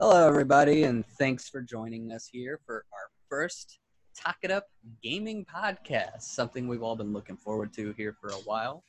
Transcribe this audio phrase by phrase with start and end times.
[0.00, 3.80] Hello, everybody, and thanks for joining us here for our first
[4.16, 4.64] Talk It Up
[5.02, 8.82] gaming podcast, something we've all been looking forward to here for a while.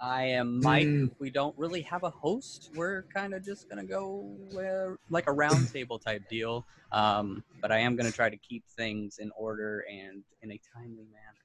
[0.00, 0.86] I am Mike.
[0.86, 1.10] Mm.
[1.18, 2.70] We don't really have a host.
[2.76, 7.72] We're kind of just going to go uh, like a roundtable type deal, um, but
[7.72, 11.42] I am going to try to keep things in order and in a timely manner.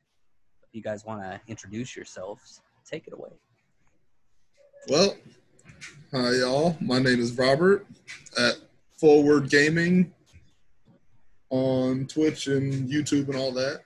[0.61, 3.31] If you guys want to introduce yourselves, take it away.
[4.87, 5.15] Well,
[6.11, 6.77] hi y'all.
[6.79, 7.87] My name is Robert
[8.37, 8.66] at
[8.97, 10.13] Forward Gaming
[11.49, 13.81] on Twitch and YouTube and all that.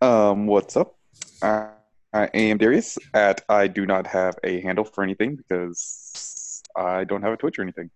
[0.00, 0.96] Um, what's up?
[1.42, 1.70] I,
[2.12, 2.98] I am Darius.
[3.14, 7.58] At I do not have a handle for anything because I don't have a Twitch
[7.58, 7.90] or anything.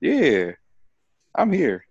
[0.00, 0.52] Yeah,
[1.34, 1.86] I'm here.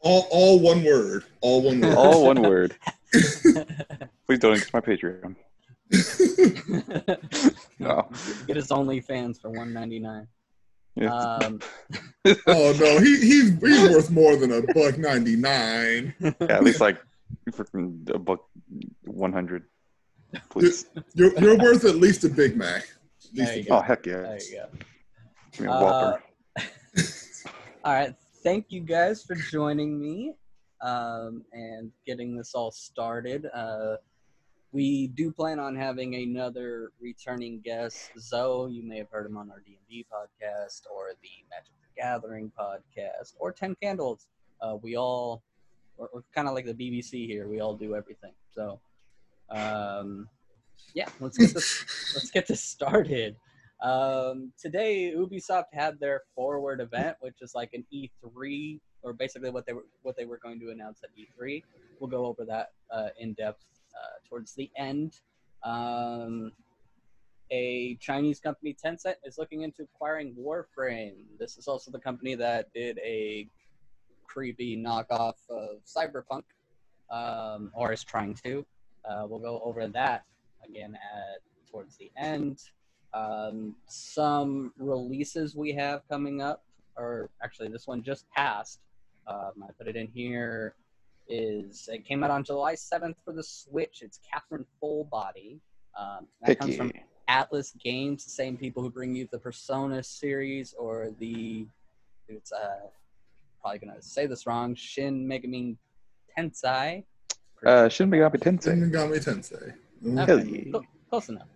[0.00, 1.24] All all one word.
[1.40, 1.94] All one word.
[1.96, 2.76] All one word.
[3.12, 5.36] Please donate to my Patreon.
[7.78, 8.08] No.
[8.46, 10.28] Get his OnlyFans for one ninety nine.
[10.96, 11.12] Yeah.
[11.12, 11.60] Um,
[12.46, 16.14] oh no, he, he's he's worth more than a buck ninety nine.
[16.20, 16.98] yeah, at least like
[17.50, 18.46] freaking a buck
[19.04, 19.64] one hundred.
[20.50, 20.86] Please.
[21.14, 22.82] You're you're worth at least a Big Mac.
[22.82, 24.20] At least There a you Big Oh heck yeah!
[24.22, 24.78] there you go.
[25.52, 26.22] Give me a Whopper.
[26.56, 26.62] Uh,
[27.84, 28.14] all right.
[28.42, 30.34] Thank you guys for joining me
[30.82, 33.46] um, and getting this all started.
[33.54, 33.96] Uh,
[34.74, 38.72] we do plan on having another returning guest, Zoe.
[38.72, 42.02] You may have heard him on our D and D podcast, or the Magic the
[42.02, 44.26] Gathering podcast, or Ten Candles.
[44.60, 45.44] Uh, we all,
[45.96, 47.46] we're, we're kind of like the BBC here.
[47.46, 48.32] We all do everything.
[48.52, 48.80] So,
[49.48, 50.28] um,
[50.92, 53.36] yeah, let's get this let's get this started.
[53.80, 59.66] Um, today, Ubisoft had their forward event, which is like an E3, or basically what
[59.66, 61.62] they were what they were going to announce at E3.
[62.00, 63.64] We'll go over that uh, in depth
[63.96, 65.20] uh, towards the end.
[65.62, 66.52] Um,
[67.50, 71.14] a Chinese company, Tencent, is looking into acquiring Warframe.
[71.38, 73.48] This is also the company that did a
[74.26, 76.42] creepy knockoff of Cyberpunk,
[77.10, 78.66] um, or is trying to.
[79.08, 80.24] Uh, we'll go over that
[80.68, 81.40] again at
[81.70, 82.60] towards the end.
[83.12, 86.64] Um, some releases we have coming up,
[86.96, 88.80] or actually this one just passed.
[89.26, 90.74] Um, I put it in here.
[91.28, 94.02] Is it came out on July seventh for the Switch?
[94.02, 95.60] It's Catherine Full Body.
[95.98, 96.78] Um, that Heck comes yeah.
[96.78, 96.92] from
[97.28, 101.66] Atlus Games, the same people who bring you the Persona series or the
[102.28, 102.88] it's uh
[103.60, 105.76] probably gonna say this wrong Shin Megami
[106.36, 107.04] Tensei.
[107.64, 108.64] Uh, Shin Megami Tensei.
[108.64, 109.74] Shin Megami Tensei.
[110.06, 110.78] Okay, Hell yeah.
[111.08, 111.48] close enough.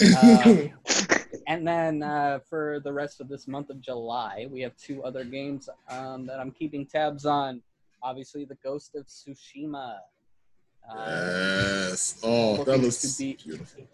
[0.00, 1.16] Uh,
[1.48, 5.24] and then uh, for the rest of this month of July, we have two other
[5.24, 7.62] games um, that I'm keeping tabs on.
[8.02, 9.98] Obviously, the Ghost of Tsushima.
[10.88, 10.94] Uh,
[11.90, 12.20] yes.
[12.22, 13.84] Oh, that looks beautiful.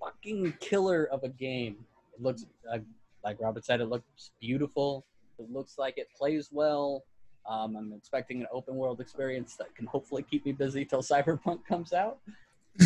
[0.00, 1.76] fucking killer of a game.
[2.14, 2.78] It looks uh,
[3.24, 3.80] like Robert said.
[3.80, 5.04] It looks beautiful.
[5.38, 7.04] It looks like it plays well.
[7.48, 11.64] Um, I'm expecting an open world experience that can hopefully keep me busy till Cyberpunk
[11.66, 12.18] comes out.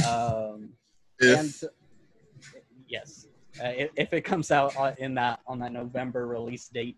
[0.07, 0.71] Um,
[1.21, 1.71] If and
[2.87, 3.27] yes,
[3.63, 6.97] uh, if, if it comes out in that on that November release date,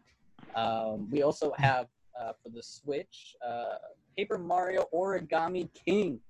[0.55, 1.87] um, we also have
[2.21, 3.77] uh, for the Switch uh,
[4.17, 6.21] Paper Mario Origami King.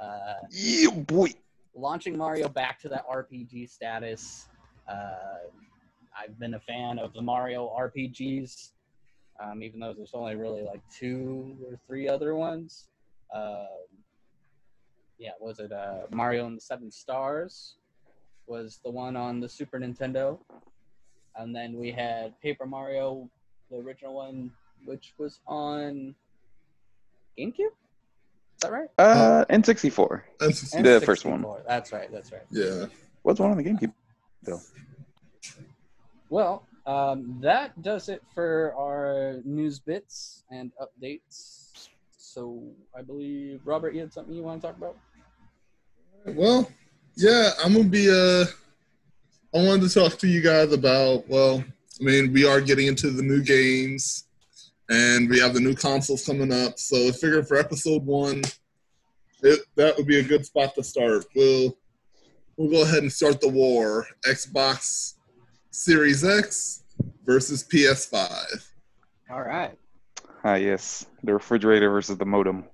[0.00, 1.28] Uh, Yeah, boy.
[1.74, 4.48] launching Mario back to that RPG status.
[4.88, 5.48] Uh,
[6.18, 8.72] I've been a fan of the Mario RPGs,
[9.40, 12.88] um, even though there's only really like two or three other ones.
[13.34, 13.66] Um,
[15.18, 17.76] yeah, was it uh, Mario and the Seven Stars?
[18.46, 20.38] Was the one on the Super Nintendo,
[21.36, 23.28] and then we had Paper Mario,
[23.70, 24.50] the original one,
[24.84, 26.14] which was on
[27.38, 27.58] GameCube.
[27.58, 28.88] Is that right?
[28.98, 30.22] Uh, N64.
[30.38, 31.44] that's The first one.
[31.66, 32.10] That's right.
[32.12, 32.42] That's right.
[32.50, 32.86] yeah.
[33.22, 33.92] What's one on the GameCube?
[34.42, 34.60] Though.
[36.28, 41.88] Well, um, that does it for our news bits and updates.
[42.16, 42.62] So
[42.96, 44.96] I believe Robert, you had something you want to talk about?
[46.26, 46.70] Well,
[47.16, 48.44] yeah, I'm gonna be uh
[49.54, 51.62] I wanted to talk to you guys about well,
[52.00, 54.24] I mean, we are getting into the new games
[54.88, 56.78] and we have the new consoles coming up.
[56.78, 58.42] So I figured for episode one,
[59.42, 61.24] it, that would be a good spot to start.
[61.34, 61.76] We'll
[62.56, 64.06] we'll go ahead and start the war.
[64.26, 65.14] Xbox
[65.70, 66.84] Series X
[67.24, 68.68] versus PS5.
[69.30, 69.76] All right.
[70.44, 71.06] Ah, yes.
[71.22, 72.64] The refrigerator versus the modem.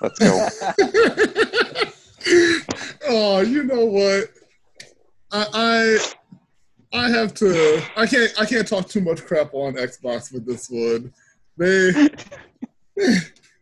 [0.00, 0.48] Let's go.
[3.08, 4.30] oh, you know what?
[5.30, 5.98] I, I
[6.94, 7.82] I have to.
[7.96, 8.32] I can't.
[8.38, 11.12] I can't talk too much crap on Xbox with this one.
[11.62, 12.08] They,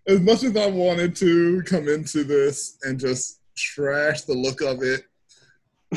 [0.07, 4.83] as much as I wanted to come into this and just trash the look of
[4.83, 5.05] it,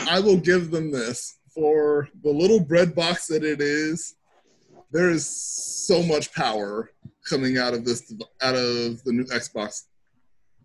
[0.10, 4.16] I will give them this for the little bread box that it is.
[4.92, 6.92] there is so much power
[7.28, 9.84] coming out of this out of the new Xbox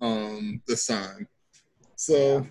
[0.01, 1.29] um, this time.
[1.95, 2.45] So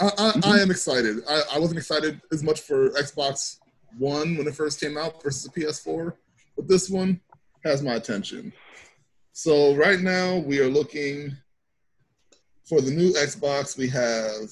[0.00, 1.24] I, I, I am excited.
[1.28, 3.58] I, I wasn't excited as much for Xbox
[3.98, 6.12] One when it first came out versus the PS4,
[6.56, 7.20] but this one
[7.64, 8.52] has my attention.
[9.32, 11.36] So right now we are looking
[12.64, 13.76] for the new Xbox.
[13.76, 14.50] We have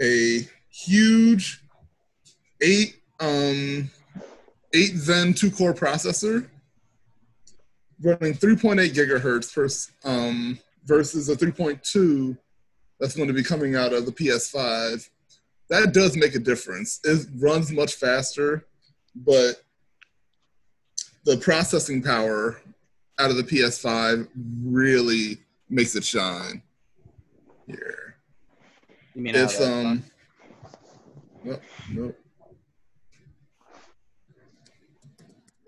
[0.00, 1.62] a huge
[2.60, 3.90] eight um,
[4.74, 6.48] eight Zen two core processor
[8.02, 12.36] running 3.8 gigahertz um, versus a 3.2
[12.98, 15.08] that's going to be coming out of the PS5.
[15.68, 17.00] That does make a difference.
[17.04, 18.66] It runs much faster,
[19.14, 19.62] but
[21.30, 22.60] the processing power
[23.20, 24.26] out of the PS5
[24.64, 25.38] really
[25.68, 26.60] makes it shine.
[27.68, 28.16] Here.
[29.14, 30.02] You mean It's um
[31.44, 31.58] no,
[31.92, 32.14] no.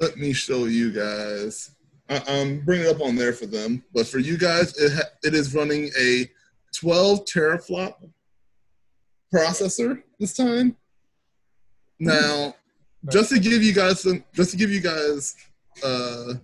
[0.00, 1.70] Let me show you guys.
[2.08, 5.10] I, I'm bringing it up on there for them, but for you guys, it ha-
[5.22, 6.28] it is running a
[6.74, 7.94] 12 teraflop
[9.32, 10.76] processor this time.
[12.00, 12.56] Now,
[13.10, 15.36] just to give you guys some, just to give you guys
[15.84, 16.34] uh,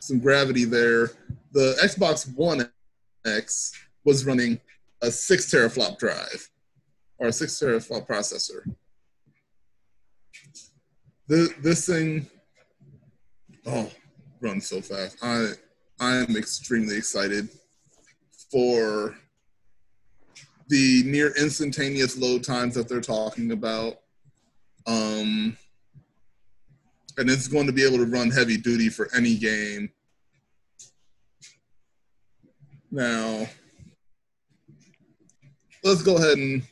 [0.00, 1.10] some gravity there,
[1.52, 2.70] the Xbox One
[3.26, 3.72] X
[4.04, 4.60] was running
[5.02, 6.48] a six teraflop drive
[7.18, 8.62] or a six teraflop processor.
[11.28, 12.26] The, this thing,
[13.66, 13.90] oh,
[14.40, 15.18] runs so fast.
[15.22, 15.52] I
[15.98, 17.48] I am extremely excited
[18.50, 19.16] for
[20.68, 23.94] the near instantaneous load times that they're talking about.
[24.86, 25.56] Um,
[27.18, 29.90] and it's going to be able to run heavy duty for any game.
[32.90, 33.46] Now,
[35.84, 36.62] let's go ahead and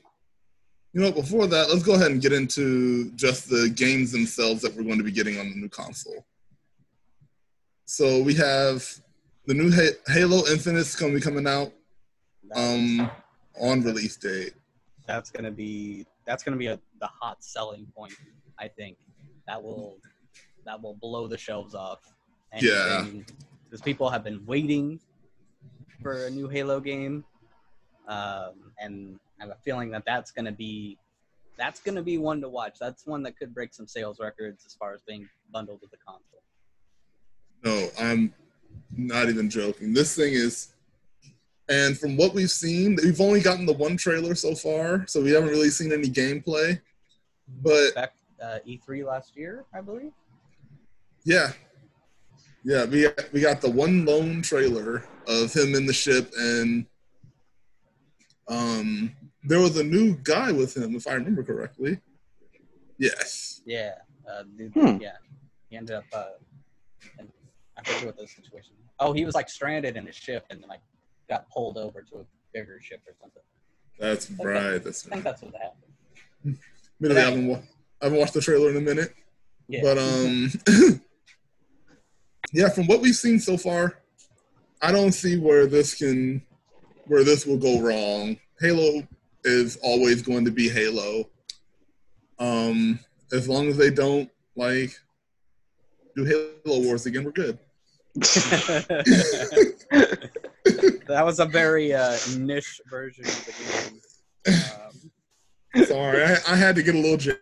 [0.93, 4.75] you know before that let's go ahead and get into just the games themselves that
[4.75, 6.25] we're going to be getting on the new console
[7.85, 8.89] so we have
[9.47, 9.71] the new
[10.07, 11.73] halo infinite going to be coming out
[12.57, 13.11] um
[13.61, 14.55] on release date
[15.07, 18.15] that's gonna be that's gonna be a, the hot selling point.
[18.59, 18.97] I think
[19.47, 19.99] that will
[20.65, 22.01] that will blow the shelves off.
[22.61, 23.05] Yeah.
[23.65, 25.01] because people have been waiting
[26.01, 27.25] for a new Halo game,
[28.07, 30.97] um, and I have a feeling that that's gonna be
[31.57, 32.77] that's gonna be one to watch.
[32.81, 35.97] That's one that could break some sales records as far as being bundled with the
[35.97, 36.43] console.
[37.65, 38.35] no i'm
[38.97, 40.75] not even joking this thing is
[41.69, 45.31] and from what we've seen we've only gotten the one trailer so far so we
[45.31, 46.79] haven't really seen any gameplay
[47.63, 50.13] but Back uh, E3 last year, I believe.
[51.25, 51.53] Yeah,
[52.65, 52.85] yeah.
[52.85, 56.87] We we got the one lone trailer of him in the ship, and
[58.49, 61.99] um, there was a new guy with him, if I remember correctly.
[62.99, 63.63] Yes.
[63.67, 63.93] Yeah,
[64.31, 64.99] uh, dude, Hmm.
[65.01, 65.13] yeah.
[65.71, 66.05] He ended up.
[66.13, 66.25] Uh,
[67.19, 67.29] and
[67.79, 68.73] I forget what the situation.
[69.01, 70.81] Oh, he was like stranded in a ship and then like
[71.29, 73.43] got pulled over to a bigger ship or something.
[73.99, 74.79] That's right.
[74.85, 75.25] That's I think right.
[75.25, 76.59] that's what happened.
[77.01, 77.63] Admittedly, I haven't, wa-
[78.01, 79.15] I haven't watched the trailer in a minute,
[79.69, 79.81] Yeah.
[79.83, 80.51] but um,
[82.55, 82.69] yeah.
[82.71, 83.99] From what we've seen so far,
[84.81, 86.43] I don't see where this can,
[87.07, 88.39] where this will go wrong.
[88.61, 89.07] Halo
[89.45, 91.29] is always going to be Halo.
[92.39, 92.99] Um,
[93.33, 94.95] as long as they don't like
[96.17, 97.59] do Halo Wars again, we're good.
[101.07, 103.53] that was a very uh, niche version of the
[104.47, 104.63] game.
[105.75, 107.37] Um, Sorry, I, I had to get a little jab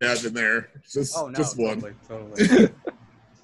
[0.00, 0.70] in there.
[0.90, 1.80] Just, oh no, just one.
[1.80, 2.68] totally, totally.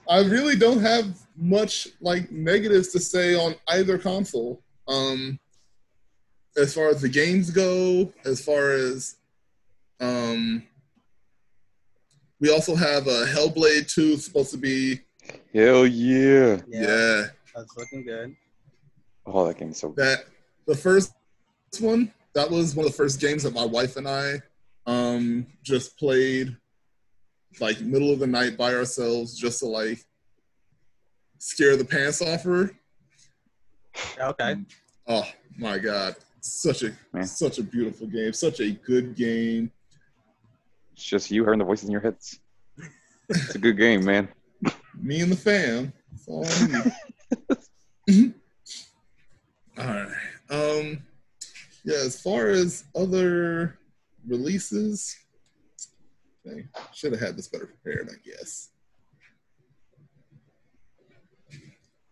[0.09, 4.63] I really don't have much like negatives to say on either console.
[4.87, 5.39] Um,
[6.57, 9.17] as far as the games go, as far as
[10.01, 10.63] um,
[12.41, 15.01] we also have a Hellblade 2 supposed to be
[15.55, 16.61] Hell yeah.
[16.69, 17.23] Yeah, yeah,
[17.55, 18.37] that's looking good.
[19.27, 20.05] Oh, that game's so good.
[20.05, 20.25] that
[20.67, 21.15] the first
[21.81, 24.41] one that was one of the first games that my wife and I
[24.87, 26.57] um just played
[27.61, 30.05] like middle of the night by ourselves just to like
[31.39, 32.71] scare the pants off her.
[34.19, 34.57] Okay.
[35.07, 37.27] Oh my god, such a Man.
[37.27, 39.71] such a beautiful game, such a good game.
[40.93, 42.41] It's just you hearing the voices in your heads.
[43.29, 44.29] It's a good game, man.
[45.01, 45.93] Me and the fam.
[46.11, 46.93] That's all I
[48.09, 48.35] need.
[49.79, 50.09] all right.
[50.51, 51.03] Um
[51.85, 53.79] yeah, as far as other
[54.27, 55.17] releases,
[56.47, 58.71] I should have had this better prepared, I guess.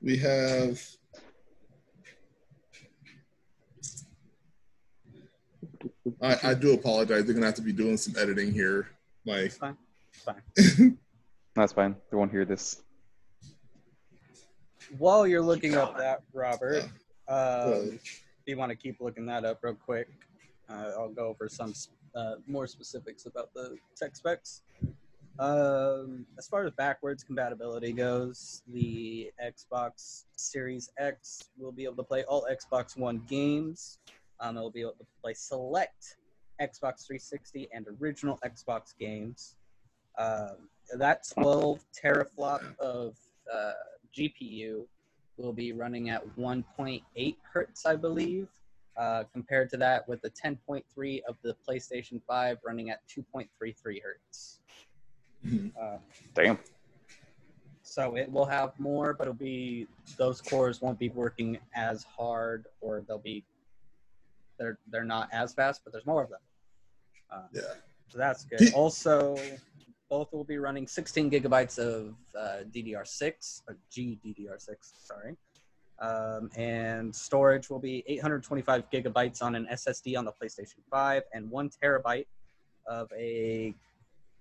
[0.00, 0.80] We have
[6.20, 7.24] I, I do apologize.
[7.24, 8.88] They're gonna have to be doing some editing here.
[9.26, 9.76] Like Fine.
[10.12, 10.98] Fine.
[11.54, 11.96] That's fine.
[12.10, 12.82] They won't hear this.
[14.98, 16.84] While you're looking up that, Robert,
[17.28, 20.08] Uh, um, if you want to keep looking that up real quick,
[20.68, 21.72] uh, I'll go over some
[22.14, 24.62] uh, more specifics about the tech specs.
[25.38, 32.02] Um, as far as backwards compatibility goes, the Xbox Series X will be able to
[32.02, 33.98] play all Xbox One games.
[34.40, 36.16] Um, it will be able to play select
[36.60, 39.56] Xbox 360 and original Xbox games.
[40.18, 43.16] Um, that 12 teraflop of
[43.52, 43.72] uh,
[44.16, 44.86] GPU
[45.38, 48.48] will be running at 1.8 hertz, I believe,
[48.96, 54.60] uh, compared to that with the 10.3 of the PlayStation 5 running at 2.33 hertz.
[55.44, 55.72] Mhm.
[55.80, 55.98] Uh,
[56.34, 56.58] Damn.
[57.82, 62.66] so it will have more, but it'll be those cores won't be working as hard,
[62.80, 63.44] or they'll be
[64.58, 66.40] they're they're not as fast, but there's more of them.
[67.30, 67.62] Uh, Yeah.
[68.08, 68.72] so that's good.
[68.74, 69.36] Also,
[70.08, 74.76] both will be running 16 gigabytes of uh, DDR6 or GDDR6.
[74.82, 75.36] Sorry.
[76.02, 81.48] Um, and storage will be 825 gigabytes on an SSD on the PlayStation 5 and
[81.48, 82.26] one terabyte
[82.88, 83.72] of a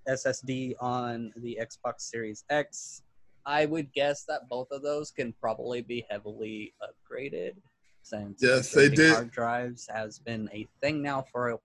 [0.10, 3.04] SSD on the Xbox Series X.
[3.46, 7.54] I would guess that both of those can probably be heavily upgraded
[8.02, 9.14] since Yes, they did.
[9.14, 11.62] hard drives has been a thing now for a while.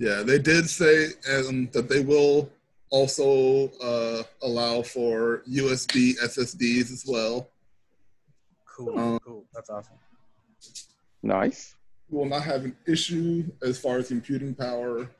[0.00, 2.50] Yeah, they did say um, that they will
[2.90, 7.48] also uh, allow for USB SSDs as well.
[8.80, 9.44] Cool, Um, cool.
[9.54, 9.96] That's awesome.
[11.22, 11.74] Nice.
[12.10, 15.10] You will not have an issue as far as computing power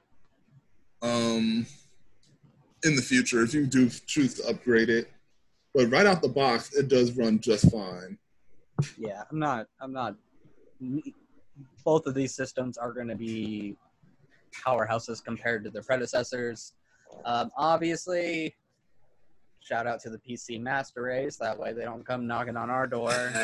[1.02, 1.66] um,
[2.84, 5.10] in the future if you do choose to upgrade it.
[5.74, 8.18] But right out the box, it does run just fine.
[8.96, 9.66] Yeah, I'm not.
[9.80, 10.16] I'm not.
[11.84, 13.76] Both of these systems are going to be
[14.66, 16.72] powerhouses compared to their predecessors.
[17.24, 18.54] Um, obviously,
[19.60, 21.36] shout out to the PC Master Race.
[21.36, 23.10] That way, they don't come knocking on our door.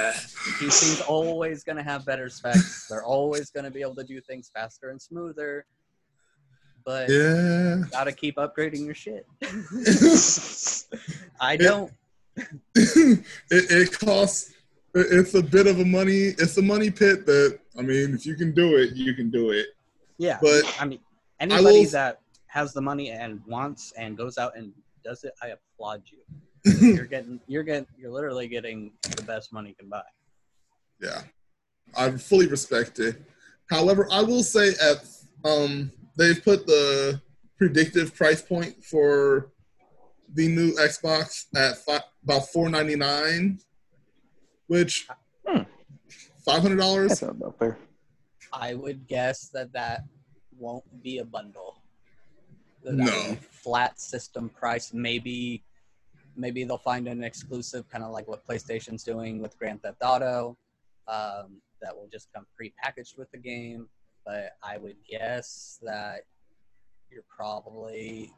[0.59, 2.87] PC's always going to have better specs.
[2.89, 5.67] They're always going to be able to do things faster and smoother.
[6.85, 7.83] But Yeah.
[7.91, 9.27] gotta keep upgrading your shit.
[11.41, 11.93] I don't.
[12.37, 14.53] it, it costs
[14.95, 18.35] it's a bit of a money it's a money pit that i mean if you
[18.35, 19.67] can do it you can do it
[20.19, 21.01] Yeah, but I mean,
[21.41, 24.73] I anybody will- that has the money and wants and goes out and
[25.07, 26.19] does it, I applaud you.
[26.97, 30.03] You're getting, you're getting, you're literally getting the best money you can buy.
[31.01, 31.21] yeah
[31.97, 33.15] i fully respect it
[33.71, 34.99] however i will say at
[35.45, 37.21] um they've put the
[37.59, 39.53] predictive price point for
[40.35, 43.61] the new xbox at fi- about 499
[44.67, 45.07] which
[45.47, 45.63] Hmm.
[46.49, 47.79] $500 That's about fair.
[48.53, 50.03] I would guess that that
[50.59, 51.76] won't be a bundle.
[52.93, 53.37] No.
[53.51, 54.93] flat system price.
[54.93, 55.65] Maybe,
[56.37, 60.57] maybe they'll find an exclusive, kind of like what PlayStation's doing with Grand Theft Auto,
[61.09, 63.89] um, that will just come pre-packaged with the game.
[64.25, 66.23] But I would guess that
[67.11, 68.33] you're probably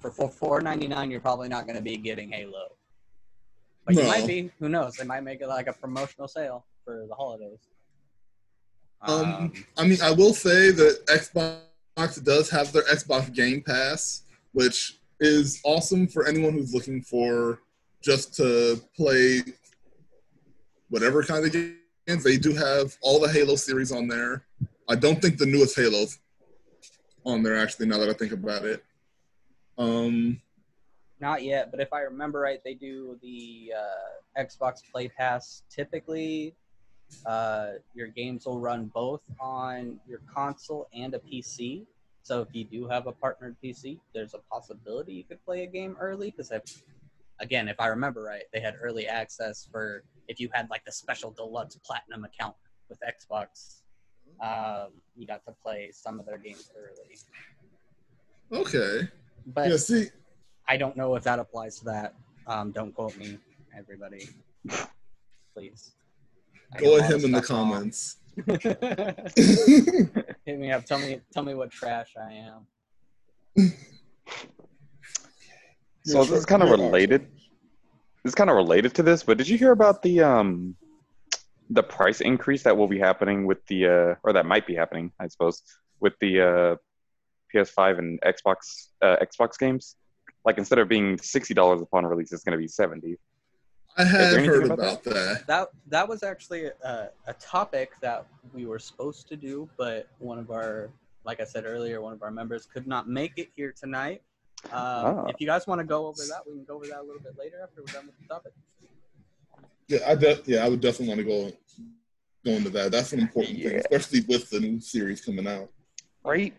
[0.00, 1.10] for for four ninety nine.
[1.10, 2.72] You're probably not going to be getting Halo.
[3.86, 4.50] But you might be.
[4.58, 4.94] Who knows?
[4.94, 7.60] They might make it like a promotional sale for the holidays.
[9.02, 11.60] Um, I mean, I will say that Xbox
[11.96, 17.60] does have their Xbox Game Pass, which is awesome for anyone who's looking for
[18.02, 19.42] just to play
[20.88, 22.24] whatever kind of games.
[22.24, 24.46] They do have all the Halo series on there.
[24.88, 26.18] I don't think the newest Halo's
[27.24, 27.86] on there actually.
[27.86, 28.82] Now that I think about it,
[29.78, 30.40] um,
[31.20, 35.62] Not yet, but if I remember right, they do the uh, Xbox Play Pass.
[35.70, 36.54] Typically,
[37.26, 41.86] uh, your games will run both on your console and a PC.
[42.22, 45.66] So if you do have a partnered PC, there's a possibility you could play a
[45.66, 46.30] game early.
[46.30, 46.52] Because
[47.40, 50.92] again, if I remember right, they had early access for if you had like the
[50.92, 52.54] special deluxe platinum account
[52.88, 53.82] with Xbox.
[54.40, 57.18] Um, you got to play some of their games early.
[58.52, 59.08] okay,
[59.46, 59.76] But yeah.
[59.76, 60.08] See,
[60.68, 62.14] I don't know if that applies to that.
[62.46, 63.38] Um, don't quote me,
[63.76, 64.28] everybody.
[65.54, 65.92] Please.
[66.74, 68.16] I go get at him in the lot of stuff comments.
[68.46, 68.58] wrong.
[70.46, 70.84] Hit me up.
[70.84, 71.20] Tell me.
[71.32, 72.66] Tell me what trash I am.
[76.04, 77.28] So this is kind of related.
[78.22, 80.76] This is kind of related to this, but did you hear about the um
[81.70, 85.12] the price increase that will be happening with the uh or that might be happening,
[85.20, 85.62] I suppose,
[86.00, 86.76] with the uh
[87.54, 89.96] PS5 and Xbox uh, Xbox games?
[90.44, 93.16] Like instead of being sixty dollars upon release, it's going to be seventy.
[93.96, 95.46] I there had anything heard about about that.
[95.46, 100.38] That that was actually a, a topic that we were supposed to do, but one
[100.38, 100.90] of our,
[101.24, 104.22] like I said earlier, one of our members could not make it here tonight.
[104.72, 105.24] Uh, Ah.
[105.28, 107.20] If you guys want to go over that, we can go over that a little
[107.22, 108.52] bit later after we're done with the topic.
[109.88, 111.50] Yeah, I de- yeah, I would definitely want to go
[112.44, 112.92] go into that.
[112.92, 115.70] That's an important thing, especially with the new series coming out.
[116.24, 116.54] Right?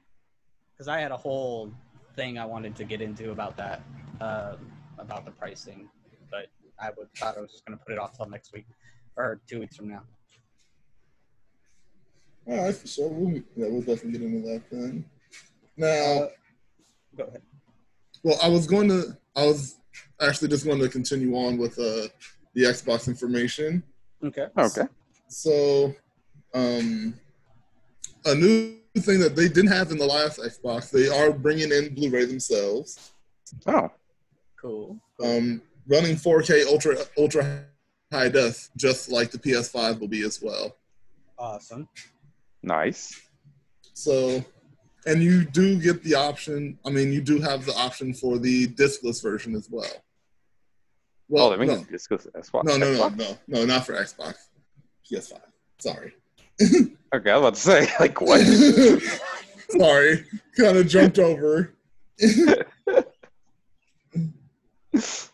[0.74, 1.72] Because I had a whole
[2.16, 3.84] thing I wanted to get into about that,
[4.20, 4.58] um,
[4.98, 6.01] about the pricing, but
[6.82, 8.66] I would thought I was just going to put it off till next week
[9.16, 10.02] or two weeks from now.
[12.48, 13.08] All right, so.
[13.08, 15.06] We'll, yeah, we'll definitely get into that then.
[15.78, 16.28] Now, Uh,
[17.18, 17.42] Go ahead.
[18.24, 19.78] well, I was going to, I was
[20.20, 22.08] actually just going to continue on with uh,
[22.54, 23.84] the Xbox information.
[24.24, 24.48] Okay.
[24.58, 24.84] Okay.
[25.28, 25.94] So,
[26.54, 27.14] um,
[28.26, 31.94] a new thing that they didn't have in the last Xbox, they are bringing in
[31.94, 33.12] Blu-ray themselves,
[33.68, 33.90] Oh,
[34.60, 35.00] Cool.
[35.24, 35.62] um,
[35.92, 37.66] running 4K ultra ultra
[38.12, 40.76] high def, just like the PS5 will be as well.
[41.38, 41.88] Awesome.
[42.64, 43.20] nice.
[43.94, 44.44] So,
[45.06, 46.78] and you do get the option.
[46.86, 49.92] I mean, you do have the option for the discless version as well.
[51.30, 52.66] Well, oh, that means no, this goes to Xbox.
[52.66, 53.18] no, no, no, Xbox?
[53.18, 54.36] no, no, not for Xbox.
[55.10, 55.40] PS5.
[55.80, 56.14] Sorry.
[57.14, 58.42] Okay, I was about to say, like, what?
[59.70, 60.26] Sorry,
[60.58, 61.74] kind of jumped over.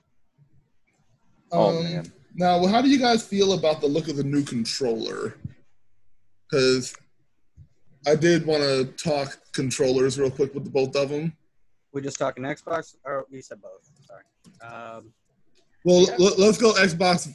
[1.52, 2.12] Oh, Um, man.
[2.36, 5.36] Now, well, how do you guys feel about the look of the new controller?
[6.50, 6.96] Because
[8.06, 11.36] I did want to talk controllers real quick with the both of them.
[11.94, 13.90] We just talking Xbox, or we said both.
[14.06, 14.24] Sorry.
[14.72, 15.14] Um,
[15.84, 16.16] Well, Yeah.
[16.20, 17.34] let, us go Xbox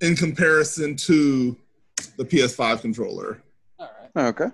[0.00, 1.56] in comparison to
[2.16, 3.42] the PS5 controller.
[3.78, 4.26] all right.
[4.28, 4.48] Okay.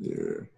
[0.00, 0.48] Here.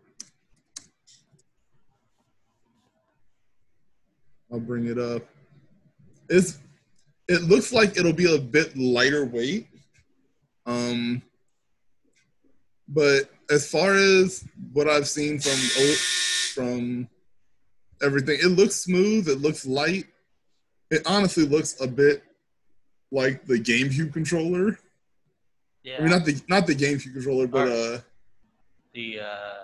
[4.52, 5.22] I'll bring it up.
[6.28, 6.58] It's
[7.28, 9.68] it looks like it'll be a bit lighter weight.
[10.64, 11.22] Um
[12.88, 15.58] but as far as what I've seen from
[16.54, 17.08] from
[18.02, 20.06] everything, it looks smooth, it looks light.
[20.90, 22.22] It honestly looks a bit
[23.10, 24.78] like the GameCube controller.
[25.82, 25.98] Yeah.
[25.98, 28.00] I mean not the not the GameCube controller, but uh
[28.94, 29.54] the uh,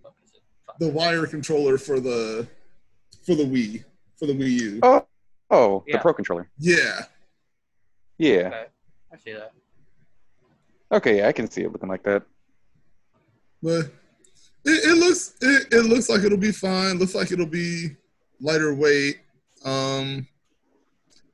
[0.00, 0.42] what is it?
[0.78, 2.46] The wire controller for the
[3.24, 3.84] for the Wii
[4.16, 4.80] for the Wii U.
[4.82, 5.06] Oh,
[5.50, 5.96] oh, Yeah.
[5.96, 6.48] the Pro controller.
[6.58, 7.02] Yeah,
[8.18, 8.34] Yeah.
[8.48, 8.64] Okay.
[9.12, 9.52] I see that.
[10.92, 12.22] Okay, yeah, I can see it looking like that.
[13.62, 13.86] but
[14.64, 16.98] it, it looks it, it looks like it'll be fine.
[16.98, 17.96] Looks like it'll be
[18.40, 19.18] lighter weight.
[19.64, 20.26] Um,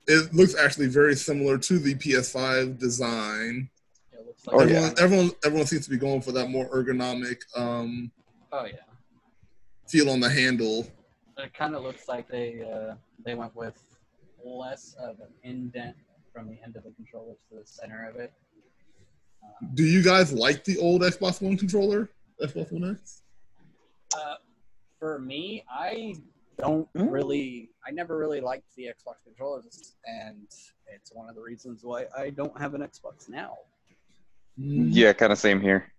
[0.06, 3.68] it looks actually very similar to the PS5 design.
[4.12, 5.02] It looks like Oh, everyone, yeah.
[5.02, 8.10] everyone everyone seems to be going for that more ergonomic um,
[8.52, 8.74] Oh yeah.
[9.88, 10.86] feel on the handle.
[11.38, 12.94] It kind of looks like they uh,
[13.24, 13.82] they went with
[14.44, 15.96] less of an indent
[16.32, 18.32] from the end of the controller to the center of it.
[19.42, 22.08] Uh, Do you guys like the old Xbox One controller?
[22.42, 23.22] Xbox One X?
[24.16, 24.34] Uh,
[24.98, 26.14] for me, I
[26.58, 27.10] don't Mm.
[27.10, 30.46] really, I never really liked the Xbox controllers, and
[30.86, 33.58] it's one of the reasons why I don't have an Xbox now.
[34.56, 35.92] Yeah, kind of same here.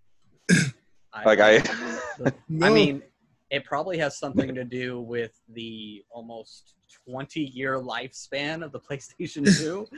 [1.12, 1.58] I, Like I,
[2.50, 2.68] No.
[2.68, 3.02] I mean,
[3.54, 6.74] it probably has something to do with the almost
[7.08, 9.88] 20 year lifespan of the PlayStation 2.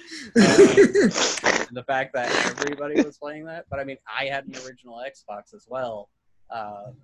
[1.45, 2.29] Um, the fact that
[2.61, 3.65] everybody was playing that.
[3.69, 6.09] But I mean, I had an original Xbox as well.
[6.53, 6.95] Um,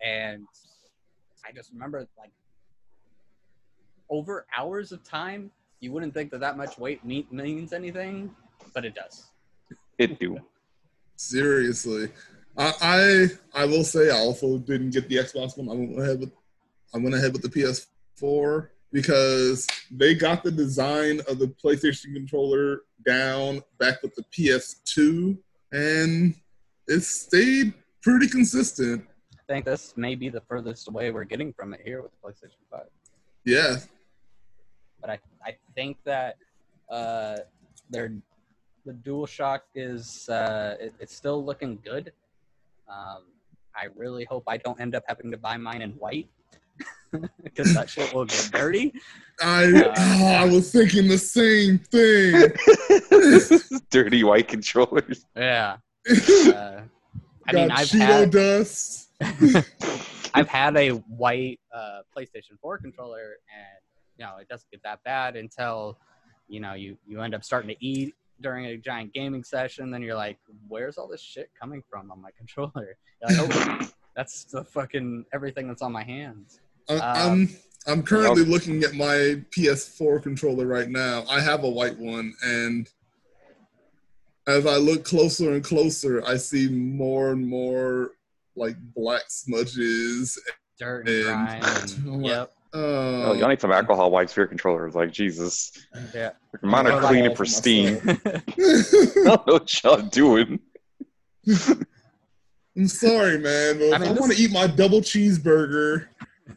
[0.00, 0.46] and
[1.46, 2.30] I just remember, like,
[4.10, 8.34] over hours of time, you wouldn't think that that much weight me- means anything,
[8.74, 9.30] but it does.
[9.98, 10.38] it do.
[11.16, 12.10] Seriously,
[12.56, 12.72] I,
[13.54, 15.68] I I will say I also didn't get the Xbox One.
[15.68, 16.32] I went ahead with
[16.94, 22.82] I went ahead with the PS4 because they got the design of the PlayStation controller
[23.04, 25.36] down back with the PS2,
[25.72, 26.34] and
[26.86, 29.04] it stayed pretty consistent.
[29.32, 32.28] I think this may be the furthest away we're getting from it here with the
[32.28, 32.82] PlayStation 5.
[33.44, 33.76] Yeah,
[35.00, 36.36] but I, I think that
[36.88, 37.38] uh,
[37.90, 38.12] their
[38.86, 42.12] the DualShock is uh, it, it's still looking good.
[42.88, 43.24] Um,
[43.76, 46.28] I really hope I don't end up having to buy mine in white
[47.42, 48.92] because that shit will get dirty.
[49.40, 52.52] I Uh, oh, I was thinking the same thing.
[53.90, 55.26] Dirty white controllers.
[55.36, 55.78] Yeah.
[56.08, 56.82] Uh,
[57.48, 59.10] I mean, I've Cheeto had dust.
[60.34, 65.02] I've had a white uh, PlayStation 4 controller, and you know it doesn't get that
[65.04, 65.98] bad until
[66.48, 69.90] you know you you end up starting to eat during a giant gaming session.
[69.90, 72.96] Then you're like, "Where's all this shit coming from on my controller?"
[73.28, 77.48] You're like, "Oh, that's the fucking everything that's on my hands." I- Um, I'm
[77.86, 81.24] I'm currently looking at my PS4 controller right now.
[81.28, 82.88] I have a white one, and
[84.46, 88.12] as I look closer and closer, I see more and more
[88.56, 90.38] like black smudges
[90.78, 92.14] Dirt and And- grime.
[92.14, 92.52] And, yep.
[92.74, 92.78] Uh,
[93.26, 94.94] Oh, y'all need some alcohol wipes for your controllers.
[94.96, 95.70] Like Jesus,
[96.14, 96.30] Yeah.
[96.62, 98.00] mine are like- clean and for pristine.
[98.04, 100.58] I don't know what y'all doing.
[102.76, 106.06] I'm sorry, man, but I mean, I want to eat my double cheeseburger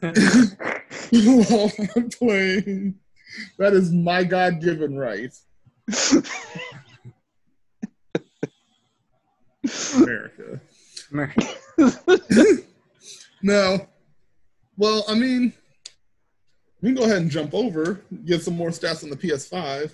[0.00, 2.94] while I'm playing,
[3.58, 5.32] that is my God-given right.
[9.96, 10.60] America.
[13.42, 13.86] No.
[14.76, 15.52] Well, I mean,
[16.80, 19.90] we can go ahead and jump over, get some more stats on the PS5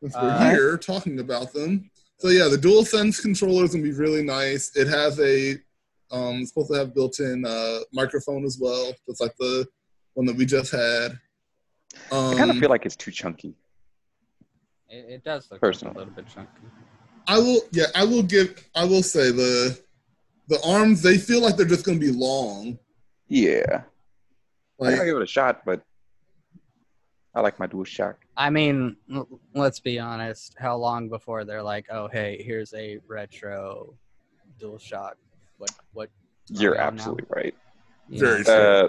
[0.00, 1.90] since we're Uh, here talking about them.
[2.18, 4.74] So yeah, the DualSense controller is gonna be really nice.
[4.76, 5.52] It has a
[6.10, 9.66] um it's supposed to have built-in uh microphone as well, just like the
[10.14, 11.18] one that we just had.
[12.10, 13.54] Um, I kind of feel like it's too chunky.
[14.88, 15.94] It, it does look Personally.
[15.94, 16.50] a little bit chunky.
[17.28, 19.78] I will yeah, I will give I will say the
[20.48, 22.78] the arms they feel like they're just gonna be long.
[23.28, 23.82] Yeah,
[24.80, 25.82] I Like will give it a shot, but
[27.34, 28.24] I like my dual shock.
[28.36, 30.54] I mean, l- let's be honest.
[30.58, 33.94] How long before they're like, "Oh, hey, here's a retro
[34.60, 35.14] DualShock"?
[35.58, 35.70] What?
[35.92, 36.10] What?
[36.48, 36.86] You're yeah, now.
[36.88, 37.54] absolutely right.
[38.08, 38.54] you Very know, true.
[38.54, 38.88] Uh,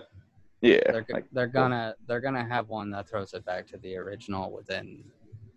[0.61, 3.95] yeah, they're like, they're gonna they're gonna have one that throws it back to the
[3.97, 5.03] original within.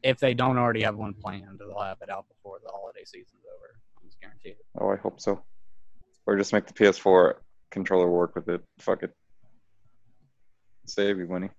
[0.03, 3.45] If they don't already have one planned, they'll have it out before the holiday season's
[3.57, 3.77] over.
[4.01, 4.57] I'm just guaranteed.
[4.81, 5.41] oh, I hope so.
[6.27, 7.35] Or just make the PS4
[7.71, 8.63] controller work with it.
[8.81, 9.13] Fuck it.
[10.87, 11.51] Save you money.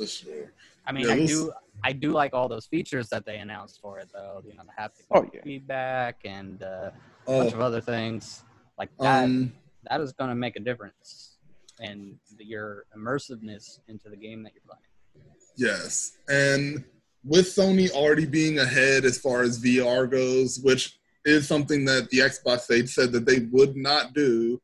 [0.00, 0.52] For sure.
[0.86, 3.80] I mean, Yeah, I we'll do I do like all those features that they announced
[3.80, 4.42] for it, though.
[4.46, 5.40] You know, the haptic Oh, yeah.
[5.42, 6.90] feedback and uh,
[7.26, 8.44] a bunch of Oh, other things
[8.78, 9.24] like that.
[9.24, 9.52] um,
[9.88, 11.38] that is going to make a difference
[11.80, 14.82] in your immersiveness into the game that you're playing.
[15.56, 16.84] yes, and
[17.24, 22.18] with Sony already being ahead as far as VR goes, which is something that the
[22.18, 24.60] Xbox they said that they would not do,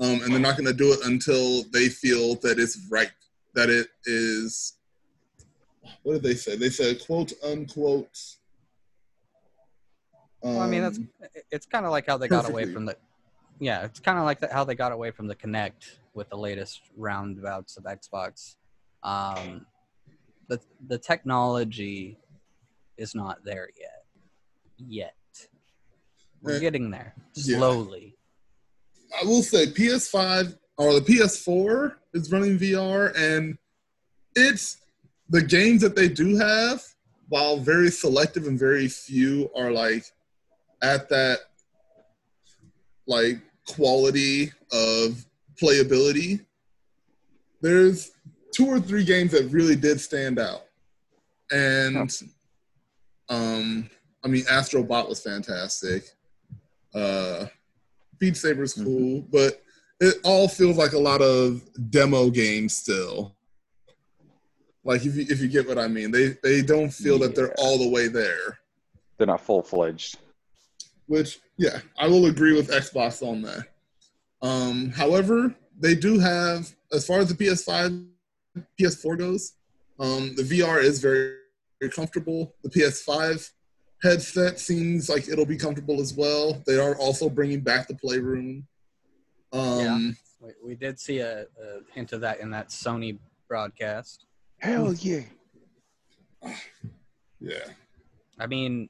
[0.00, 3.10] um, and they're not going to do it until they feel that it's right,
[3.56, 4.74] that it is.
[6.02, 6.56] What did they say?
[6.56, 8.16] They said quote unquote.
[10.42, 11.08] Well, I mean, that's um,
[11.50, 12.96] it's kind of like how they got away from the,
[13.58, 16.36] yeah, it's kind of like the, how they got away from the Kinect with the
[16.36, 18.54] latest roundabouts of Xbox.
[19.02, 19.66] Um,
[20.48, 22.18] the the technology
[22.96, 24.04] is not there yet.
[24.78, 25.48] Yet,
[26.42, 27.56] we're Uh, getting there yeah.
[27.56, 28.16] slowly.
[29.20, 33.58] I will say PS5 or the PS4 is running VR, and
[34.34, 34.78] it's
[35.28, 36.82] the games that they do have,
[37.28, 40.04] while very selective and very few are like
[40.82, 41.38] at that
[43.06, 45.24] like quality of
[45.60, 46.44] playability.
[47.60, 48.12] There's
[48.54, 50.64] two or three games that really did stand out,
[51.50, 52.10] and
[53.28, 53.90] um,
[54.24, 56.04] I mean, Astrobot was fantastic.
[56.94, 57.46] Uh,
[58.18, 59.62] Beat Saber's cool, but
[60.00, 63.34] it all feels like a lot of demo games still.
[64.84, 67.54] Like if you if you get what I mean, they they don't feel that they're
[67.58, 68.58] all the way there.
[69.18, 70.18] They're not full fledged.
[71.06, 73.66] Which yeah, I will agree with Xbox on that.
[74.42, 78.06] Um, however, they do have as far as the PS5,
[78.80, 79.54] PS4 goes,
[79.98, 81.36] um, the VR is very
[81.80, 82.54] very comfortable.
[82.62, 83.50] The PS5
[84.02, 86.62] headset seems like it'll be comfortable as well.
[86.66, 88.66] They are also bringing back the Playroom.
[89.52, 94.26] Um, We, we did see a, a hint of that in that Sony broadcast.
[94.58, 95.20] Hell yeah.
[97.40, 97.64] yeah.
[98.38, 98.88] I mean,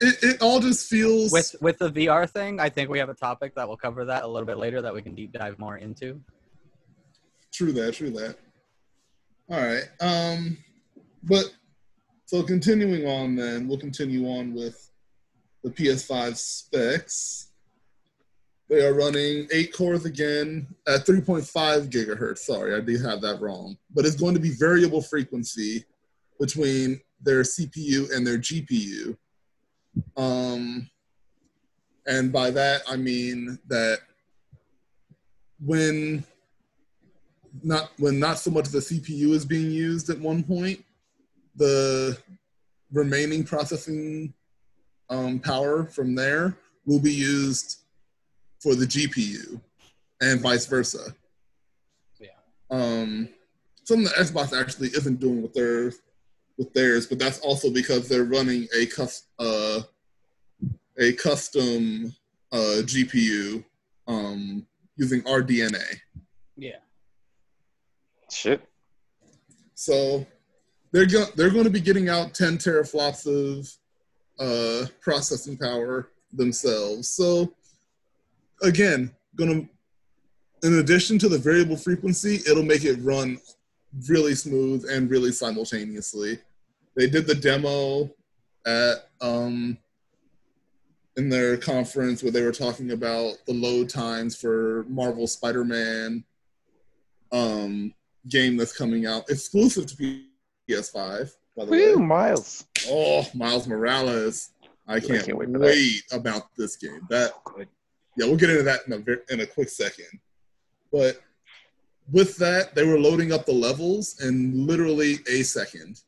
[0.00, 3.14] It, it all just feels with with the VR thing, I think we have a
[3.14, 5.78] topic that will cover that a little bit later that we can deep dive more
[5.78, 6.20] into.
[7.52, 8.36] True that, true that.
[9.50, 9.84] All right.
[10.00, 10.58] Um
[11.22, 11.44] but
[12.26, 14.90] so continuing on then, we'll continue on with
[15.62, 17.45] the PS5 specs.
[18.68, 22.38] They are running eight cores again at 3.5 gigahertz.
[22.38, 23.76] Sorry, I did have that wrong.
[23.94, 25.84] But it's going to be variable frequency
[26.40, 29.16] between their CPU and their GPU.
[30.16, 30.90] Um,
[32.06, 34.00] and by that, I mean that
[35.64, 36.24] when
[37.62, 40.84] not when not so much the CPU is being used at one point,
[41.54, 42.18] the
[42.92, 44.34] remaining processing
[45.08, 47.85] um, power from there will be used
[48.60, 49.60] for the GPU,
[50.20, 51.14] and vice versa.
[52.18, 52.28] Yeah.
[52.70, 53.28] Um,
[53.84, 55.92] something that Xbox actually isn't doing with their
[56.58, 59.80] with theirs, but that's also because they're running a cus- uh,
[60.98, 62.14] a custom
[62.52, 63.62] uh, GPU
[64.08, 64.66] um,
[64.96, 65.84] using RDNA.
[66.56, 66.78] Yeah.
[68.30, 68.66] Shit.
[69.74, 70.26] So
[70.92, 73.68] they're go- they're going to be getting out 10 teraflops of
[74.38, 77.08] uh, processing power themselves.
[77.08, 77.52] So
[78.62, 79.68] again, gonna
[80.62, 83.38] in addition to the variable frequency, it'll make it run
[84.08, 86.38] really smooth and really simultaneously.
[86.96, 88.10] They did the demo
[88.66, 89.78] at um,
[91.16, 96.24] in their conference where they were talking about the load times for Marvel Spider-Man
[97.32, 97.94] um,
[98.28, 100.22] game that's coming out exclusive to
[100.68, 101.32] PS5.
[101.56, 102.66] By the Woo, way, Miles.
[102.88, 104.50] oh Miles Morales!
[104.86, 107.00] I can't, can't wait, wait about this game.
[107.08, 107.32] That.
[108.16, 110.06] Yeah, we'll get into that in a in a quick second.
[110.92, 111.20] But
[112.10, 116.00] with that, they were loading up the levels in literally a second.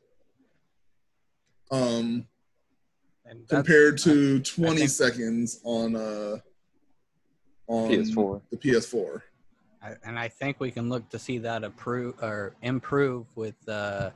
[1.71, 2.27] Um,
[3.25, 6.37] And compared to 20 think- seconds on uh
[7.67, 8.41] on PS4.
[8.49, 9.21] the PS4.
[9.81, 14.09] I- and I think we can look to see that approve or improve with uh,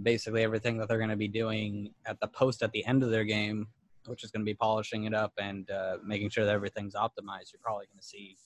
[0.00, 3.10] basically everything that they're going to be doing at the post at the end of
[3.10, 3.66] their game,
[4.06, 7.52] which is going to be polishing it up and uh, making sure that everything's optimized.
[7.52, 8.36] You're probably going to see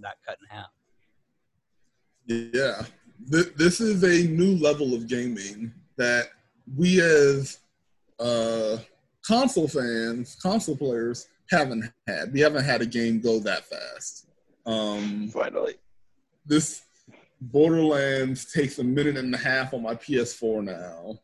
[0.00, 0.70] that cut in half.
[2.26, 2.84] Yeah.
[3.30, 6.26] Th- this is a new level of gaming that
[6.76, 7.58] we as
[8.18, 8.78] uh
[9.26, 12.32] console fans, console players haven't had.
[12.32, 14.28] We haven't had a game go that fast.
[14.66, 15.74] Um Finally.
[16.46, 16.82] this
[17.40, 21.18] Borderlands takes a minute and a half on my PS4 now.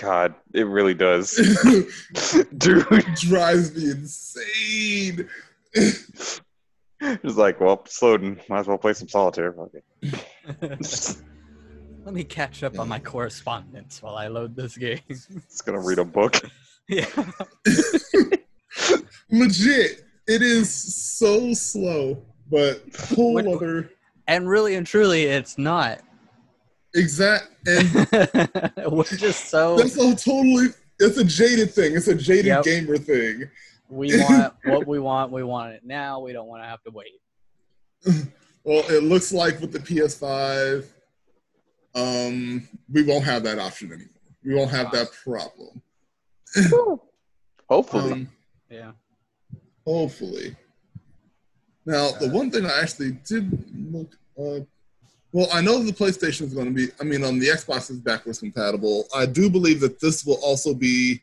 [0.00, 1.32] God, it really does.
[2.58, 2.86] Dude.
[3.16, 5.28] Drives me insane.
[5.74, 6.40] It's
[7.36, 8.40] like, well, it's loading.
[8.48, 9.54] Might as well play some solitaire.
[9.58, 9.82] Okay.
[12.04, 15.00] Let me catch up on my correspondence while I load this game.
[15.08, 16.38] It's gonna read a book.
[16.88, 17.06] yeah.
[19.30, 20.70] Legit, it is
[21.04, 22.82] so slow, but
[23.14, 23.90] whole What- other
[24.26, 26.00] And really and truly, it's not.
[26.94, 27.90] Exact and
[28.92, 30.68] We're just so that's a totally
[31.00, 31.96] it's a jaded thing.
[31.96, 32.64] It's a jaded Yep.
[32.64, 33.50] gamer thing.
[33.88, 35.32] we want what we want.
[35.32, 36.20] We want it now.
[36.20, 37.20] We don't want to have to wait.
[38.64, 40.86] Well, it looks like with the PS5,
[41.94, 44.08] um, we won't have that option anymore.
[44.44, 45.82] We won't have that problem.
[47.68, 48.12] Hopefully.
[48.12, 48.28] Um,
[48.70, 48.92] Yeah.
[49.86, 50.56] Hopefully.
[51.86, 53.50] Now, the one thing I actually did
[53.92, 54.66] look up.
[55.34, 56.92] Well, I know the PlayStation is going to be.
[57.00, 59.08] I mean, on the Xbox is backwards compatible.
[59.12, 61.22] I do believe that this will also be.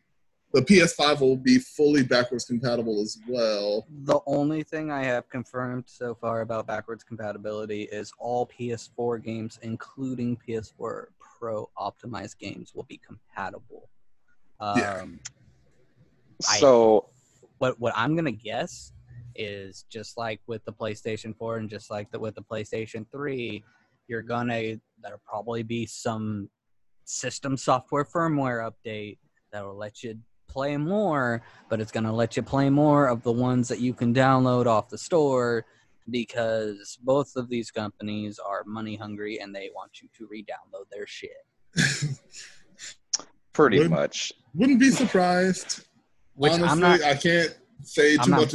[0.54, 3.88] The PS5 will be fully backwards compatible as well.
[4.04, 9.58] The only thing I have confirmed so far about backwards compatibility is all PS4 games,
[9.62, 11.06] including PS4
[11.40, 13.88] Pro optimized games, will be compatible.
[14.60, 15.06] Um, Yeah.
[16.50, 17.08] I- so
[17.60, 18.92] what what I'm gonna guess
[19.36, 23.64] is just like with the PlayStation 4 and just like the, with the PlayStation 3,
[24.08, 26.50] you're gonna there'll probably be some
[27.06, 29.18] system software firmware update
[29.52, 33.32] that will let you play more, but it's gonna let you play more of the
[33.32, 35.66] ones that you can download off the store
[36.10, 41.06] because both of these companies are money hungry and they want you to re-download their
[41.08, 41.32] shit.
[43.54, 44.34] pretty Would- much.
[44.54, 45.86] Wouldn't be surprised.
[46.36, 48.54] Which Honestly, I'm not I can't say I'm too not- much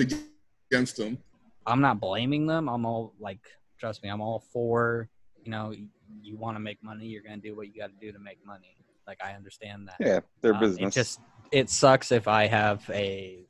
[0.71, 1.19] against them.
[1.67, 2.69] I'm not blaming them.
[2.69, 3.41] I'm all like,
[3.81, 5.09] trust me, I'm all for,
[5.47, 5.73] you know,
[6.23, 8.19] you want to make money, you're going to do what you got to do to
[8.19, 8.77] make money.
[9.07, 9.97] Like, I understand that.
[10.01, 10.95] Yeah, their Um, business.
[10.95, 11.21] It just,
[11.53, 13.47] it sucks if I have a,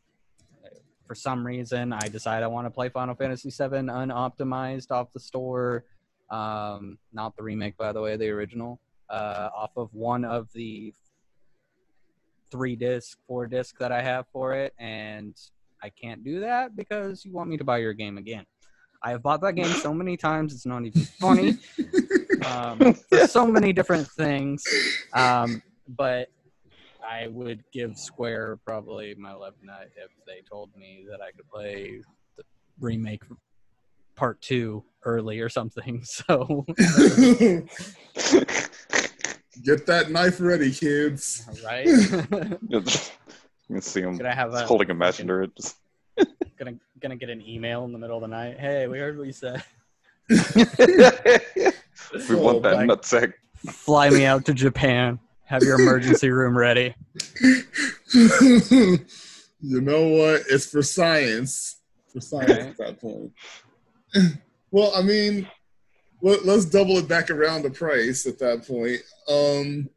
[1.07, 5.21] for some reason, I decide I want to play Final Fantasy VII unoptimized off the
[5.21, 5.85] store.
[6.31, 10.93] Um, not the remake, by the way, the original, uh, off of one of the
[12.51, 14.75] three disc, four disc that I have for it.
[14.79, 15.35] And
[15.83, 18.45] I can't do that because you want me to buy your game again.
[19.03, 21.59] I have bought that game so many times, it's not even funny.
[22.45, 24.65] um, for so many different things.
[25.13, 26.29] Um, but
[27.09, 31.49] I would give Square probably my left nut if they told me that I could
[31.49, 32.01] play
[32.37, 32.43] the
[32.81, 33.23] remake
[34.17, 36.03] part two early or something.
[36.05, 36.65] So,
[39.63, 41.47] Get that knife ready, kids.
[41.65, 41.87] right?
[41.87, 42.83] you
[43.69, 45.57] can see him gonna have a holding a match under it.
[45.57, 45.77] Just-
[46.59, 48.59] gonna gonna get an email in the middle of the night.
[48.59, 49.63] Hey, we heard what you said.
[50.29, 50.37] we
[52.35, 53.33] want that like- nutsack.
[53.71, 55.19] Fly me out to Japan.
[55.45, 56.95] Have your emergency room ready.
[58.13, 59.01] you
[59.61, 60.43] know what?
[60.51, 61.77] It's for science.
[62.13, 62.61] For science Right.
[62.61, 63.33] at that point.
[64.71, 65.49] well, I mean,
[66.23, 69.01] let, let's double it back around the price at that point.
[69.29, 69.89] Um,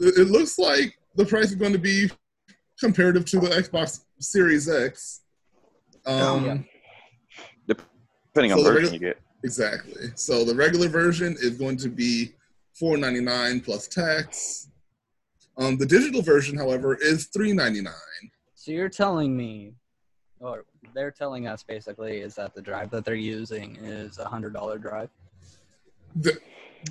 [0.00, 2.10] it, it looks like the price is going to be
[2.78, 5.22] comparative to the Xbox Series X.
[6.06, 6.66] Um,
[7.66, 7.74] yeah.
[8.32, 9.18] Depending on the version regu- you get.
[9.44, 10.08] Exactly.
[10.14, 12.34] So the regular version is going to be
[12.74, 14.68] four ninety nine plus tax.
[15.56, 17.94] Um, the digital version, however, is three ninety nine.
[18.54, 19.74] So you're telling me
[20.40, 20.64] or
[20.94, 24.78] they're telling us basically is that the drive that they're using is a hundred dollar
[24.78, 25.10] drive.
[26.22, 26.36] Th-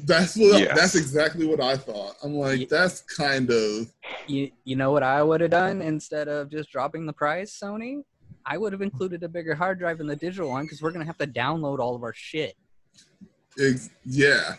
[0.04, 0.60] that's what.
[0.62, 0.76] Yes.
[0.78, 2.15] That's exactly what I thought.
[2.23, 3.91] I'm like, Ye- that's kind of.
[4.28, 8.04] You you know what I would have done instead of just dropping the price, Sony?
[8.45, 11.06] I would have included a bigger hard drive in the digital one because we're gonna
[11.06, 12.56] have to download all of our shit.
[13.60, 14.56] Ex- yeah.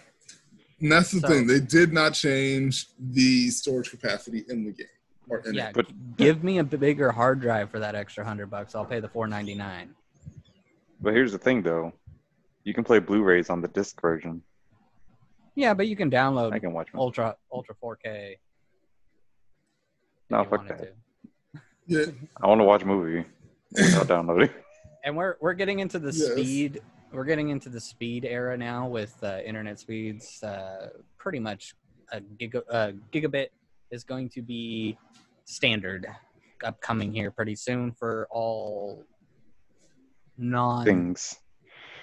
[0.80, 1.46] And that's the So- thing.
[1.46, 4.86] They did not change the storage capacity in the game
[5.28, 5.74] or in Yeah, it.
[5.74, 8.74] But- give me a bigger hard drive for that extra hundred bucks.
[8.74, 9.94] I'll pay the four ninety nine.
[11.00, 11.92] But here's the thing, though.
[12.64, 14.42] You can play Blu-rays on the disc version.
[15.59, 17.01] Yeah, but you can download I can watch them.
[17.01, 18.38] ultra ultra four K.
[20.31, 20.94] No, fuck that.
[21.88, 22.05] Yeah.
[22.40, 23.25] I want to watch a movie
[23.73, 24.51] without downloading.
[25.05, 26.31] And we're we're getting into the Yes.
[26.31, 26.81] speed.
[27.11, 30.40] We're getting into the speed era now with uh, internet speeds.
[30.44, 31.75] Uh, pretty much
[32.12, 33.49] a giga, uh, gigabit
[33.90, 34.97] is going to be
[35.44, 36.07] standard
[36.62, 39.05] upcoming here pretty soon for all
[40.37, 40.85] non.
[40.85, 41.37] Things.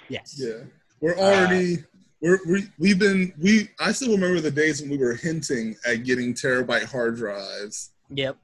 [0.10, 0.36] Yes.
[0.38, 0.64] Yeah.
[1.00, 1.78] We're Uh, already.
[2.26, 3.34] We're, we, we've been.
[3.40, 3.70] We.
[3.80, 7.92] I still remember the days when we were hinting at getting terabyte hard drives.
[8.10, 8.38] Yep.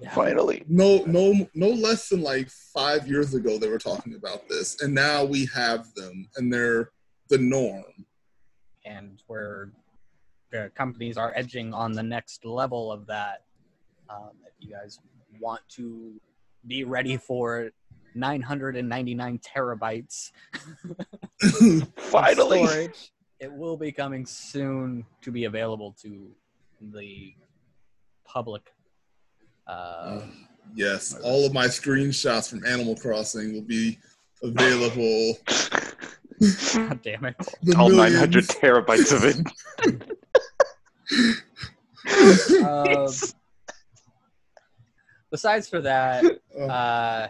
[0.00, 0.14] Yeah.
[0.14, 0.64] Finally.
[0.68, 4.94] No, no, no less than like five years ago they were talking about this, and
[4.94, 6.92] now we have them, and they're
[7.28, 7.84] the norm.
[8.84, 9.72] and where
[10.50, 13.44] the companies are edging on the next level of that.
[14.08, 15.00] Um, if you guys
[15.40, 16.18] want to
[16.66, 17.70] be ready for
[18.18, 20.32] 999 terabytes
[21.96, 22.66] Finally.
[22.66, 26.28] storage, it will be coming soon to be available to
[26.92, 27.34] the
[28.24, 28.62] public.
[29.66, 30.20] Uh,
[30.74, 33.98] yes, all of my screenshots from Animal Crossing will be
[34.42, 35.38] available.
[36.74, 37.36] God damn it!
[37.62, 38.14] The All millions.
[38.14, 39.38] 900 terabytes of it.
[42.64, 43.10] Uh,
[45.30, 46.24] besides for that,
[46.58, 47.28] Uh, uh,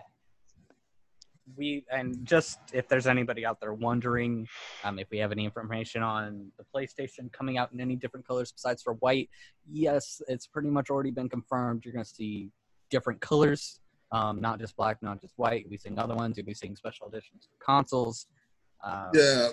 [1.59, 4.47] we and just if there's anybody out there wondering
[4.85, 8.53] um, if we have any information on the PlayStation coming out in any different colors
[8.53, 9.29] besides for white,
[9.71, 11.85] yes, it's pretty much already been confirmed.
[11.85, 12.51] You're going to see
[12.91, 13.81] different colors,
[14.13, 15.63] um, not just black, not just white.
[15.63, 16.37] You'll be seeing other ones.
[16.39, 18.29] You'll be seeing special editions for consoles.
[18.83, 19.49] Um, yeah,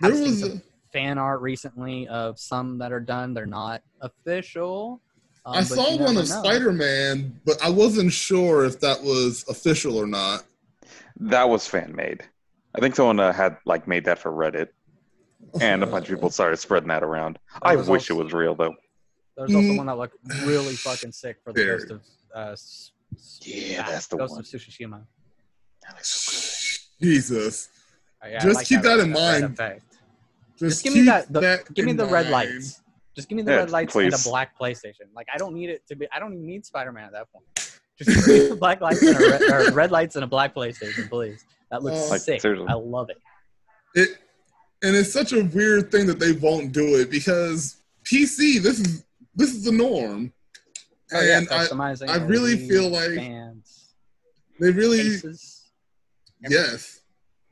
[0.00, 0.40] there was.
[0.40, 0.62] some A,
[0.92, 3.32] fan art recently of some that are done.
[3.32, 5.00] They're not official.
[5.46, 6.28] um, I saw one of.
[6.28, 10.44] Spider Man, but I wasn't sure if that was official or not.
[11.20, 12.22] That was fan made.
[12.74, 14.68] I think someone uh, had like made that for Reddit,
[15.60, 17.38] and a bunch of people started spreading that around.
[17.62, 18.74] I wish also- it was real though.
[19.36, 21.78] There's also one that looked really fucking sick for the Very.
[21.78, 22.00] Ghost of
[22.34, 24.40] uh, s- s- Yeah, ah, that's the Ghost one.
[24.40, 25.02] of Tsushima.
[27.00, 27.68] Jesus,
[28.22, 29.44] Uh, yeah, Just like keep that in mind.
[29.44, 29.82] effect.
[30.58, 31.32] just, Just give me that.
[31.32, 32.82] The, give me in the red lights.
[33.16, 35.08] Just give me the Yeah, red lights and a black PlayStation.
[35.14, 36.06] Like I don't need it to be.
[36.12, 37.46] I don't even need Spider-Man at that point.
[38.02, 40.54] Just give me the black lights and a red, or red lights and a black
[40.54, 41.44] PlayStation, please.
[41.70, 42.40] That looks Uh, sick.
[42.40, 42.66] seriously.
[42.68, 43.18] I love it.
[43.94, 44.18] It,
[44.82, 48.60] and it's such a weird thing that they won't do it because PC.
[48.62, 49.04] This is
[49.36, 50.32] this is the norm,
[51.12, 53.92] Oh, yeah, and I, customizing I really LEDs, feel like- fans,
[54.58, 55.70] they really cases.
[56.48, 57.00] yes,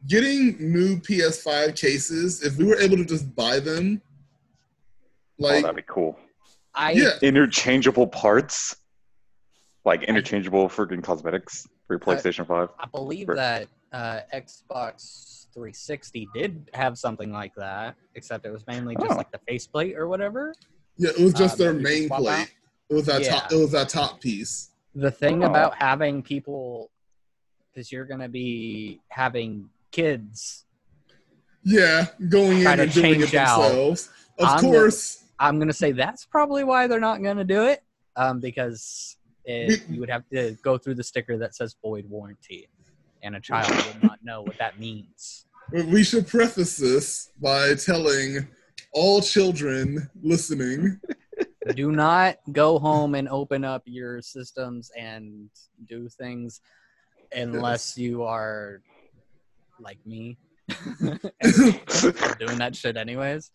[0.06, 2.42] getting new PS5 cases.
[2.42, 4.00] If we were able to just buy them,
[5.40, 6.18] oh, like that'd be cool.
[6.74, 8.76] I yeah, Interchangeable parts,
[9.88, 12.68] like interchangeable freaking cosmetics for your PlayStation Five.
[12.78, 13.34] I believe Sure.
[13.36, 19.16] that uh, Xbox 360 did have something like that, except it was mainly just Oh.
[19.16, 20.54] like the faceplate or whatever.
[20.98, 22.24] yeah, it was just Um, their main swap out?
[22.24, 22.54] plate.
[22.90, 23.50] It was that top.
[23.52, 24.70] It was that top piece.
[24.94, 25.46] The thing Oh.
[25.46, 26.90] about having people,
[27.72, 30.66] because you're going to be having kids,
[31.62, 33.62] Yeah, going in and doing it change out.
[33.62, 34.10] themselves.
[34.38, 37.44] Of I'm the- course, I'm going to say that's probably why they're not going to
[37.44, 37.82] do it,
[38.16, 39.16] um, because
[39.48, 42.68] it, you would have to go through the sticker that says void warranty,
[43.22, 45.46] and a child would not know what that means.
[45.72, 48.46] we should preface this by telling
[48.92, 51.00] all children listening.
[51.74, 55.48] do not go home and open up your systems and
[55.86, 56.60] do things
[57.32, 58.82] unless you are
[59.80, 60.36] like me
[62.38, 63.50] doing that shit anyways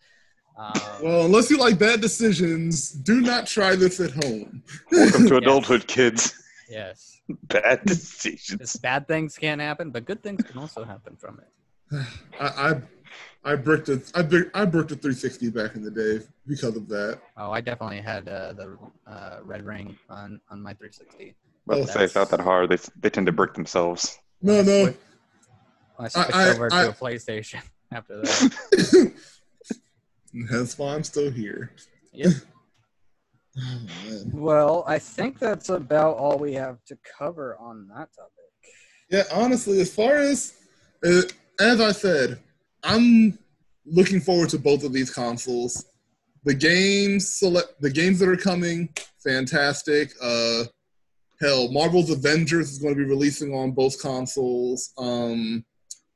[0.56, 4.62] um, Well, unless you like bad decisions, do not try this at home.
[4.92, 5.38] Welcome to Yes.
[5.42, 6.34] adulthood, kids.
[6.70, 8.60] yes Bad decisions.
[8.60, 12.06] it's bad things can happen but good things can also happen from it
[12.40, 16.24] I, I I bricked a I, brick, I bricked a 360 back in the day
[16.46, 17.20] because of that.
[17.36, 21.34] oh i definitely had uh, the uh, red ring on on my 360
[21.66, 22.70] But Oh, say it's not that hard.
[22.70, 24.18] They they tend to brick themselves.
[24.42, 24.84] No, no.
[24.84, 24.94] When
[25.98, 29.12] i switched I- over to I- a playstation after that
[30.50, 31.72] That's why I'm still here.
[32.12, 32.32] Yep.
[33.56, 34.24] Oh.
[34.32, 38.32] Well, I think that's about all we have to cover on that topic.
[39.08, 40.54] Yeah, honestly, as far as
[41.06, 41.22] uh,
[41.60, 42.40] as I said,
[42.82, 43.38] I'm
[43.86, 45.84] looking forward to both of these consoles.
[46.42, 48.88] The games select the games that are coming,
[49.22, 50.10] fantastic.
[50.20, 50.64] Uh,
[51.40, 54.92] hell, Marvel's Avengers is going to be releasing on both consoles.
[54.98, 55.64] Um,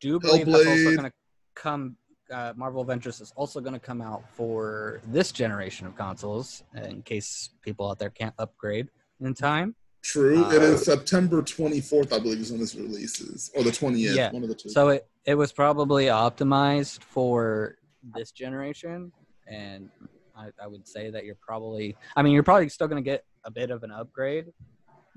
[0.01, 1.13] Do you believe that's also going to
[1.55, 1.97] come?
[2.33, 7.03] Uh, Marvel Avengers is also going to come out for this generation of consoles, in
[7.03, 8.89] case people out there can't upgrade
[9.21, 9.75] in time.
[10.03, 14.15] true, it Uh, is September 24th, I believe, is when this releases, or the 20th,
[14.15, 14.69] Yeah, one of the two.
[14.69, 17.77] So it, it was probably optimized for
[18.15, 19.11] this generation,
[19.49, 19.91] and
[20.37, 23.25] I, I would say that you're probably, I mean, you're probably still going to get
[23.45, 24.47] a bit of an upgrade,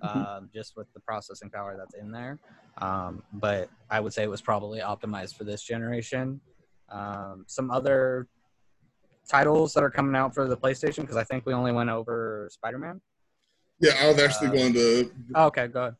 [0.01, 2.39] um, just with the processing power that's in there.
[2.79, 6.41] Um, but I would say it was probably optimized for this generation.
[6.91, 8.27] Um, some other
[9.27, 12.47] titles that are coming out for the PlayStation, because I think we only went over
[12.51, 12.99] Spider-Man.
[13.79, 15.11] yeah, I was actually uh, going to.
[15.35, 15.95] Oh, okay, go ahead.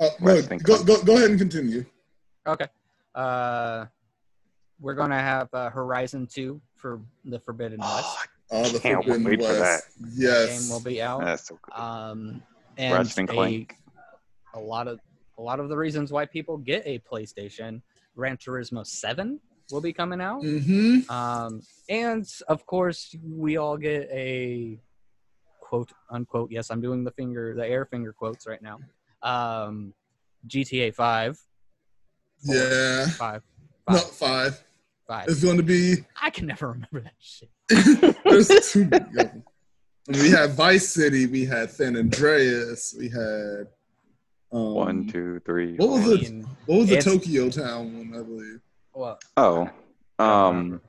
[0.00, 1.84] Uh, no, and go, go, go ahead and continue.
[2.46, 2.66] Okay.
[3.14, 3.86] Uh,
[4.80, 8.16] we're going to have uh, Horizon 2 for the Forbidden West.
[8.50, 9.88] Oh, the Can't Forbidden wait for West.
[10.00, 10.60] That Yes.
[10.62, 11.22] game will be out.
[11.24, 11.80] That's so good.
[11.80, 12.42] Um,
[12.76, 13.74] and Ratchet and a, Clank.
[14.54, 15.00] a lot of
[15.36, 17.80] a lot of the reasons why people get a PlayStation,
[18.18, 19.38] Gran Turismo 7
[19.70, 20.42] will be coming out.
[20.42, 21.08] Mm-hmm.
[21.08, 24.80] Um, and of course, we all get a
[25.60, 26.50] quote unquote.
[26.50, 28.78] Yes, I'm doing the finger, the air finger quotes right now.
[29.22, 29.94] Um,
[30.48, 31.38] GTA 5.
[32.44, 33.06] Four, Yeah.
[33.10, 33.42] Five.
[33.88, 34.02] Five.
[34.02, 34.64] five.
[35.06, 35.28] Five.
[35.28, 35.94] It's going to be.
[36.20, 37.48] I can never remember that shit.
[38.24, 39.42] There's too many.
[40.08, 41.26] We had Vice City.
[41.26, 42.94] We had San Andreas.
[42.98, 43.68] We had.
[44.50, 45.76] Um, One, two, three.
[45.76, 46.14] What was four.
[46.14, 46.44] it?
[46.66, 48.18] What was the It's- Tokyo Town one?
[48.20, 48.60] I believe.
[48.94, 49.68] well, Oh,
[50.18, 50.80] um,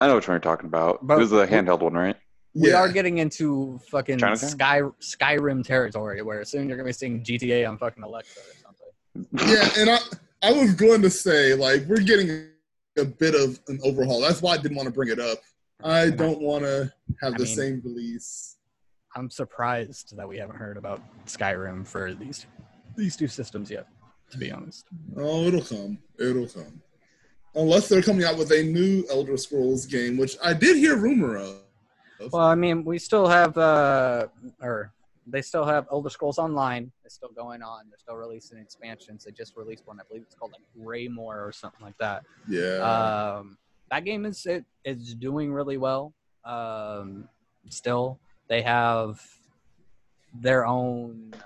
[0.00, 1.06] I know what you're talking about.
[1.06, 2.16] But- it was the handheld one, right?
[2.54, 2.76] we Yeah.
[2.78, 4.48] are getting into fucking Chinatown?
[4.50, 9.48] Sky Skyrim territory where soon you're gonna be seeing GTA on fucking Alexa or something.
[9.52, 9.98] Yeah, and I
[10.42, 12.48] I was going to say like we're getting
[12.96, 14.20] a bit of an overhaul.
[14.20, 15.38] That's why I didn't want to bring it up.
[15.84, 18.56] I don't want to have I the mean- same release.
[19.14, 22.46] I'm surprised that we haven't heard about Skyrim for these
[22.98, 23.86] these two systems yet.
[24.32, 24.86] To be honest,
[25.16, 25.96] Oh, it'll come.
[26.18, 26.82] It'll come.
[27.54, 31.38] Unless they're coming out with a new Elder Scrolls game, which I did hear rumor
[31.38, 31.54] of.
[32.30, 34.26] well, I mean, we still have uh,
[34.60, 34.92] or
[35.26, 36.92] they still have Elder Scrolls Online.
[37.06, 37.88] It's still going on.
[37.88, 39.24] They're still releasing expansions.
[39.24, 39.98] They just released one.
[39.98, 42.24] I believe it's called like Greymoor or something like that.
[42.48, 43.36] Yeah.
[43.38, 43.56] Um,
[43.90, 46.12] that game is it is doing really well.
[46.44, 47.28] Um,
[47.70, 48.18] still,
[48.48, 49.22] they have
[50.34, 51.38] their own uh,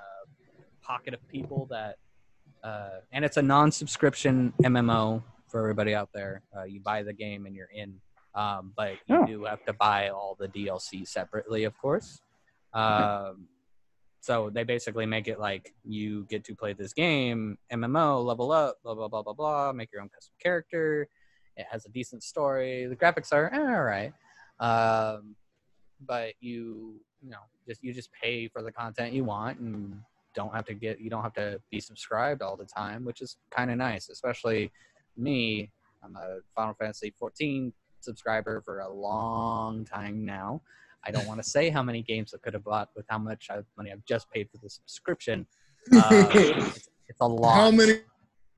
[0.93, 1.97] pocket of people that,
[2.63, 6.43] uh, and it's a non-subscription MMO for everybody out there.
[6.55, 7.99] Uh, you buy the game and you're in,
[8.35, 9.25] um, but you Oh.
[9.27, 12.21] do have to buy all the DLC separately, of course.
[12.75, 13.49] Um,
[14.21, 18.77] so they basically make it like you get to play this game, MMO, level up,
[18.83, 21.09] blah blah blah blah blah, make your own custom character.
[21.57, 22.87] It has a decent story.
[22.87, 24.13] The graphics are eh, all right,
[24.61, 25.35] um,
[26.13, 30.01] but you you know just you just pay for the content you want and
[30.35, 33.37] don't have to get you don't have to be subscribed all the time, which is
[33.51, 34.09] kind of nice.
[34.09, 34.71] Especially
[35.17, 35.71] me,
[36.03, 40.63] I'm a Final Fantasy 14 subscriber for a long time now.
[41.05, 43.49] I don't want to say how many games I could have bought with how much
[43.51, 45.47] I've, money I've just paid for the subscription.
[45.93, 47.55] Uh, it's, it's a lot.
[47.55, 48.01] How many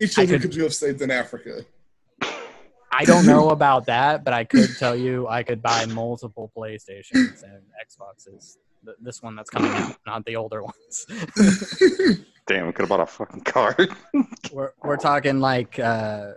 [0.00, 1.64] children could- could, you have saved in Africa?
[2.92, 7.42] I don't know about that, but I could tell you I could buy multiple PlayStations
[7.42, 8.56] and Xboxes.
[8.84, 11.06] Th- This one that's coming out, not the older ones.
[12.46, 13.76] Damn, we could have bought a fucking car.
[14.52, 16.32] we're we're talking like uh,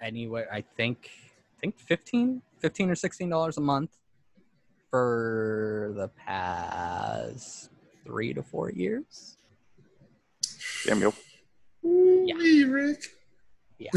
[0.00, 0.48] anywhere.
[0.52, 1.10] I think
[1.56, 3.96] I think 15, 15 or sixteen dollars a month
[4.90, 7.70] for the past
[8.04, 9.36] three to four years.
[10.86, 11.12] Damn, yo.
[11.84, 13.02] Ooh-wee, Rick.
[13.78, 13.90] Yeah.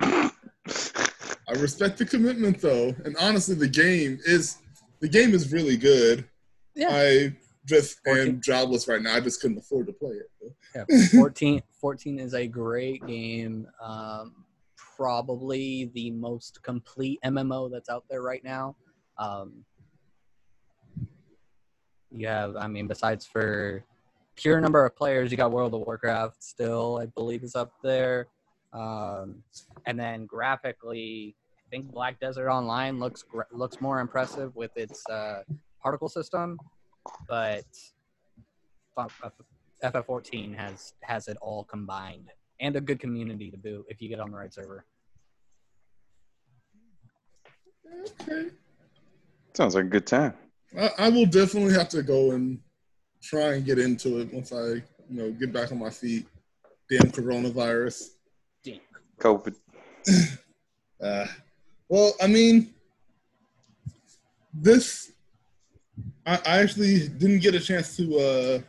[1.48, 4.58] I respect the commitment though, and honestly, the game is
[5.00, 6.24] the game is really good.
[6.78, 6.90] Yeah.
[6.92, 7.32] I
[7.66, 8.28] just 14.
[8.28, 9.14] am jobless right now.
[9.14, 10.52] I just couldn't afford to play it.
[10.74, 13.66] Yeah, 14, 14 is a great game.
[13.82, 14.44] Um,
[14.96, 18.76] probably the most complete MMO that's out there right now.
[19.18, 19.64] Um,
[22.12, 23.84] you have, I mean, besides for
[24.36, 28.28] pure number of players, you got World of Warcraft still, I believe, is up there.
[28.72, 29.42] Um,
[29.84, 35.42] and then graphically, I think Black Desert Online looks looks more impressive with its uh,
[35.82, 36.58] particle system,
[37.28, 37.64] but
[38.98, 44.02] F- F- FF14 has has it all combined and a good community to boot if
[44.02, 44.84] you get on the right server.
[48.22, 48.50] Okay.
[49.54, 50.34] Sounds like a good time.
[50.78, 52.58] I, I will definitely have to go and
[53.22, 56.26] try and get into it once I you know, get back on my feet.
[56.90, 58.10] Damn coronavirus.
[58.64, 58.80] Damn.
[59.20, 59.54] COVID.
[61.00, 61.28] Uh,
[61.88, 62.74] well, I mean,
[64.52, 65.12] this
[66.28, 68.62] I, I actually didn't get a chance to.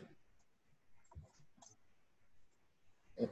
[3.20, 3.26] Uh,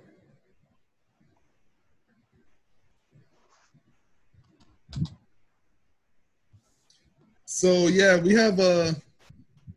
[7.46, 8.92] so yeah, we have uh,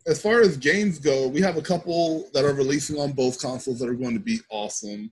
[0.05, 3.79] as far as games go, we have a couple that are releasing on both consoles
[3.79, 5.09] that are going to be awesome.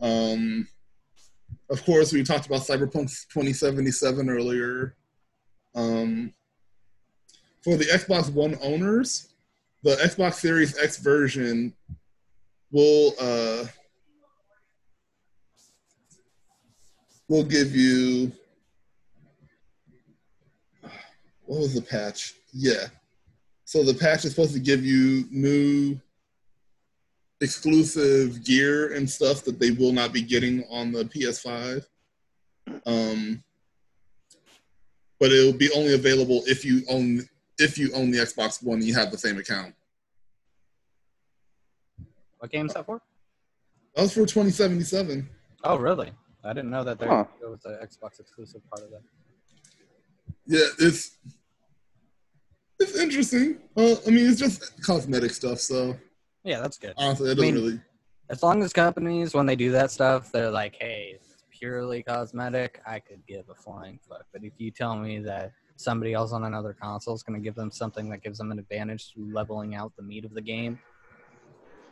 [0.00, 0.66] Um,
[1.70, 4.96] of course, we talked about Cyberpunk 2077 earlier.
[5.76, 6.34] Um,
[7.64, 9.28] for the Xbox One owners,
[9.82, 11.72] the Xbox Series X version
[12.70, 13.64] will uh,
[17.26, 18.30] will give you
[21.46, 22.34] what was the patch?
[22.52, 22.86] Yeah.
[23.64, 25.98] So the patch is supposed to give you new
[27.40, 31.84] exclusive gear and stuff that they will not be getting on the PS5.
[32.86, 33.42] Um,
[35.18, 37.26] but it will be only available if you own
[37.58, 39.74] if you own the Xbox One, you have the same account.
[42.38, 43.00] What game's that for?
[43.94, 45.28] That was for 2077.
[45.62, 46.12] Oh, really?
[46.42, 47.24] I didn't know that there Huh.
[47.42, 49.02] was an Xbox exclusive part of that.
[50.46, 51.16] Yeah, it's
[52.80, 53.60] it's interesting.
[53.74, 55.96] Well, I mean, it's just cosmetic stuff, so
[56.42, 56.92] Yeah, that's good.
[56.98, 57.80] honestly, it doesn't mean- really.
[58.30, 62.80] As long as companies, when they do that stuff, they're like, hey, it's purely cosmetic,
[62.86, 64.26] I could give a flying fuck.
[64.32, 67.54] But if you tell me that somebody else on another console is going to give
[67.54, 70.78] them something that gives them an advantage through leveling out the meat of the game,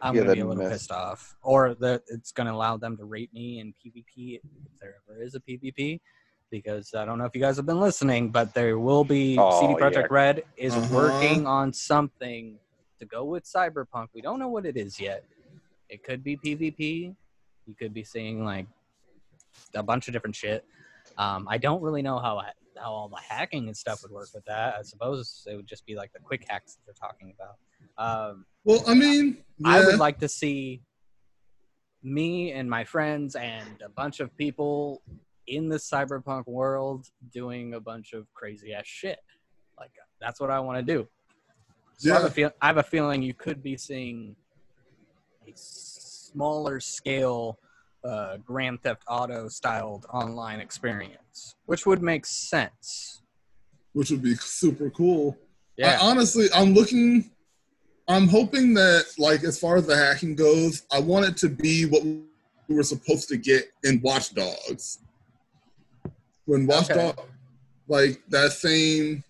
[0.01, 0.73] I'm Yeah, going to be a little mess.
[0.73, 1.35] pissed off.
[1.43, 4.43] Or that it's going to allow them to rate me in PvP if
[4.81, 6.01] there ever is a PvP.
[6.51, 9.59] Because I don't know if you guys have been listening, but there will be Oh,
[9.59, 10.07] CD Projekt yeah.
[10.11, 10.95] Red is Uh-huh.
[10.95, 12.59] working on something
[13.01, 14.09] to go with Cyberpunk.
[14.15, 15.25] We don't know what it is yet.
[15.89, 17.15] It could be PvP.
[17.67, 18.67] You could be seeing like
[19.75, 20.65] a bunch of different shit.
[21.17, 22.39] Um, I don't really know how
[22.77, 24.75] how all the hacking and stuff would work with that.
[24.79, 27.57] I suppose it would just be like the quick hacks that they're talking about.
[28.31, 30.83] Um, Well, I mean, I would like to see
[32.03, 35.03] me and my friends and a bunch of people
[35.47, 39.19] in the cyberpunk world doing a bunch of crazy ass shit.
[39.79, 41.09] Like that's what I want to do.
[41.99, 42.29] So I, have Yeah.
[42.29, 44.35] a feel, I have a feeling you could be seeing
[45.47, 47.59] a smaller scale
[48.05, 53.23] uh, Grand Theft Auto styled online experience, which would make sense.
[53.93, 55.37] which would be super cool.
[55.77, 55.99] Yeah.
[56.01, 57.31] I, honestly, I'm looking.
[58.09, 61.87] I'm hoping that, like, as far as the hacking goes, I want it to be
[61.87, 62.23] what we
[62.69, 64.99] were supposed to get in Watch Dogs.
[66.45, 67.13] When Watch Okay.
[67.15, 67.21] Dog,
[67.89, 69.23] like that same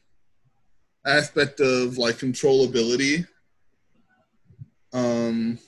[1.07, 3.27] aspect of like controllability,
[4.95, 5.59] um,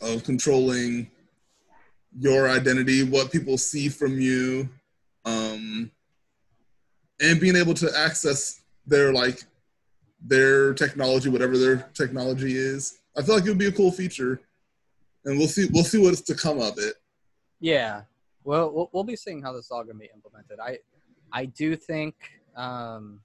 [0.00, 1.10] of controlling
[2.18, 4.68] your identity, what people see from you,
[5.24, 5.90] um,
[7.20, 9.44] and being able to access their like
[10.20, 12.98] their technology, whatever their technology is.
[13.16, 14.40] I feel like it would be a cool feature,
[15.24, 15.68] and we'll see.
[15.72, 16.94] We'll see what's to come of it.
[17.60, 18.02] Yeah.
[18.44, 20.58] Well, we'll, we'll be seeing how this all to be implemented.
[20.60, 20.78] I,
[21.32, 22.14] I do think
[22.56, 23.20] um,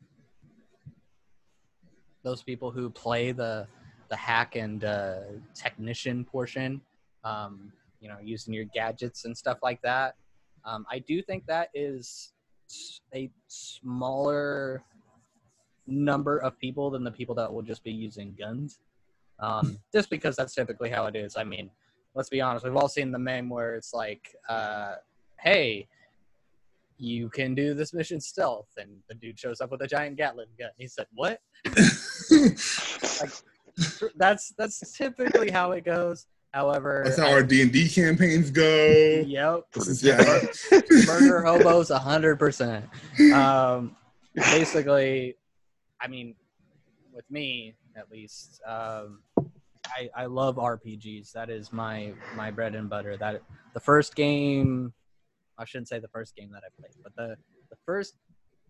[2.24, 3.68] those people who play the
[4.10, 5.20] the hack and uh,
[5.54, 6.82] technician portion,
[7.24, 10.16] um, you know, using your gadgets and stuff like that.
[10.66, 12.34] Um, I do think that is
[13.16, 14.84] a smaller
[15.86, 18.80] number of people than the people that will just be using guns.
[19.40, 21.38] Um, just because that's typically how it is.
[21.38, 21.70] I mean,
[22.16, 24.96] let's be honest, we've all seen the meme where it's like, uh,
[25.40, 25.88] hey,
[26.98, 30.48] you can do this mission stealth, and the dude shows up with a giant Gatling
[30.58, 30.72] gun.
[30.78, 31.40] He said, "What?"
[34.16, 36.26] That's that's typically how it goes.
[36.54, 38.64] However, That's how our D and D campaigns go.
[39.28, 39.64] yep,
[40.02, 40.42] Yeah.
[41.06, 42.86] murder hobos hundred percent.
[43.34, 43.96] Um,
[44.36, 45.36] basically,
[46.02, 46.36] I mean,
[47.14, 49.22] with me at least, um,
[49.88, 51.32] I, I love RPGs.
[51.34, 53.18] That is my my bread and butter.
[53.18, 53.42] That
[53.74, 54.94] the first game,
[55.58, 57.36] I shouldn't say the first game that I played, but the
[57.70, 58.16] the first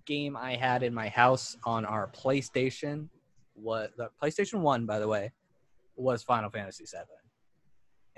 [0.06, 3.10] game I had in my house on our PlayStation
[3.56, 5.32] was the PlayStation One, by the way,
[5.96, 7.00] was Final Fantasy VII.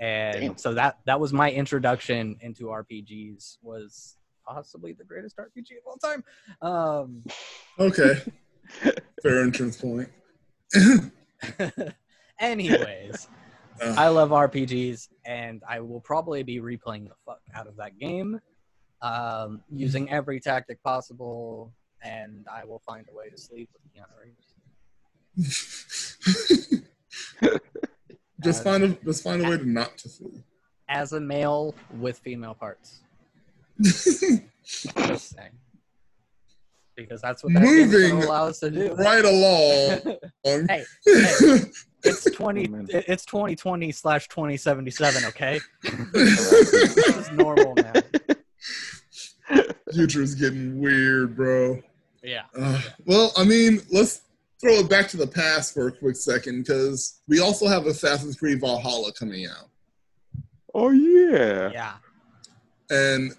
[0.00, 0.56] And Damn.
[0.56, 3.58] so that that was my introduction into RPGs.
[3.62, 6.24] Was possibly the greatest RPG of all time.
[6.62, 7.22] Um,
[7.78, 8.22] okay,
[9.22, 10.08] fair entrance point.
[12.40, 13.28] anyways,
[13.82, 17.98] Uh, I love RPGs, and I will probably be replaying the fuck out of that
[17.98, 18.40] game,
[19.02, 21.72] um, using every tactic possible,
[22.02, 24.54] and I will find a way to sleep with Keanu Reeves.
[28.42, 30.42] Just Uh, find a just find a way to not to flee.
[30.88, 33.00] as a male with female parts.
[33.82, 35.50] Just saying.
[36.96, 38.92] Because that's what that Moving allow us to do.
[38.94, 40.16] right along.
[40.44, 41.60] Hey, hey,
[42.04, 42.68] it's twenty.
[42.72, 45.24] Oh, it's twenty twenty slash twenty seventy seven.
[45.26, 45.60] Okay,
[46.14, 47.92] this is normal now.
[49.92, 51.80] Future's getting weird, bro.
[52.22, 52.42] Yeah.
[52.58, 54.22] Uh, well, I mean, let's
[54.60, 58.36] throw it back to the past for a quick second because we also have Assassin's
[58.36, 59.68] Creed Valhalla coming out,
[60.74, 61.70] Oh yeah.
[61.72, 61.94] Yeah.
[62.90, 63.32] and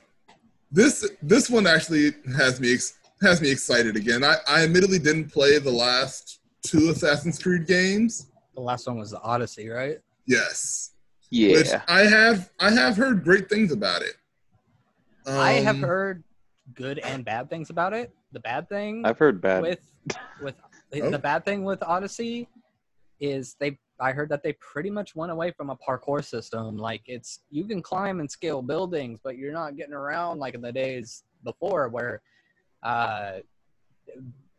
[0.72, 4.24] this this one actually has me ex- has me excited again.
[4.24, 8.28] I, I admittedly didn't play the last two Assassin's Creed games.
[8.56, 9.98] The last one was the Odyssey, right?
[10.26, 10.92] Yes,
[11.30, 11.54] Yeah.
[11.58, 14.16] which I have I have heard great things about it.
[15.28, 16.24] I have Um, heard
[16.74, 18.12] good and bad things about it.
[18.32, 19.62] The bad thing I've heard bad.
[19.62, 19.80] with
[20.42, 20.56] with
[21.00, 21.10] Oh.
[21.10, 22.48] the bad thing with Odyssey
[23.20, 26.76] is they I heard that they pretty much went away from a parkour system.
[26.78, 30.62] Like it's you can climb and scale buildings, but you're not getting around like in
[30.62, 32.22] the days before where
[32.84, 33.40] uh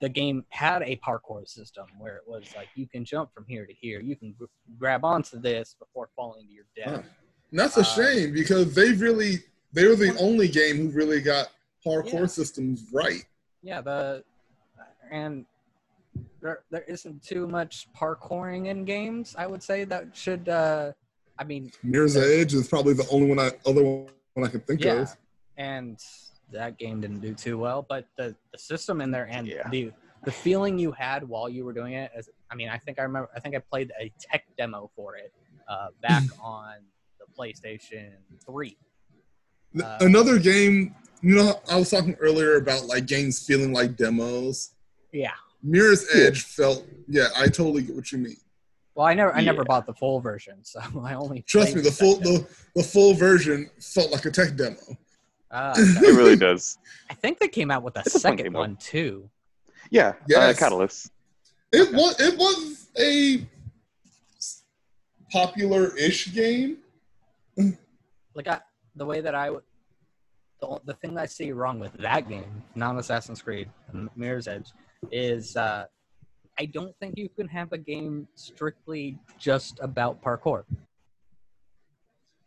[0.01, 3.67] the game had a parkour system where it was like you can jump from here
[3.67, 4.47] to here, you can gr-
[4.79, 7.05] grab onto this before falling to your death.
[7.05, 7.09] Huh.
[7.51, 9.39] And that's a Uh, shame because they really
[9.73, 11.49] they were the only game who really got
[11.85, 12.27] parkour Yeah.
[12.27, 13.25] systems right.
[13.63, 14.25] Yeah, the
[15.11, 15.47] and
[16.43, 19.35] there there isn't too much parkouring in games.
[19.39, 20.49] I would say that should.
[20.49, 20.93] uh
[21.39, 24.07] I mean, Mirror's Edge is probably the only one I other one
[24.45, 25.17] I can think yeah, of.
[25.57, 25.99] and
[26.53, 27.87] that game didn't do too well.
[27.89, 29.69] But the the system in there and Yeah.
[29.71, 29.93] the
[30.25, 32.11] the feeling you had while you were doing it.
[32.15, 33.31] As I mean, I think I remember.
[33.35, 35.33] I think I played a tech demo for it
[35.69, 36.75] uh, back on
[37.19, 38.11] the PlayStation
[38.45, 38.77] Three.
[39.83, 44.75] Uh, Another game, you know, I was talking earlier about like games feeling like demos.
[45.13, 45.31] Yeah.
[45.63, 46.25] Mirror's Yeah.
[46.27, 48.37] Edge felt, yeah, I totally get what you mean.
[48.95, 51.91] Well, I never I never bought the full version, so I only Trust me, the
[51.91, 52.39] full demo.
[52.39, 54.77] the, the full version felt like a tech demo.
[55.51, 56.79] Ah, it really does.
[57.11, 58.59] I think they came out with a It's second game, though.
[58.61, 59.29] one too.
[59.91, 60.13] Yeah.
[60.35, 61.11] Uh, Catalyst.
[61.73, 61.93] It Okay.
[61.97, 63.47] was it was a
[65.31, 66.79] popular-ish game.
[68.35, 68.61] like I,
[68.97, 69.63] the way that I would,
[70.61, 73.69] the, the thing I see wrong with that game, non Assassin's Creed,
[74.17, 74.71] Mirror's Edge,
[75.11, 75.87] is uh,
[76.59, 80.65] I don't think you can have a game strictly just about parkour.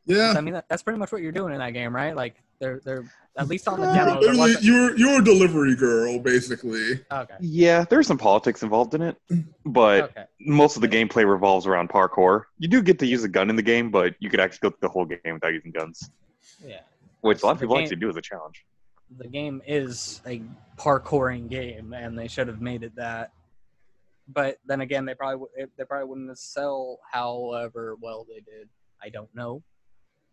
[0.06, 0.34] Yeah.
[0.38, 2.16] I mean, that, that's pretty much what you're doing in that game, right?
[2.16, 3.04] Like, they're they're
[3.38, 4.22] at least on the Uh, demo.
[4.22, 7.02] There you're you're a delivery girl, basically.
[7.12, 9.18] okay, Yeah, there's some politics involved in it,
[9.66, 12.44] but okay, most of the gameplay revolves around parkour.
[12.60, 14.70] You do get to use a gun in the game, but you could actually go
[14.70, 16.10] through the whole game without using guns,
[16.66, 16.80] yeah.
[17.22, 18.64] which a lot of people game- actually do as a challenge.
[19.18, 20.42] The game is a
[20.78, 23.32] parkouring game, and they should have made it that.
[24.28, 28.68] But then again, they probably it- they probably wouldn't sell however well they did.
[29.02, 29.64] I don't know.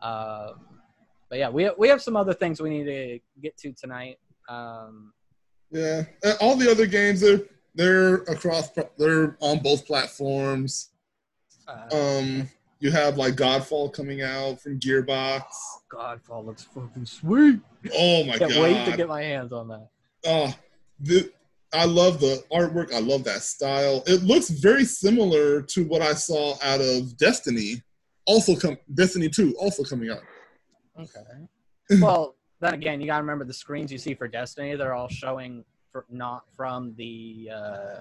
[0.00, 0.80] Um,
[1.28, 4.18] but yeah, we we have some other things we need to get to tonight.
[4.48, 5.12] Um,
[5.70, 6.04] Yeah,
[6.40, 7.42] all the other games they're
[7.74, 10.90] they're across they're on both platforms.
[11.68, 12.48] uh, Um,
[12.82, 15.44] you have like Godfall coming out from Gearbox.
[15.90, 17.60] Godfall looks fucking sweet.
[17.94, 18.50] Oh my God.
[18.50, 19.88] Can't wait to get my hands on that.
[20.26, 20.52] Oh,
[20.98, 21.30] the,
[21.72, 22.92] I love the artwork.
[22.92, 24.02] I love that style.
[24.08, 27.80] It looks very similar to what I saw out of Destiny.
[28.26, 30.20] Also, come Destiny Two also coming out.
[30.98, 31.20] Okay.
[32.00, 34.76] Well, then again, you gotta remember the screens you see for Destiny.
[34.76, 37.50] They're all showing for, not from the.
[37.54, 38.00] Uh,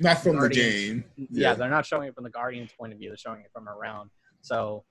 [0.00, 1.04] Not from the game.
[1.16, 1.26] yeah.
[1.30, 1.54] Yeah.
[1.54, 3.08] they're not showing it from the Guardian's point of view.
[3.10, 4.10] They're showing it from around.
[4.40, 4.84] So,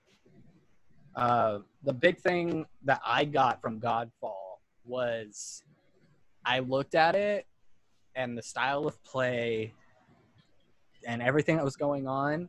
[1.16, 5.62] uh, the big thing that I got from Godfall was
[6.44, 7.46] I looked at it
[8.14, 9.72] and the style of play
[11.06, 12.48] and everything that was going on.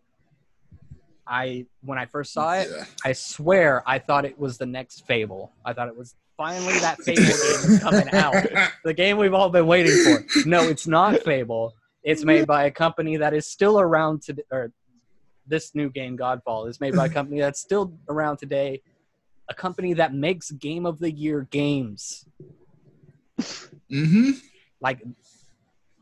[1.26, 2.86] I when I first saw it, Yeah.
[3.06, 5.52] I swear I thought it was the next Fable.
[5.64, 8.36] I thought it was finally that Fable game is coming out.
[8.84, 10.26] The game we've all been waiting for.
[10.48, 11.74] No, it's not Fable.
[12.04, 14.44] It's made by a company that is still around today.
[14.52, 14.72] Or
[15.48, 18.82] this new game, Godfall, is made by a company that's still around today.
[19.50, 22.26] A company that makes Game of the Year games.
[23.92, 24.32] Mm-hmm.
[24.82, 25.02] Like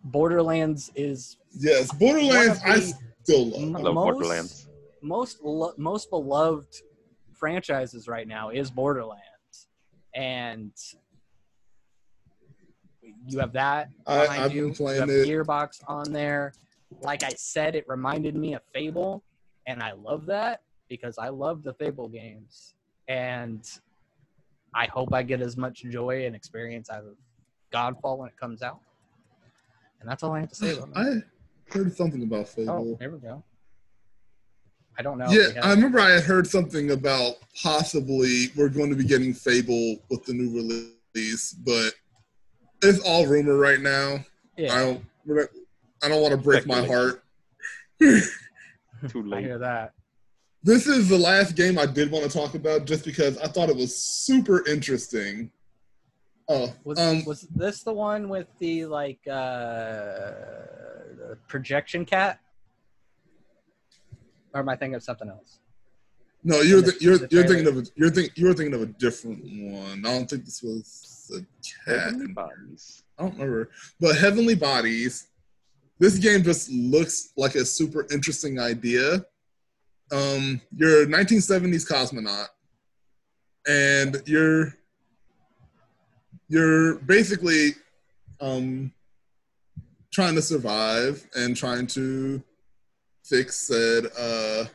[0.04, 2.60] Borderlands is Yes, Borderlands.
[2.62, 2.94] One I of the-
[3.24, 3.62] still love.
[3.64, 4.68] m- I love most, Borderlands.
[5.02, 6.76] Most lo- most beloved
[7.34, 9.68] franchises right now is Borderlands,
[10.16, 10.72] and
[13.28, 14.62] you have that I- behind I've you.
[14.64, 15.28] been You playing have it.
[15.28, 16.54] Gearbox on there.
[17.02, 19.24] Like I said, it reminded me of Fable,
[19.66, 22.76] and I love that because I love the Fable games,
[23.08, 23.70] and
[24.74, 27.16] I hope I get as much joy and experience out of
[27.74, 28.80] Godfall when it comes out.
[30.00, 31.24] And that's all I have to say about that.
[31.70, 32.96] I heard something about Oh, Fable.
[33.00, 33.44] there we go.
[35.00, 35.30] I don't know.
[35.30, 39.98] Yeah, I remember I had heard something about possibly we're going to be getting Fable
[40.10, 41.94] with the new release, but
[42.82, 44.16] it's all rumor right now.
[44.16, 44.24] I
[44.58, 45.06] yeah, don't.
[45.26, 45.48] not-
[46.04, 47.24] I don't want to break my heart.
[48.00, 48.22] Too
[49.14, 49.16] late.
[49.16, 49.44] I late.
[49.46, 49.94] hear that.
[50.64, 53.70] This is the last game I did want to talk about, just because I thought
[53.70, 55.52] it was super interesting.
[56.50, 60.32] Oh, Was um, was this the one with the like uh
[61.18, 62.40] the projection cat?
[64.54, 65.60] Or am I thinking of something else?
[66.44, 68.82] no, you're the- th- you're the you're thinking of a, you're think you're thinking of
[68.82, 70.06] a different one.
[70.06, 71.40] I don't think this was a
[71.86, 72.04] cat.
[72.04, 73.04] Heavenly bodies.
[73.18, 73.70] I don't remember.
[74.00, 75.28] But Heavenly Bodies,
[76.00, 79.26] this game just looks like a super interesting idea.
[80.12, 82.48] Um, you're a 1970s cosmonaut,
[83.68, 84.74] and you're
[86.50, 87.72] you're basically
[88.40, 88.94] um,
[90.12, 92.42] trying to survive and trying to
[93.24, 94.66] fix said uh,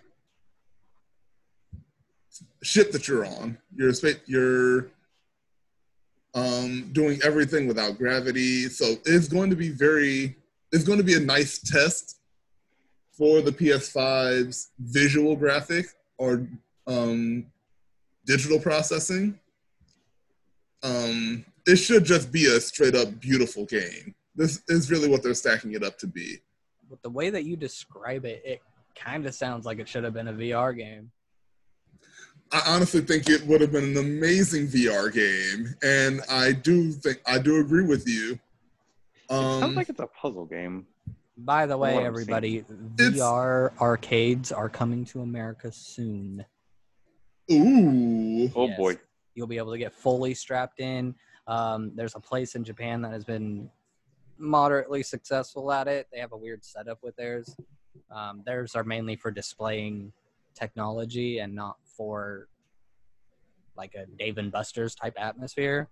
[2.62, 3.58] ship that you're on.
[3.74, 4.90] You're spa- you're
[6.34, 8.68] um, doing everything without gravity.
[8.68, 10.36] So it's going to be very,
[10.72, 12.18] it's going to be a nice test
[13.12, 15.86] for the PS5's visual graphic
[16.18, 16.46] or
[16.86, 17.46] um,
[18.26, 19.38] digital processing.
[20.82, 24.14] Um, it should just be a straight up beautiful game.
[24.34, 26.38] This is really what they're stacking it up to be.
[26.88, 28.62] With the way that you describe it, it
[28.96, 31.10] kind of sounds like it should have been a VR game.
[32.52, 37.20] I honestly think it would have been an amazing VR game, and I do think
[37.26, 38.32] I do agree with you.
[38.32, 38.38] it
[39.30, 40.86] sounds Um, like it's a puzzle game.
[41.38, 46.44] By the way, Oh, what I'm everybody, It's- VR arcades are coming to America soon.
[47.50, 48.76] ooh, Oh Yes.
[48.78, 48.98] boy.
[49.34, 51.14] You'll be able to get fully strapped in.
[51.46, 53.70] Um, there's a place in Japan that has been
[54.36, 56.06] moderately successful at it.
[56.12, 57.56] They have a weird setup with theirs.
[58.10, 60.12] Um, theirs are mainly for displaying
[60.54, 62.48] technology and not for
[63.76, 65.88] like a Dave and Buster's type atmosphere.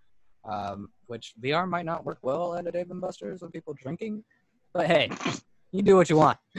[0.51, 4.25] Um, which VR might not work well at a Dave and Buster's with people drinking.
[4.73, 5.11] But hey,
[5.71, 6.39] you do what you want.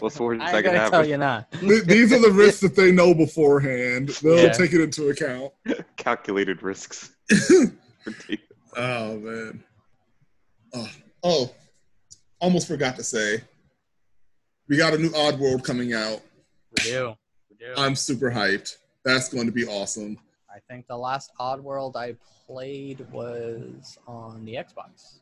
[0.00, 1.50] What's the worst I that ain't can gonna tell you not.
[1.52, 4.10] These are the risks that they know beforehand.
[4.22, 4.52] They'll Yeah.
[4.52, 5.52] take it into account.
[5.96, 7.12] Calculated risks.
[8.76, 9.64] oh man.
[10.74, 10.90] Oh,
[11.22, 11.54] oh,
[12.40, 13.42] almost forgot to say.
[14.68, 16.20] We got a new Oddworld coming out.
[16.76, 17.14] We do.
[17.60, 17.72] We do.
[17.76, 18.76] I'm super hyped.
[19.04, 20.18] That's going to be awesome.
[20.54, 25.18] I think the last Oddworld I played was on the Xbox,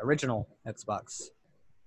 [0.00, 1.22] original Xbox.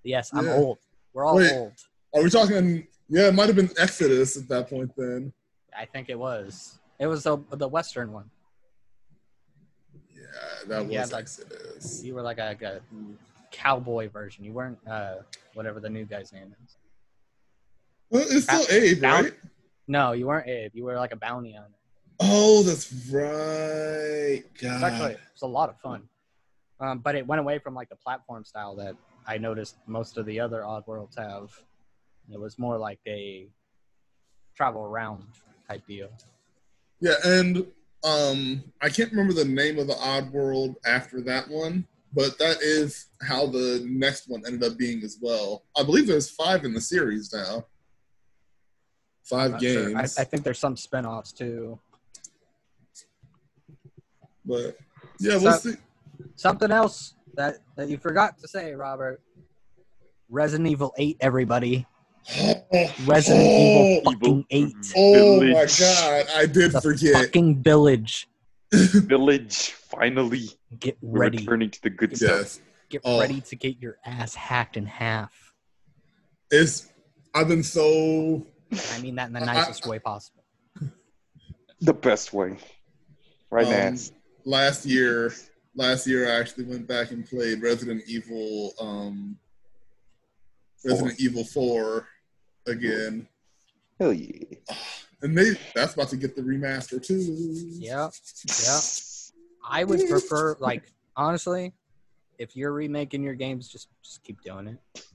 [0.03, 0.53] Yes, I'm Yeah.
[0.55, 0.79] old.
[1.13, 1.51] We're all Wait.
[1.51, 1.73] old.
[2.15, 2.87] Are we talking?
[3.09, 4.91] Yeah, it might have been Exodus at that point.
[4.95, 5.33] Then.
[5.77, 6.79] I think it was.
[6.99, 8.29] It was the the Western one.
[10.15, 10.23] Yeah,
[10.67, 12.03] that was Yeah, like- Exodus.
[12.03, 12.79] You were like a, a
[13.51, 14.43] cowboy version.
[14.45, 15.17] You weren't uh,
[15.53, 16.77] whatever the new guy's name is.
[18.09, 19.33] Well, it's still Abe, Down- right?
[19.87, 20.71] No, you weren't Abe.
[20.73, 21.73] You were like a bounty hunter.
[22.19, 24.43] Oh, that's right.
[24.43, 24.83] It's God.
[24.83, 26.03] actually it's a lot of fun.
[26.79, 28.95] Um, but it went away from like the platform style that
[29.25, 31.51] I noticed most of the other Oddworlds have.
[32.31, 33.47] It was more like a
[34.55, 35.23] travel around
[35.67, 36.09] type deal.
[36.99, 37.65] Yeah, and
[38.03, 43.07] um, I can't remember the name of the Oddworld after that one, but that is
[43.21, 45.63] how the next one ended up being as well.
[45.77, 47.65] I believe there's five in the series now.
[49.29, 49.89] 5 Not sure.
[49.93, 51.79] games, I, I think there's some spin-offs too.
[54.45, 54.77] but
[55.19, 55.77] yeah, we'll So- see.
[56.35, 59.21] Something else that that you forgot to say, Robert.
[60.29, 61.85] Resident Evil 8, everybody.
[63.05, 63.55] Resident oh.
[63.59, 64.73] Evil Oh, fucking 8.
[64.97, 67.13] oh my god, I did The forget.
[67.13, 68.27] fucking village.
[68.71, 70.49] Village finally
[70.79, 71.39] Get We're ready.
[71.39, 72.29] returning to the good stuff.
[72.29, 73.19] Yes, Get Oh.
[73.19, 75.53] ready to get your ass hacked in half.
[76.51, 76.89] it's.
[77.33, 78.45] I've been so.
[78.71, 80.43] I mean that in the I- nicest way possible.
[81.81, 82.57] The best way.
[83.49, 83.99] Right Um, now.
[84.45, 85.33] last year
[85.75, 89.37] last year I actually went back and played Resident Evil um
[90.85, 92.07] Resident Evil 4
[92.67, 93.27] again.
[93.99, 94.55] Hell yeah.
[95.21, 97.17] And they that's about to get the remaster too.
[97.77, 98.07] Yeah.
[98.63, 98.79] Yeah.
[99.69, 101.73] I would prefer like honestly,
[102.37, 105.05] if you're remaking your games, just just keep doing it.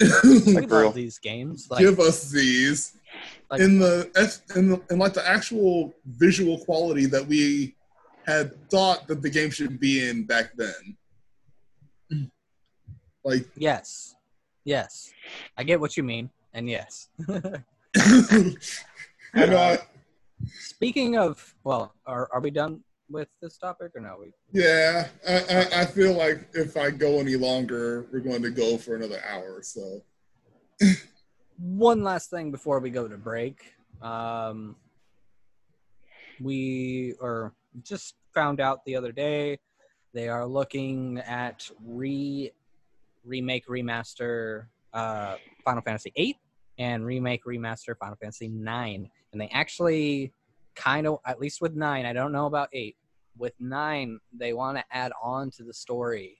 [0.00, 0.84] We Like real.
[0.86, 1.68] love these games.
[1.70, 2.96] Like, Give us these
[3.50, 4.08] like in the
[4.56, 7.74] in the in like the actual visual quality that we
[8.26, 10.96] had thought that the game should be in back then.
[13.22, 14.14] Like yes.
[14.64, 15.12] Yes.
[15.58, 16.30] I get what you mean.
[16.54, 17.08] And yes.
[17.28, 18.54] I
[19.34, 19.78] know I,
[20.58, 22.80] Speaking of well, are are we done
[23.10, 24.16] with this topic or no?
[24.20, 28.50] We Yeah, I, I, I feel like if I go any longer, we're going to
[28.50, 29.62] go for another hour.
[29.62, 30.02] So,
[31.58, 33.74] one last thing before we go to break.
[34.00, 34.76] Um,
[36.40, 37.52] we or
[37.82, 39.58] just found out the other day
[40.14, 42.50] they are looking at re
[43.24, 46.38] remake remaster uh, Final Fantasy VIII
[46.78, 50.32] and remake remaster Final Fantasy IX, and they actually
[50.74, 52.06] kind of at least with nine.
[52.06, 52.96] I don't know about eight.
[53.36, 56.38] With nine, they want to add on to the story.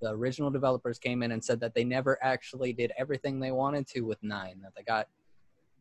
[0.00, 3.86] The original developers came in and said that they never actually did everything they wanted
[3.88, 4.60] to with nine.
[4.62, 5.08] That they got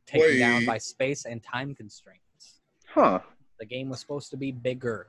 [0.05, 0.39] taken Wait.
[0.39, 2.61] down by space and time constraints.
[2.87, 3.19] Huh.
[3.59, 5.07] The game was supposed to be bigger.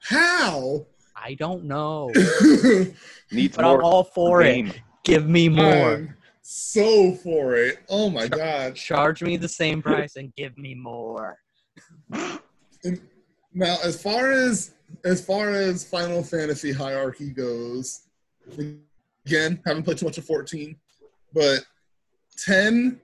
[0.00, 0.86] How?
[1.20, 2.10] I don't know,
[3.32, 4.68] Needs but I'm all for game.
[4.68, 4.80] it.
[5.02, 5.94] Give me more.
[5.94, 7.80] I'm so for it.
[7.88, 8.76] Oh my god.
[8.76, 11.38] Charge me the same price and give me more.
[12.10, 14.72] Now, as far as
[15.04, 18.02] as far as Final Fantasy hierarchy goes,
[19.26, 20.76] again, haven't played too much of 14,
[21.34, 21.60] but
[22.44, 23.00] 10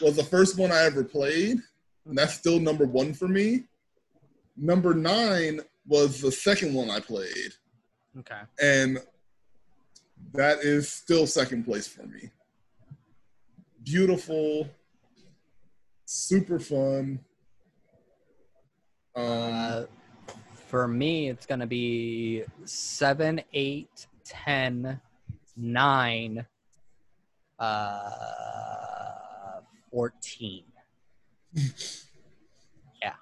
[0.00, 1.58] was the first one I ever played,
[2.06, 3.64] and that's still number one for me.
[4.56, 7.52] Number nine was the second one I played,
[8.20, 8.40] Okay.
[8.60, 8.98] and
[10.32, 12.30] that is still second place for me.
[13.84, 14.68] Beautiful,
[16.06, 17.20] super fun.
[19.14, 19.82] Um, Uh,
[20.68, 25.00] for me, it's going to be 7, 8, 10,
[25.56, 26.46] 9,
[27.58, 28.10] uh,
[29.90, 30.64] 14.
[33.02, 33.12] yeah.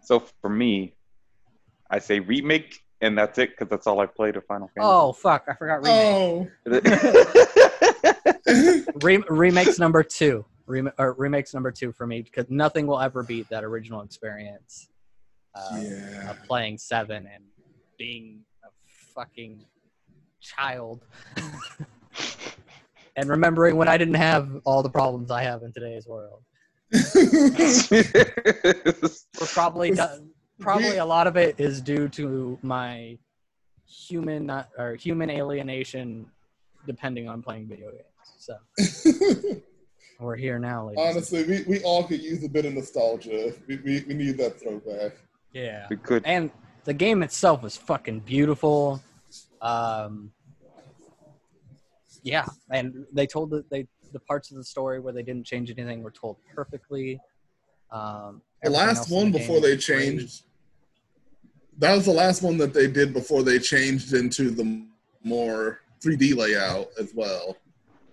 [0.00, 0.94] So for me,
[1.90, 5.44] I say remake, and that's it because that's all I've played of Final Oh, fuck.
[5.48, 6.16] I forgot remake.
[6.16, 6.48] oh,
[8.46, 8.86] Fantasy.
[8.94, 10.46] Re- remakes number two.
[10.72, 14.88] Rem- remakes number two for me because nothing will ever beat that original experience
[15.54, 16.30] uh, yeah.
[16.30, 17.44] of playing seven and
[17.98, 18.68] being a
[19.14, 19.62] fucking
[20.40, 21.04] child
[23.16, 26.42] and remembering when I didn't have all the problems I have in today's world.
[29.40, 33.18] We're probably done, probably a lot of it is due to my
[33.86, 36.24] human uh, or human alienation,
[36.86, 38.06] depending on playing video games.
[38.38, 38.56] So
[40.22, 40.98] we're here now, ladies.
[41.04, 43.52] Honestly, we, we all could use a bit of nostalgia.
[43.66, 45.16] We, we, we need that throwback.
[45.52, 45.86] yeah.
[45.90, 46.22] we could.
[46.24, 46.50] and
[46.84, 49.02] the game itself was fucking beautiful.
[49.60, 50.32] Um,
[52.22, 55.70] yeah, and they told the they the parts of the story where they didn't change
[55.70, 57.20] anything were told perfectly.
[57.90, 59.98] Um, The last one the before they was great.
[60.02, 60.42] changed,
[61.78, 64.84] that was the last one that they did before they changed into the
[65.24, 67.56] more 3D layout as well.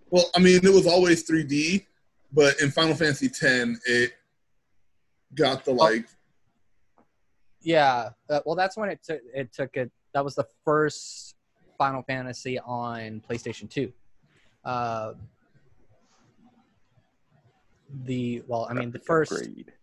[0.10, 1.86] Well, I mean, it was always 3D,
[2.32, 4.14] but in Final Fantasy X, it
[5.36, 6.06] got the like.
[7.62, 9.92] Yeah, uh, well, that's when it took it took it.
[10.14, 11.36] That was the first
[11.78, 13.92] Final Fantasy on PlayStation Two.
[14.64, 15.14] Uh,
[18.04, 19.74] the well, I mean, the first Grade.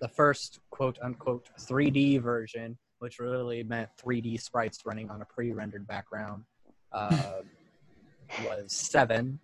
[0.00, 5.86] the first quote unquote 3D version, which really meant 3D sprites running on a pre-rendered
[5.86, 6.44] background,
[6.92, 7.40] uh,
[8.44, 9.38] was seven.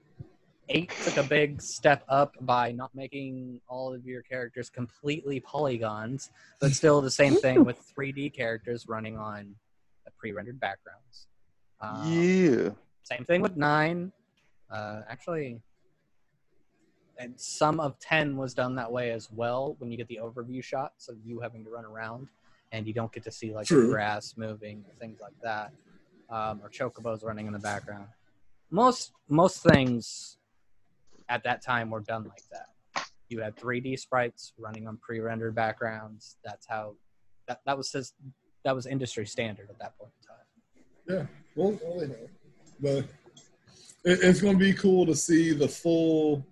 [0.69, 6.31] Eight took a big step up by not making all of your characters completely polygons,
[6.61, 9.55] but still the same thing with 3D characters running on
[10.19, 11.29] pre-rendered backgrounds.
[11.81, 12.71] Um, yeah.
[13.03, 14.13] same thing with nine.
[14.71, 15.61] Uh, actually,
[17.19, 19.77] and some of ten was done that way as well.
[19.79, 22.29] When you get the overview shots of you having to run around,
[22.73, 25.73] and you don't get to see like the grass moving, things like that,
[26.31, 28.09] um, or chocobos running in the background.
[28.71, 30.39] Most most things
[31.29, 33.07] at that time were done like that.
[33.29, 36.37] You had 3D sprites running on pre-rendered backgrounds.
[36.45, 36.95] That's how
[37.49, 38.15] that that was just,
[38.65, 41.29] that was industry standard at that point in time.
[41.55, 42.15] Well, well, know,
[42.81, 43.05] but
[44.05, 46.47] it, it's going to be cool to see the full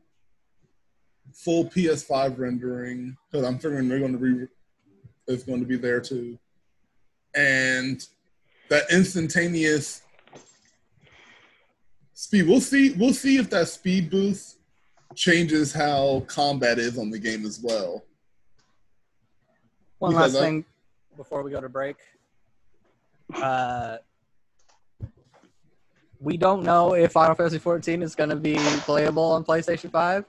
[1.33, 4.47] full PS5 rendering because I'm figuring they're going to be
[5.27, 6.39] it's going to be there too,
[7.35, 8.07] and
[8.71, 10.03] that instantaneous
[12.15, 12.47] speed.
[12.47, 12.93] We'll see.
[12.93, 14.59] We'll see if that speed boost
[15.15, 18.05] changes how combat is on the game as well.
[19.99, 20.65] One Because last I- thing
[21.17, 21.97] before we go to break.
[23.35, 23.99] Uh,
[26.21, 30.25] we don't know if Final Fantasy 14 is going to be playable on PlayStation 5.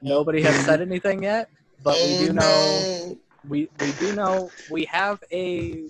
[0.00, 1.48] Nobody has said anything yet,
[1.82, 3.18] but we Oh, do know
[3.48, 5.84] we we do know we have a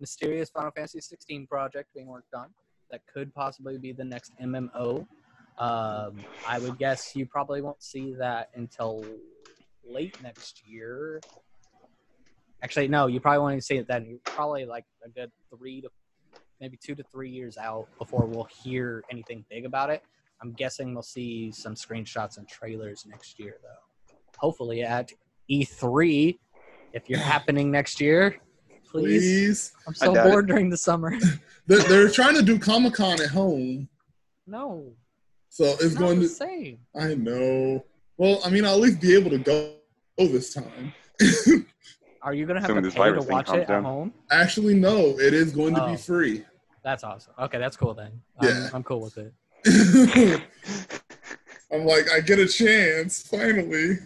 [0.00, 2.48] mysterious Final Fantasy 16 project being worked on
[2.90, 5.06] that could possibly be the next MMO.
[5.58, 9.04] Um, I would guess you probably won't see that until
[9.88, 11.20] late next year.
[12.62, 14.06] Actually, no, you probably won't even see it then.
[14.06, 15.88] You're probably like a good three to
[16.60, 20.02] maybe two to three years out before we'll hear anything big about it.
[20.40, 24.14] I'm guessing we'll see some screenshots and trailers next year, though.
[24.38, 25.12] Hopefully at
[25.50, 26.38] E3,
[26.92, 28.36] if you're happening next year.
[28.86, 29.22] Please.
[29.22, 29.72] Please.
[29.86, 30.30] I'm so doubt it.
[30.30, 31.16] bored during the summer.
[31.66, 33.88] They're, they're trying to do Comic Con at home,
[34.46, 34.92] no,
[35.54, 36.28] so it's it's not going the to.
[36.34, 36.78] same.
[37.00, 37.84] I know.
[38.16, 39.74] Well, I mean, I'll at least be able to go,
[40.18, 40.92] go this time.
[42.22, 44.12] Are you gonna have Assuming to pay to watch calms it at home?
[44.32, 45.16] Actually, no.
[45.20, 45.90] It is going to Oh.
[45.92, 46.44] be free.
[46.82, 47.34] That's awesome.
[47.38, 48.10] Okay, that's cool then.
[48.42, 48.66] Yeah.
[48.70, 49.32] I'm, I'm cool with it.
[51.72, 53.98] I'm like, I get a chance finally.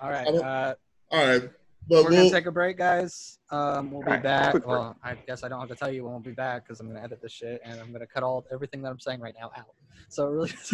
[0.00, 0.26] All right.
[0.26, 0.74] I don't- Uh,
[1.12, 1.50] All right,
[1.88, 2.18] but we're we'll.
[2.18, 3.38] gonna take a break, guys.
[3.50, 4.66] Um, we'll be Alright, back.
[4.66, 6.86] Well, I guess I don't have to tell you when we'll be back because I'm
[6.86, 9.50] gonna edit this shit and I'm gonna cut all everything that I'm saying right now
[9.56, 9.74] out.
[10.10, 10.50] So really,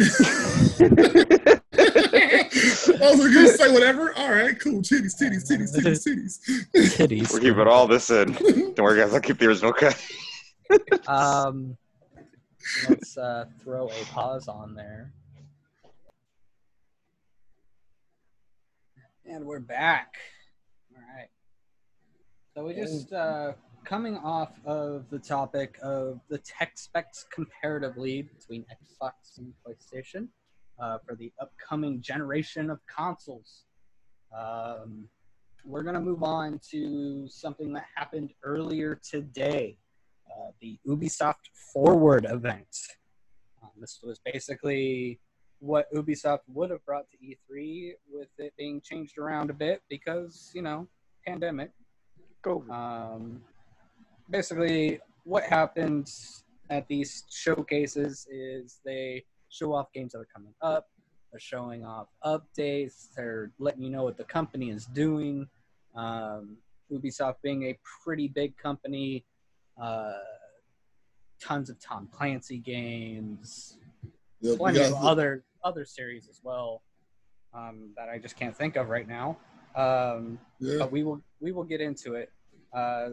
[2.97, 4.13] I was gonna say whatever.
[4.17, 4.81] All right, cool.
[4.81, 6.39] Titties, titties, titties, titties, titties.
[6.73, 7.33] titties.
[7.33, 8.33] We're keeping all this in.
[8.33, 9.13] Don't worry, guys.
[9.13, 10.01] I'll keep the original cut.
[11.07, 11.77] Um,
[12.89, 15.13] let's uh, throw a pause on there.
[19.25, 20.15] And we're back.
[20.93, 21.29] All right.
[22.53, 28.63] So we just uh, coming off of the topic of the tech specs comparatively between
[28.63, 30.27] Xbox and PlayStation
[30.79, 33.65] uh, for the upcoming generation of consoles.
[34.37, 35.07] Um,
[35.65, 39.77] we're gonna move on to something that happened earlier today
[40.35, 42.67] uh, the Ubisoft Forward event.
[43.61, 45.19] Um, this was basically
[45.59, 50.51] what Ubisoft would have brought to E3 with it being changed around a bit because,
[50.53, 50.87] you know,
[51.25, 51.71] pandemic.
[52.41, 52.63] Go.
[52.69, 53.41] Um,
[54.29, 60.87] basically, what happens at these showcases is they show off games that are coming up.
[61.31, 63.07] They're showing off updates.
[63.15, 65.47] They're letting you know what the company is doing.
[65.95, 66.57] Um,
[66.91, 69.25] Ubisoft being a pretty big company,
[69.81, 70.13] uh,
[71.41, 73.77] tons of Tom Clancy games,
[74.45, 76.83] Yep, plenty of other other series as well
[77.53, 79.37] um, that I just can't think of right now.
[79.75, 80.77] Um, yeah.
[80.79, 82.31] but we will we will get into it.
[82.71, 83.09] Uh,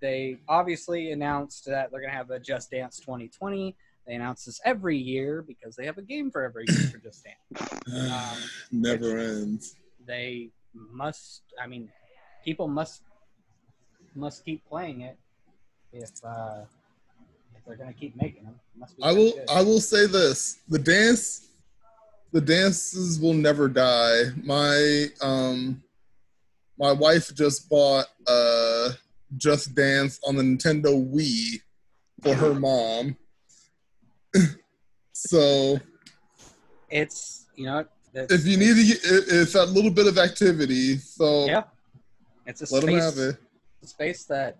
[0.00, 3.74] they obviously announced that they're going to have a Just Dance 2020.
[4.06, 7.24] They announce this every year because they have a game for every year for Just
[7.24, 7.80] Dance.
[7.86, 8.38] Um,
[8.72, 9.76] Never ends.
[10.06, 11.42] They must.
[11.62, 11.90] I mean,
[12.44, 13.02] people must
[14.14, 15.18] must keep playing it
[15.92, 16.64] if uh,
[17.66, 18.54] they're going to keep making them.
[18.76, 19.32] Must be I will.
[19.32, 19.50] good.
[19.50, 21.48] I will say this: the dance,
[22.32, 24.24] the dances will never die.
[24.42, 25.82] My um,
[26.78, 28.90] my wife just bought uh,
[29.36, 31.60] Just Dance on the Nintendo Wii
[32.22, 33.16] for her mom.
[35.12, 35.78] so
[36.90, 40.18] it's you know it's, if you need to, get, it, it's that little bit of
[40.18, 40.96] activity.
[40.98, 41.64] So yeah,
[42.46, 43.36] it's a let them have it.
[43.82, 44.58] space that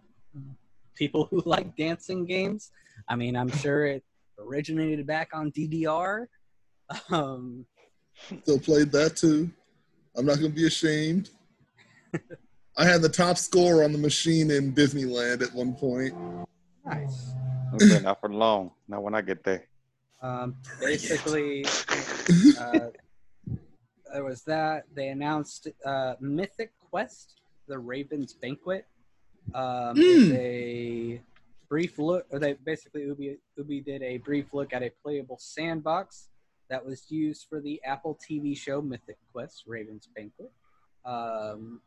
[0.94, 2.70] people who like dancing games.
[3.08, 4.04] I mean, I'm sure it
[4.38, 6.26] originated back on DDR.
[7.10, 7.64] Um,
[8.42, 9.50] Still played that too.
[10.16, 11.30] I'm not gonna be ashamed.
[12.76, 16.14] I had the top score on the machine in Disneyland at one point.
[16.84, 17.32] nice.
[17.74, 18.70] Okay, not for long.
[18.86, 19.64] Not when I get there.
[20.22, 21.64] Um, basically,
[22.58, 22.88] uh,
[24.12, 24.84] there was that.
[24.94, 28.86] They announced uh, Mythic Quest: The Raven's Banquet.
[29.54, 31.16] Um, is Hmm.
[31.74, 36.28] Brief look, or they basically Ubi Ubi did a brief look at a playable sandbox
[36.70, 40.52] that was used for the Apple TV show Mythic Quest: Raven's Banquet.
[41.04, 41.80] Um,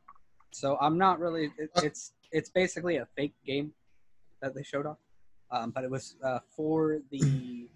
[0.51, 1.51] so I'm not really.
[1.57, 3.71] It, it's it's basically a fake game
[4.41, 4.97] that they showed off,
[5.51, 7.69] um, but it was uh, for the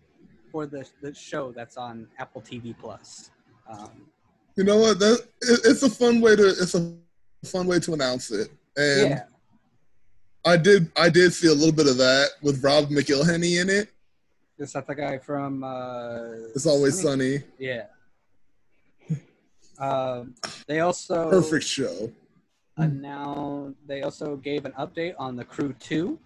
[0.52, 3.32] for the the show that's on Apple TV Plus.
[3.72, 4.12] Um,
[4.58, 5.00] You know what?
[5.00, 6.94] That it, it's a fun way to it's a
[7.46, 8.50] fun way to announce it.
[8.76, 9.24] And yeah,
[10.46, 13.90] I did I did see a little bit of that with Rob McElhenney in it.
[14.58, 15.64] is that the guy from?
[15.64, 17.44] Uh, It's always sunny.
[17.60, 17.86] Yeah.
[19.80, 20.36] Um,
[20.68, 22.12] they also Perfect show.
[22.78, 26.20] And now They also gave an update on the Crew Two.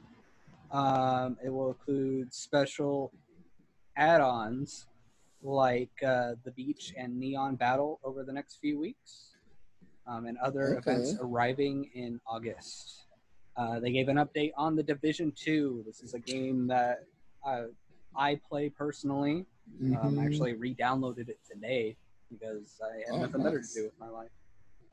[0.71, 3.11] Um, it will include special
[3.97, 4.87] add-ons
[5.41, 9.35] like uh, the beach and neon battle over the next few weeks,
[10.07, 10.91] um, and other Okay.
[10.91, 13.04] events arriving in August.
[13.57, 15.83] Uh, they gave an update on the Division Two.
[15.85, 17.05] This is a game that
[17.45, 17.63] uh,
[18.15, 19.45] I play personally.
[19.81, 20.25] Um, Mhm.
[20.25, 21.97] actually re-downloaded it today
[22.29, 24.29] because I had Oh, nothing better to do with my life.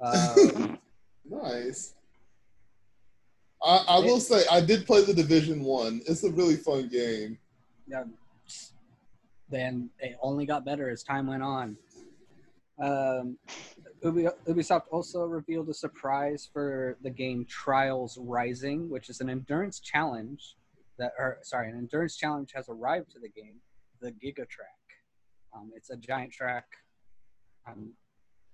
[0.01, 0.79] Um,
[1.25, 1.95] Nice.
[3.63, 6.01] I, I will say I did play the Division One.
[6.09, 7.39] It's a really fun game.
[7.87, 8.05] yeah,
[9.49, 11.77] then it only got better as time went on.
[12.81, 13.39] Um,
[14.05, 20.57] Ubisoft also revealed a surprise for the game Trials Rising, which is an endurance challenge
[20.99, 23.57] that, or sorry, an endurance challenge has arrived to the game,
[24.01, 24.69] the Giga Track.
[25.55, 26.65] Um, it's a giant track.
[27.69, 27.93] Um,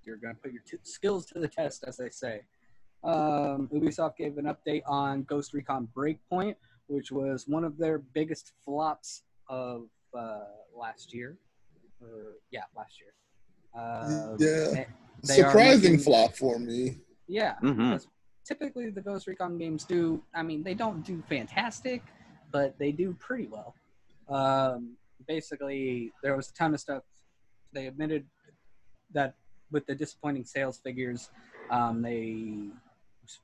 [0.05, 2.43] you're going to put your t- skills to the test, as they say.
[3.05, 6.57] Um, Ubisoft gave an update on Ghost Recon Breakpoint,
[6.89, 9.85] which was one of their biggest flops of
[10.15, 10.41] uh,
[10.77, 11.39] last year.
[12.03, 13.13] Or, yeah, last year.
[13.75, 14.87] Uh, yeah, they- they are
[15.25, 17.01] surprising making- flop for me.
[17.27, 18.07] Yeah, Mhm.
[18.45, 20.23] typically the Ghost Recon games do.
[20.35, 22.03] I mean, they don't do fantastic,
[22.51, 23.75] but they do pretty well.
[24.29, 24.97] Um,
[25.27, 27.03] basically, there was a ton of stuff.
[27.73, 28.27] They admitted
[29.13, 29.35] that
[29.71, 31.31] with the disappointing sales figures,
[31.71, 32.71] um, they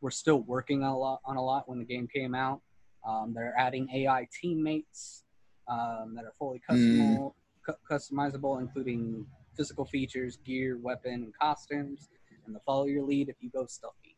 [0.01, 2.63] were still working on a lot on a lot when the game came out.
[3.07, 5.25] Um, they're adding AI teammates
[5.69, 7.35] um, that are fully customizable,
[7.67, 12.09] cu- customizable, including physical features, gear, weapon, and costumes,
[12.47, 14.17] and they'll follow your lead if you go stealthy.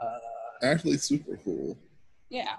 [0.00, 0.18] Uh,
[0.62, 1.76] Actually, super cool.
[2.30, 2.56] yeah,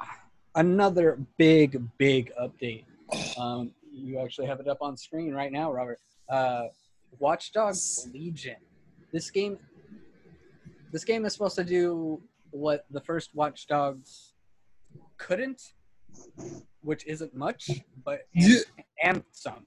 [0.55, 2.85] another big, big update.
[3.37, 5.99] Um, you actually have it up on screen right now, Robert.
[6.29, 6.63] Uh,
[7.19, 8.55] Watch Dogs Legion.
[9.11, 9.59] This game,
[10.91, 14.33] this game is supposed to do what the first Watch Dogs
[15.17, 15.73] couldn't,
[16.81, 17.69] which isn't much,
[18.03, 18.59] but and, Yeah.
[19.03, 19.63] and some.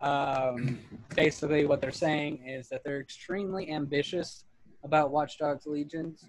[0.00, 0.78] Um,
[1.14, 4.44] basically, what they're saying is that they're extremely ambitious
[4.82, 6.26] about Watch Dogs Legions,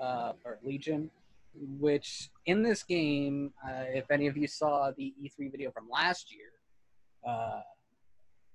[0.00, 1.10] uh, or Legion,
[1.80, 6.32] which in this game, uh, if any of you saw the E3 video from last
[6.32, 6.50] year,
[7.26, 7.62] uh,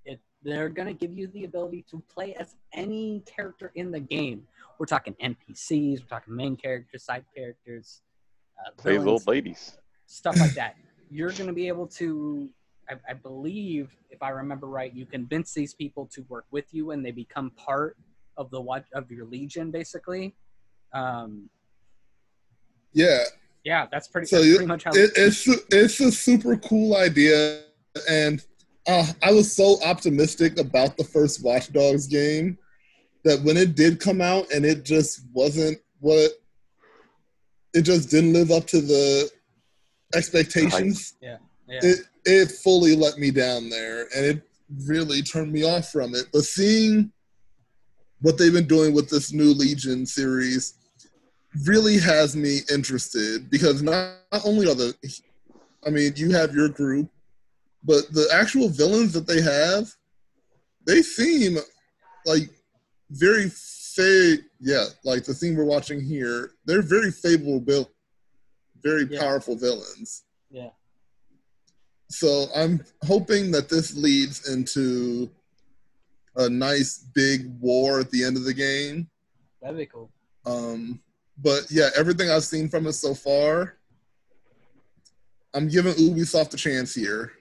[0.06, 4.48] it they're gonna give you the ability to play as any character in the game.
[4.80, 8.02] We're talking NPCs, we're talking main characters, side characters,
[8.60, 9.78] uh, Play little villains, ladies.
[10.06, 10.76] stuff like that.
[11.10, 12.50] You're gonna be able to.
[12.92, 16.92] I, I believe, if I remember right, you convince these people to work with you,
[16.92, 17.98] and they become part
[18.38, 20.36] of the watch of your legion, basically.
[20.94, 21.50] Um,
[22.94, 23.24] Yeah,
[23.64, 24.92] yeah, that's pretty, So that's pretty much how.
[24.92, 27.62] it, it's it's a super cool idea,
[28.10, 28.44] and
[28.88, 32.58] uh, I was so optimistic about the first Watch Dogs game
[33.24, 36.32] that when it did come out and it just wasn't what
[37.74, 39.30] it just didn't live up to the
[40.16, 41.14] expectations.
[41.22, 41.38] yeah.
[41.72, 44.42] It it fully let me down there, and it
[44.86, 46.26] really turned me off from it.
[46.32, 47.12] But seeing
[48.22, 50.76] what they've been doing with this new Legion series
[51.66, 54.94] really has me interested because not, not only are the
[55.86, 57.10] I mean, you have your group,
[57.84, 59.92] but the actual villains that they have,
[60.86, 61.58] they seem
[62.26, 62.50] like
[63.10, 67.92] very fa yeah, like the thing we're watching here, they're very favorable built,
[68.84, 69.20] very Yeah.
[69.20, 70.24] powerful villains.
[72.12, 75.32] So I'm hoping that this leads into
[76.36, 79.10] a nice big war at the end of the game.
[79.62, 80.12] That'd be cool.
[80.46, 81.00] Um,
[81.38, 83.78] but yeah, everything I've seen from it so far,
[85.54, 87.32] I'm giving Ubisoft a chance here.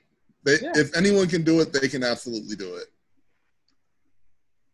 [0.44, 0.72] They, Yeah.
[0.74, 2.86] If anyone can do it, they can absolutely do it,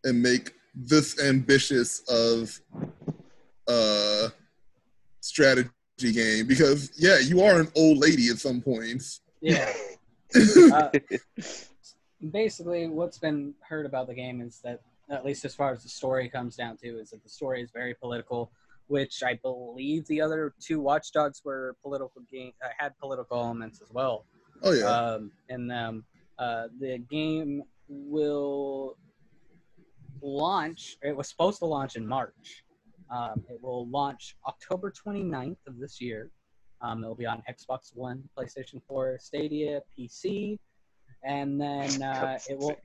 [0.03, 2.59] and make this ambitious of
[3.67, 4.31] a
[5.21, 6.47] strategy game.
[6.47, 9.21] Because yeah, you are an old lady at some points.
[9.41, 9.71] Yeah.
[10.73, 10.89] Uh,
[12.31, 15.89] basically, what's been heard about the game is that, at least as far as the
[15.89, 18.51] story comes down to, is that the story is very political,
[18.87, 23.89] which I believe the other two Watchdogs were political game uh, had political elements as
[23.89, 24.25] well.
[24.63, 24.85] Oh yeah.
[24.85, 26.03] Um, and um,
[26.37, 28.97] uh, the game will
[30.21, 30.97] launch.
[31.01, 32.63] It was supposed to launch in March.
[33.09, 36.31] Um, it will launch October 29th of this year.
[36.81, 40.59] Um, it'll be on Xbox One, PlayStation 4, Stadia, PC,
[41.23, 42.75] and then uh, it will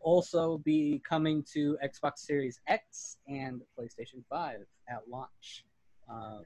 [0.00, 5.64] also be coming to Xbox Series X and PlayStation 5 at launch.
[6.10, 6.44] Um,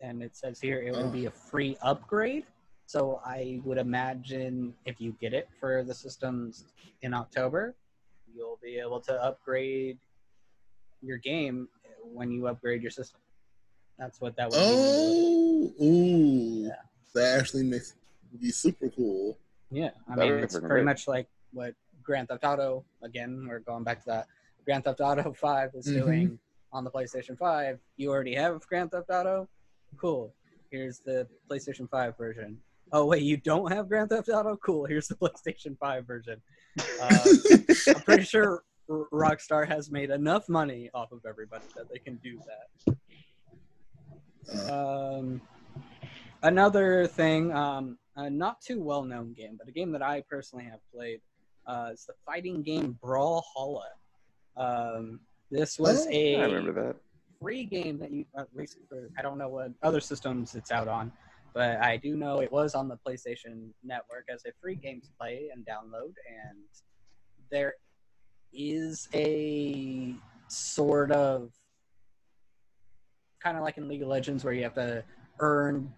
[0.00, 2.44] and it says here it will be a free upgrade.
[2.86, 6.64] So I would imagine if you get it for the systems
[7.02, 7.76] in October,
[8.34, 9.98] you'll be able to upgrade
[11.00, 11.68] your game
[12.02, 13.20] when you upgrade your system.
[14.00, 15.74] That's what that would be.
[15.78, 16.76] Oh, ooh, Yeah.
[17.14, 17.94] that actually makes
[18.32, 19.38] would be super cool.
[19.70, 20.84] Yeah, I That mean would it's pretty great.
[20.84, 22.84] much like what Grand Theft Auto.
[23.02, 24.26] Again, we're going back to that.
[24.64, 25.92] Grand Theft Auto Five is Mhm.
[25.94, 26.38] doing
[26.72, 27.78] on the PlayStation Five.
[27.98, 29.48] You already have Grand Theft Auto.
[29.98, 30.32] Cool.
[30.70, 32.58] Here's the PlayStation Five version.
[32.92, 34.56] Oh wait, you don't have Grand Theft Auto?
[34.56, 34.86] Cool.
[34.86, 36.40] Here's the PlayStation Five version.
[37.02, 37.24] Uh,
[37.88, 42.40] I'm pretty sure Rockstar has made enough money off of everybody that they can do
[42.46, 42.96] that.
[44.68, 45.40] Um,
[46.42, 50.64] another thing, um, a not too well known game, but a game that I personally
[50.64, 51.20] have played
[51.66, 53.88] uh, is the fighting game Brawlhalla.
[54.56, 56.96] Um, this was Oh, a I remember that.
[57.40, 60.88] free game that you, at least for, I don't know what other systems it's out
[60.88, 61.12] on,
[61.54, 65.08] but I do know it was on the PlayStation Network as a free game to
[65.18, 66.58] play and download, and
[67.50, 67.74] there
[68.52, 70.14] is a
[70.48, 71.52] sort of
[73.42, 75.02] kind of like in League of Legends where you have to
[75.40, 75.92] earn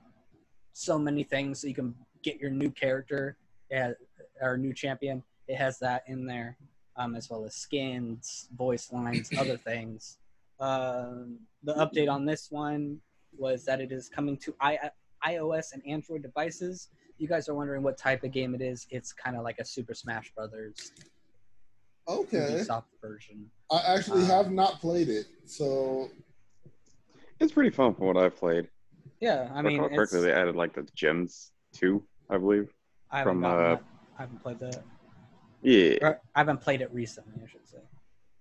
[0.72, 3.36] so many things so you can get your new character
[3.70, 3.92] yeah,
[4.40, 5.22] or new champion.
[5.48, 6.56] It has that in there,
[6.96, 10.18] um, as well as skins, voice lines, other things.
[10.60, 12.98] Um, the update on this one
[13.36, 14.90] was that it is coming to I-
[15.26, 16.88] iOS and Android devices.
[17.18, 18.86] You guys are wondering what type of game it is.
[18.90, 20.92] It's kind of like a Super Smash Brothers
[22.08, 22.38] Okay.
[22.58, 23.48] Ubisoft version.
[23.70, 26.10] I actually Uh, have not played it, so
[27.40, 28.68] It's pretty fun from what I've played.
[29.20, 32.72] Yeah, I If mean, recall it's, correctly, they added like the gems too, I believe.
[33.10, 33.84] I haven't from, gotten uh, that.
[34.18, 34.82] I haven't played that.
[35.62, 35.96] Yeah.
[36.02, 37.78] Or, I haven't played it recently, I should say.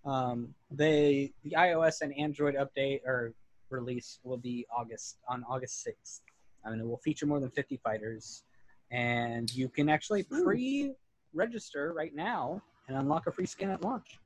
[0.06, 3.34] Um, they the iOS and Android update or
[3.70, 6.22] release will be August on August sixth.
[6.66, 8.44] I mean, it will feature more than fifty fighters,
[8.92, 14.20] and you can actually pre-register right now and unlock a free skin at launch.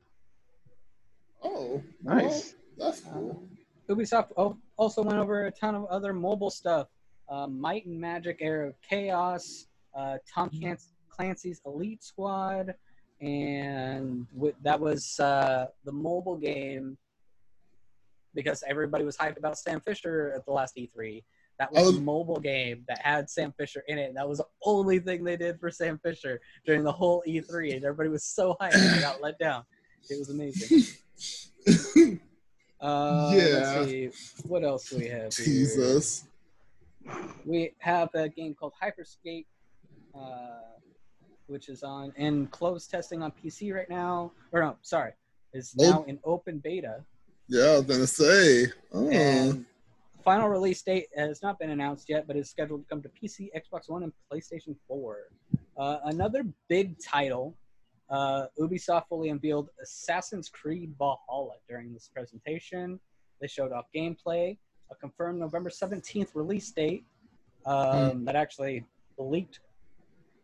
[1.43, 2.55] oh, Nice.
[2.77, 3.43] well, that's cool.
[3.89, 6.87] Ubisoft also went over a ton of other mobile stuff.
[7.29, 10.49] Um, Might and Magic Era of Chaos, uh, Tom
[11.09, 12.75] Clancy's Elite Squad,
[13.21, 16.97] and wi- that was uh, the mobile game
[18.33, 21.23] because everybody was hyped about Sam Fisher at the last E3.
[21.57, 21.91] That was Oh.
[21.91, 24.13] the mobile game that had Sam Fisher in it.
[24.13, 27.85] That was the only thing they did for Sam Fisher during the whole E3, and
[27.85, 29.63] everybody was so hyped and they got let down.
[30.09, 30.83] It was amazing.
[32.85, 33.41] Uh, Yeah.
[33.79, 34.09] Let's see.
[34.47, 35.31] What else do we have?
[35.31, 36.25] Jesus.
[37.45, 39.45] We have a game called Hyperscape,
[40.13, 40.61] uh,
[41.47, 44.31] which is on in closed testing on PC right now.
[44.51, 45.13] Or no, sorry,
[45.53, 47.03] is now in open beta.
[47.47, 48.67] Yeah, I was gonna say.
[48.91, 49.09] Oh.
[49.09, 49.65] And
[50.23, 53.49] final release date has not been announced yet, but is scheduled to come to PC,
[53.55, 55.17] Xbox One, and PlayStation 4.
[55.77, 57.55] Uh, another big title,
[58.09, 62.99] uh, Ubisoft fully unveiled Assassin's Creed Valhalla during this presentation.
[63.41, 64.57] They showed off gameplay,
[64.91, 67.03] a confirmed November 17th release date
[67.65, 68.85] um, that actually
[69.17, 69.59] leaked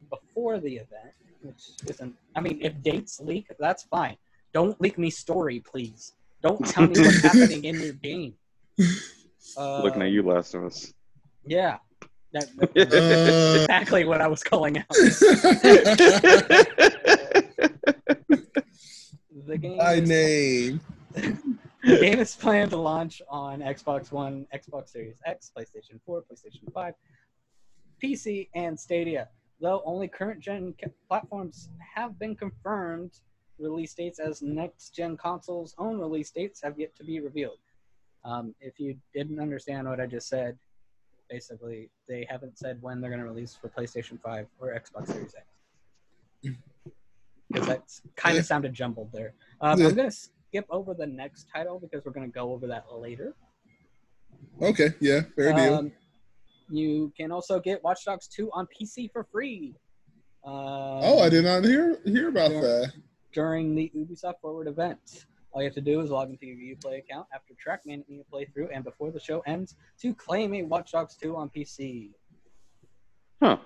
[0.10, 1.14] before the event,
[1.44, 4.18] which isn't, I mean, if dates leak, that's fine.
[4.54, 6.14] Don't leak me story, please.
[6.42, 8.34] Don't tell me what's happening in your game.
[9.58, 10.92] Uh, Looking at you, Last of Us.
[11.46, 11.78] Yeah.
[12.34, 14.86] That, that's Uh, exactly what I was calling out.
[19.45, 20.81] The game, My is, name.
[21.13, 26.72] the game is planned to launch on Xbox One, Xbox Series X, PlayStation 4, PlayStation
[26.73, 26.93] 5,
[28.03, 29.30] PC, and Stadia.
[29.59, 30.73] Though only current gen
[31.07, 33.11] platforms have been confirmed,
[33.59, 37.57] release dates as next gen consoles' own release dates have yet to be revealed.
[38.23, 40.57] Um, if you didn't understand what I just said,
[41.30, 45.35] basically they haven't said when they're going to release for PlayStation 5 or Xbox Series
[46.43, 46.57] X.
[47.52, 47.84] Because that
[48.15, 49.34] kind of sounded jumbled there.
[49.61, 49.88] Um, Yeah.
[49.88, 52.86] I'm going to skip over the next title because we're going to go over that
[52.91, 53.36] later.
[54.61, 55.76] Okay, yeah, fair deal.
[55.76, 55.91] Um,
[56.69, 59.76] you can also get Watch Dogs 2 on PC for free.
[60.44, 62.61] Um, oh, I did not hear hear about yeah.
[62.61, 62.94] that.
[63.34, 65.26] during the Ubisoft Forward event.
[65.52, 68.69] All you have to do is log into your Uplay account after Trackman your playthrough
[68.73, 72.11] and before the show ends to claim a Watch Dogs 2 on PC.
[73.41, 73.57] Huh.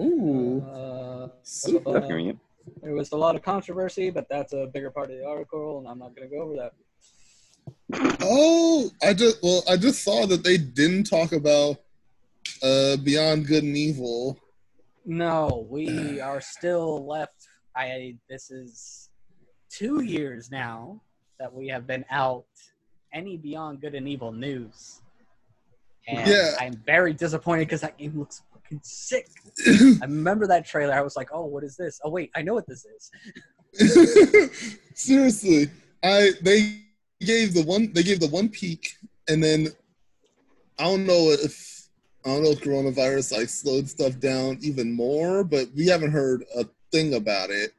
[0.00, 1.92] Ooh, Uh, super.
[1.92, 2.38] That's convenient.
[2.82, 5.88] There was a lot of controversy, but that's a bigger part of the article, and
[5.88, 6.72] I'm not going to go over that.
[8.22, 11.76] Oh, I just well, I just saw that they didn't talk about
[12.62, 14.38] uh Beyond Good and Evil.
[15.06, 17.46] No, we are still left.
[17.76, 19.08] I this is
[19.70, 21.00] two years now
[21.38, 22.44] that we have been out
[23.12, 25.02] any Beyond Good and Evil news,
[26.08, 26.52] and Yeah.
[26.60, 29.28] I'm very disappointed because that game looks fucking sick.
[29.66, 30.94] I remember that trailer.
[30.94, 32.00] I was like, "Oh, what is this?
[32.04, 35.70] Oh, wait, I know what this is." Seriously,
[36.02, 36.80] I they
[37.20, 38.96] gave the one they gave the one peak,
[39.28, 39.68] and then
[40.78, 41.88] I don't know if
[42.24, 46.44] I don't know if coronavirus like slowed stuff down even more, but we haven't heard
[46.56, 47.72] a thing about it.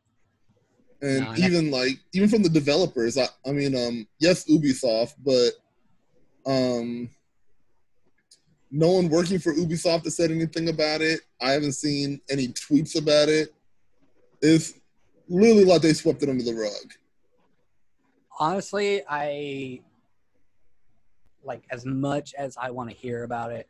[1.02, 5.52] And No, even like even from the developers, I, I mean, um, yes, Ubisoft, but
[6.45, 7.10] um,
[8.76, 11.22] no one working for Ubisoft has said anything about it.
[11.42, 13.54] I haven't seen any tweets about it.
[14.42, 14.74] It's
[15.30, 16.94] literally like they swept it under the rug.
[18.38, 19.80] Honestly, I
[21.42, 23.70] like as much as I want to hear about it.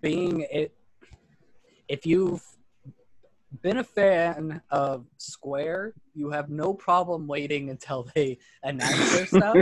[0.00, 0.74] Being it,
[1.88, 2.42] if you've
[3.60, 9.56] been a fan of Square, you have no problem waiting until they announce their stuff.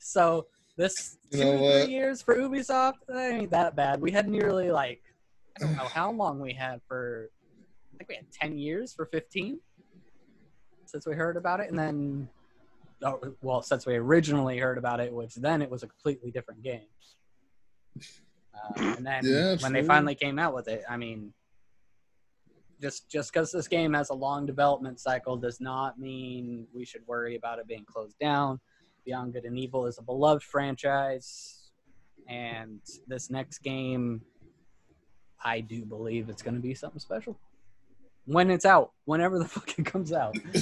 [0.00, 0.46] So
[0.82, 4.00] This You two three years for Ubisoft that ain't that bad.
[4.00, 5.00] We had nearly like
[5.56, 7.30] I don't know how long we had for.
[7.94, 9.60] I think we had ten years for fifteen
[10.86, 12.28] since we heard about it, and then
[13.04, 16.64] oh, well, since we originally heard about it, which then it was a completely different
[16.64, 16.90] game.
[18.52, 21.32] Uh, and then Yeah, when they finally came out with it, I mean,
[22.80, 27.06] just just because this game has a long development cycle does not mean we should
[27.06, 28.58] worry about it being closed down.
[29.04, 31.70] Beyond Good and Evil is a beloved franchise,
[32.28, 34.22] and this next game,
[35.44, 37.36] I do believe it's going to be something special.
[38.26, 40.34] When it's out, whenever the fuck it comes out.
[40.34, 40.44] Time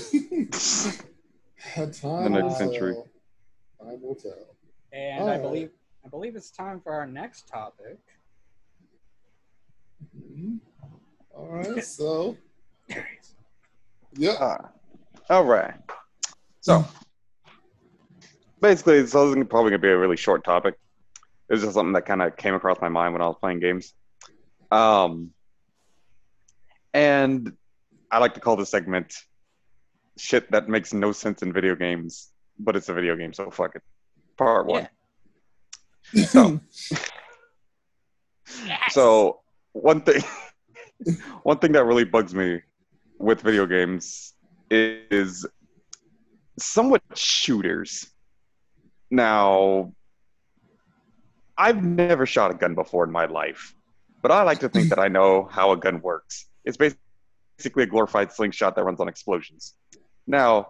[2.25, 2.95] The next century.
[2.95, 3.09] tell.
[3.89, 4.33] Time will tell.
[4.93, 5.43] And I Alright.
[5.43, 5.71] believe
[6.05, 7.99] I believe it's time for our next topic.
[10.17, 10.59] Mhm.
[11.37, 12.37] All right, so
[14.15, 14.71] yeah, Ah,
[15.29, 15.75] all right.
[16.62, 16.85] So,
[18.61, 20.74] basically, this isn't probably going to be a really short topic.
[21.49, 23.61] It was just something that kind of came across my mind when I was playing
[23.61, 23.93] games.
[24.70, 25.31] Um,
[26.95, 27.53] and
[28.11, 29.15] I like to call this segment
[30.16, 33.74] shit that makes no sense in video games, but it's a video game, so fuck
[33.77, 33.82] it.
[34.37, 34.89] Part one.
[36.15, 36.61] So,
[38.91, 39.41] so
[39.73, 40.23] one thing,
[41.43, 42.61] one thing that really bugs me
[43.19, 44.35] with video games
[44.70, 45.47] is
[46.59, 48.10] somewhat shooters.
[49.11, 49.93] Now,
[51.59, 53.74] I've never shot a gun before in my life,
[54.23, 56.47] but I like to think that I know how a gun works.
[56.65, 59.74] It's basically a glorified slingshot that runs on explosions.
[60.27, 60.69] Now,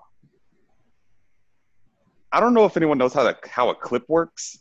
[2.33, 4.59] I don't know if anyone knows how that how a clip works,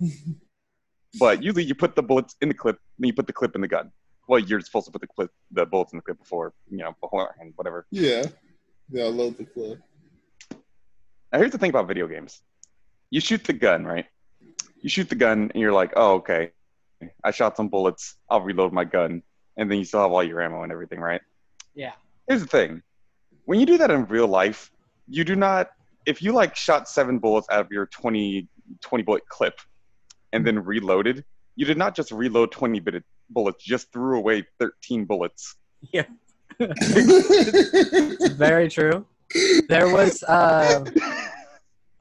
[1.18, 3.60] but usually you put the bullets in the clip, then you put the clip in
[3.60, 3.90] the gun.
[4.26, 6.94] Well, you're supposed to put the clip, the bullets in the clip before, you know,
[7.00, 7.86] before and whatever.
[7.90, 8.24] yeah,
[8.90, 9.04] yeah.
[9.04, 9.80] I love the clip.
[11.32, 12.42] Now, here's the thing about video games:
[13.14, 14.06] you shoot the gun, right?
[14.82, 16.50] You shoot the gun, and you're like, "Oh, okay,
[17.22, 18.16] I shot some bullets.
[18.28, 19.22] I'll reload my gun,"
[19.56, 21.20] and then you still have all your ammo and everything, right?
[21.76, 21.92] Yeah.
[22.26, 22.82] Here's the thing:
[23.44, 24.72] when you do that in real life,
[25.06, 25.70] you do not.
[26.06, 28.48] If you like shot seven bullets out of your 20,
[28.80, 29.60] 20 bullet clip,
[30.32, 31.24] and then reloaded,
[31.54, 35.54] you did not just reload 20 bit bullets, just threw away 13 bullets.
[35.92, 36.06] Yeah.
[38.36, 39.06] Very true.
[39.68, 40.84] There was uh,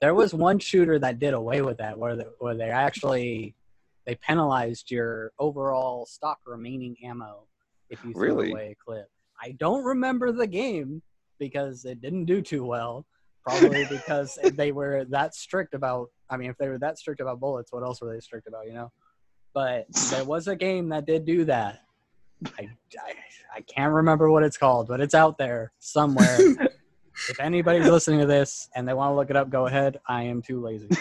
[0.03, 3.55] there was one shooter that did away with that, where the, where they actually
[4.05, 7.47] they penalized your overall stock remaining ammo
[7.89, 8.51] if you threw Really?
[8.51, 9.07] away a clip.
[9.41, 11.01] I don't remember the game
[11.39, 13.05] because it didn't do too well.
[13.47, 16.09] Probably because they were that strict about.
[16.29, 18.67] I mean, if they were that strict about bullets, what else were they strict about?
[18.67, 18.91] You know.
[19.53, 21.79] But there was a game that did do that.
[22.59, 22.63] I,
[22.99, 23.13] I,
[23.55, 26.39] I can't remember what it's called, but it's out there somewhere.
[27.29, 29.99] if anybody's listening to this and they want to look it up, go ahead.
[30.07, 30.89] I am too lazy.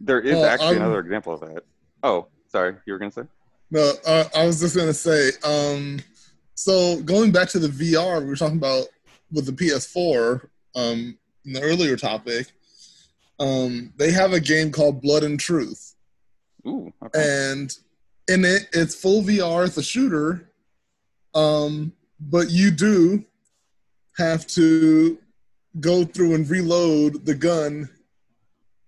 [0.00, 1.62] There is Well, actually I'm- another example of that.
[2.02, 3.22] Oh, sorry, you were gonna say?
[3.70, 5.30] No, uh, I was just gonna say.
[5.44, 6.00] Um,
[6.56, 8.86] so going back to the VR, we were talking about
[9.32, 11.16] with the PS4 um,
[11.46, 12.48] in the earlier topic.
[13.38, 15.94] Um, they have a game called Blood and Truth,
[16.66, 17.50] Ooh, okay.
[17.52, 17.72] and
[18.28, 19.64] in it, it's full VR.
[19.66, 20.50] It's a shooter,
[21.34, 23.24] um, but you do
[24.16, 25.18] have to
[25.80, 27.88] go through and reload the gun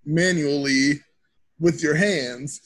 [0.04, 1.00] manually
[1.58, 2.60] with your hands.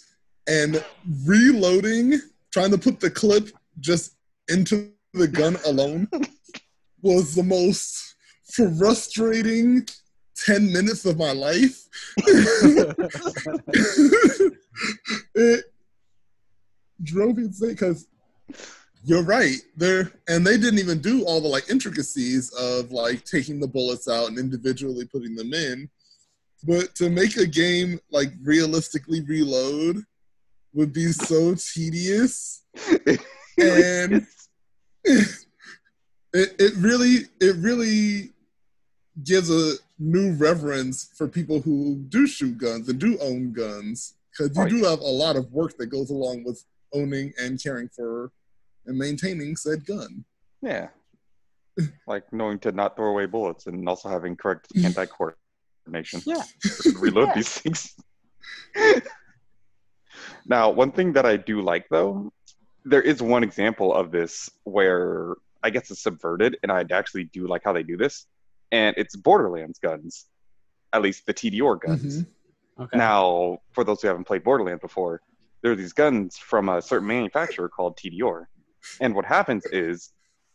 [0.46, 0.84] And
[1.24, 2.20] reloading
[2.52, 4.16] trying to put the clip just
[4.48, 6.08] into the gun alone
[7.02, 8.16] was the most
[8.52, 9.86] frustrating
[10.44, 11.86] 10 minutes of my life.
[15.34, 15.64] It
[17.02, 18.06] drove me insane because
[19.04, 19.56] you're right.
[19.76, 24.08] There and they didn't even do all the like intricacies of like taking the bullets
[24.08, 25.88] out and individually putting them in.
[26.64, 30.04] But to make a game like realistically reload
[30.74, 32.62] would be so tedious.
[33.58, 34.26] And
[35.04, 35.28] it,
[36.32, 38.30] it really it really
[39.22, 44.14] gives a new reverence for people who do shoot guns and do own guns.
[44.30, 44.70] Because you Right.
[44.70, 46.64] do have a lot of work that goes along with
[46.94, 48.32] owning and caring for
[48.86, 50.24] and maintaining said gun
[50.62, 50.88] yeah.
[52.06, 56.20] Like knowing to not throw away bullets and also having correct anti coordination.
[56.26, 56.42] Yeah.
[56.98, 57.34] Reload Yeah.
[57.36, 57.94] these things.
[60.46, 62.32] now, one thing that I do like though,
[62.84, 67.46] there is one example of this where I guess it's subverted, and I actually do
[67.46, 68.26] like how they do this.
[68.72, 70.26] And it's Borderlands guns,
[70.92, 72.22] at least the Tediore guns.
[72.22, 72.26] Mhm.
[72.80, 72.98] Okay.
[72.98, 75.20] Now, for those who haven't played Borderlands before,
[75.62, 78.46] there are these guns from a certain manufacturer called Tediore.
[79.00, 80.10] And what happens is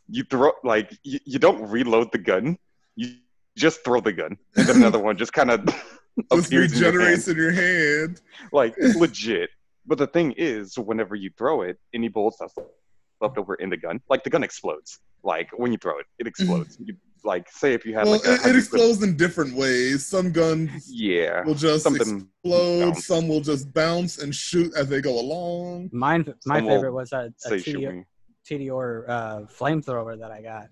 [0.09, 2.57] you throw, like, you, you don't reload the gun,
[2.95, 3.15] you
[3.57, 4.37] just throw the gun.
[4.55, 5.65] And then another one just kind of
[6.31, 8.21] Just appears in your regenerates in your hand.
[8.51, 9.49] like legit.
[9.85, 12.55] But the thing is, whenever you throw it, any bullets that's
[13.21, 14.99] left over in the gun, like the gun explodes.
[15.23, 16.27] Like when you throw it, it mm-hmm.
[16.27, 16.77] explodes.
[16.79, 20.05] you, like say if you had Well, like it, it explodes in different ways.
[20.05, 22.29] Some guns Yeah, will just something.
[22.43, 22.79] explode.
[22.85, 23.05] bounce.
[23.07, 25.89] Some will just bounce and shoot as they go along.
[25.91, 28.03] Mine, my Some favorite was a, a Say shoot Tediore, me.
[28.47, 30.67] Tediore uh, flamethrower that I got.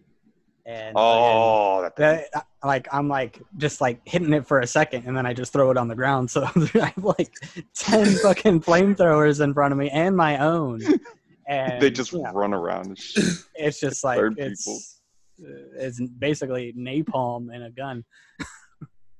[0.66, 5.18] And Oh, that that, like I'm like just like hitting it for a second and
[5.18, 6.30] then I just throw it on the ground.
[6.32, 7.34] So I have like
[7.76, 10.80] ten fucking flamethrowers in front of me and my own.
[11.46, 12.98] And they just yeah, run around.
[13.56, 14.64] It's just like burn it's
[15.38, 15.52] people.
[15.54, 18.06] uh, it's basically napalm in a gun.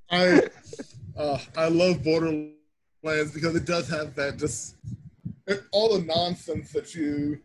[0.10, 0.42] I
[1.18, 2.54] uh, I love Borderlands
[3.34, 4.76] because it does have that just
[5.74, 7.42] all the nonsense that you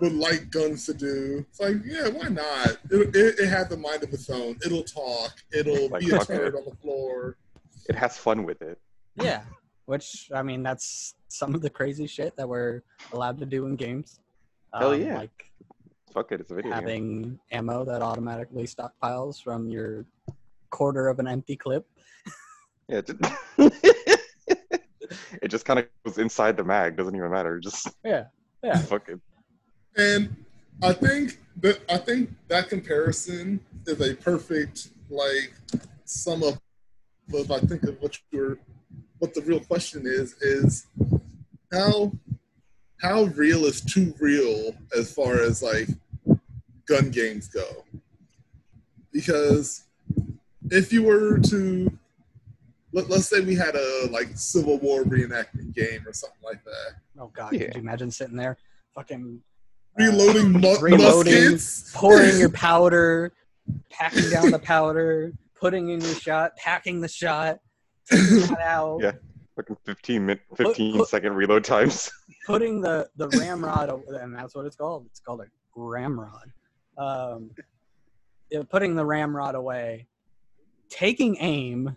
[0.00, 1.44] would like guns to do.
[1.48, 2.68] It's like, yeah, why not?
[2.90, 4.56] It, it, it has a mind of its own.
[4.64, 5.32] It'll talk.
[5.52, 7.36] It'll Like be a fuck turd on the floor.
[7.88, 8.78] It has fun with it.
[9.16, 9.42] Yeah,
[9.86, 12.82] which I mean that's some of the crazy shit that we're
[13.12, 14.20] allowed to do in games.
[14.72, 15.18] Hell Um, yeah.
[15.18, 15.50] Like
[16.12, 16.80] Fuck it, it's a video game.
[16.80, 20.04] having ammo that automatically stockpiles from your
[20.70, 21.86] quarter of an empty clip.
[22.86, 23.32] Yeah, it just,
[25.42, 26.98] it just kind of goes inside the mag.
[26.98, 27.58] Doesn't even matter.
[27.58, 28.24] Just Yeah,
[28.62, 28.76] yeah.
[28.92, 29.18] fuck it.
[29.96, 30.34] And
[30.82, 35.52] I think that I think that comparison is a perfect like
[36.04, 36.54] sum up
[37.32, 38.58] of I think of what you're
[39.18, 40.86] what the real question is is
[41.72, 42.12] how
[43.00, 45.88] how real is too real as far as like
[46.86, 47.84] gun games go?
[49.12, 49.84] Because
[50.70, 51.96] if you were to
[52.92, 56.94] let, let's say we had a like Civil War reenactment game or something like that.
[57.18, 57.66] Oh god, Yeah.
[57.66, 58.56] could you imagine sitting there,
[58.94, 59.40] fucking
[59.96, 61.92] Reloading mu- reloading, muskets.
[61.94, 63.32] pouring your powder,
[63.90, 67.58] packing down the powder, putting in your shot, packing the shot,
[68.10, 69.12] shot out, Yeah.
[69.56, 72.10] Fucking 15 minute, 15 put- second reload times.
[72.46, 75.06] putting the the ramrod, o- and that's what it's called.
[75.06, 75.46] It's called a
[75.76, 76.50] ramrod.
[76.98, 77.50] Um,
[78.68, 80.08] putting the ramrod away,
[80.88, 81.96] taking aim,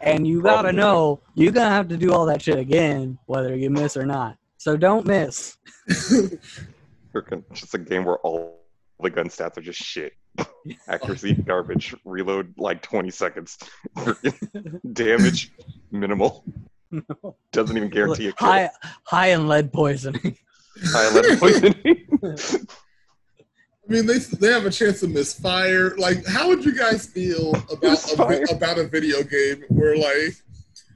[0.00, 0.72] and you gotta Probably.
[0.80, 4.38] know you're gonna have to do all that shit again, whether you miss or not.
[4.60, 5.56] So don't miss.
[7.12, 8.60] It's just a game where all
[9.02, 10.12] the gun stats are just shit.
[10.88, 11.92] Accuracy, garbage.
[12.04, 13.58] Reload like 20 seconds.
[14.92, 15.50] Damage,
[15.90, 16.44] minimal.
[17.52, 18.46] Doesn't even guarantee a kill.
[18.46, 18.70] high
[19.06, 20.36] high in lead poisoning.
[20.84, 22.06] High lead poisoning.
[22.22, 25.96] I mean, they they have a chance to misfire.
[25.96, 30.36] Like, how would you guys feel about a, about a video game where like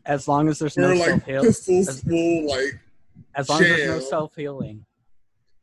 [0.07, 2.79] As long as there's no where self like heal, pistols as- will like
[3.37, 4.85] as long as there's no self healing,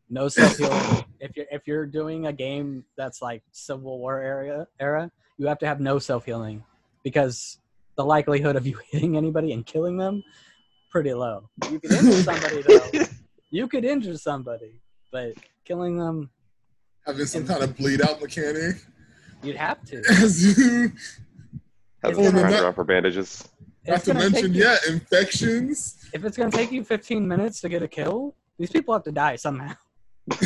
[0.09, 1.05] no self healing.
[1.19, 5.59] if you're if you're doing a game that's like Civil War area era, you have
[5.59, 6.63] to have no self healing
[7.03, 7.59] because
[7.95, 10.23] the likelihood of you hitting anybody and killing them
[10.89, 11.49] pretty low.
[11.69, 13.05] You could injure somebody though.
[13.49, 14.79] You could injure somebody,
[15.11, 15.33] but
[15.65, 16.29] killing them,
[17.05, 18.75] having some kind of bleed out mechanic.
[19.43, 19.97] you'd have to.
[20.09, 20.91] As you,
[22.03, 23.47] Has It's a gonna- on for bandages.
[23.87, 25.97] Not to gonna mention, you- yeah, infections.
[26.13, 29.11] If it's gonna take you 15 minutes to get a kill, these people have to
[29.11, 29.73] die somehow.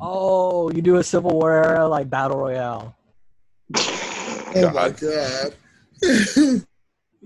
[0.00, 2.96] Oh, you do a Civil War era like battle royale.
[3.76, 5.54] Oh my God.
[6.02, 6.62] god.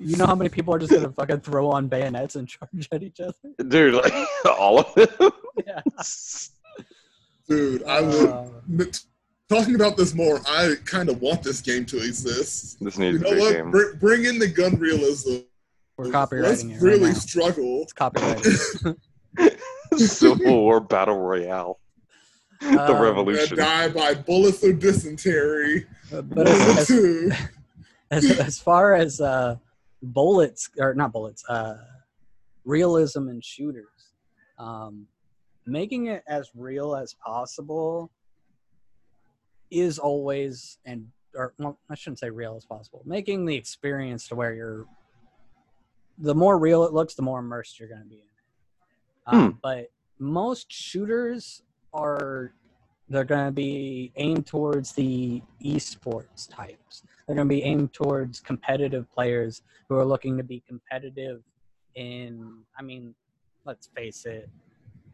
[0.02, 3.02] You know how many people are just gonna fucking throw on bayonets and charge at
[3.02, 3.34] each other?
[3.68, 4.12] Dude, like
[4.46, 5.30] all of them.
[5.66, 5.80] Yeah.
[7.46, 8.28] Dude, I would.
[8.30, 8.90] Uh, n-
[9.50, 12.78] Talking about this more, I kind of want this game to exist.
[12.80, 13.52] This You needs know to be a what?
[13.52, 13.70] game.
[13.72, 15.38] Br- bring in the gun realism.
[15.96, 17.82] we're Let's copywriting it really right struggle.
[17.82, 18.96] It's copyrighted.
[19.98, 21.80] Civil War Battle Royale.
[22.60, 23.56] the Um, Gonna revolution.
[23.56, 25.84] die by bullets or dysentery.
[26.12, 27.38] but as, One of the
[28.12, 29.56] as, as, as far as uh,
[30.00, 31.74] bullets or not bullets, uh,
[32.64, 34.14] realism in shooters,
[34.60, 35.06] um,
[35.66, 38.12] making it as real as possible
[39.70, 43.02] is always and or well, I shouldn't say real as possible.
[43.04, 44.86] Making the experience to where you're
[46.18, 48.26] the more real it looks, the more immersed you're going to be in it.
[49.26, 51.62] Um, But most shooters
[51.94, 52.52] are
[53.08, 57.02] they're going to be aimed towards the esports types.
[57.26, 61.42] They're going to be aimed towards competitive players who are looking to be competitive
[61.94, 62.62] in.
[62.78, 63.14] I mean,
[63.64, 64.48] let's face it,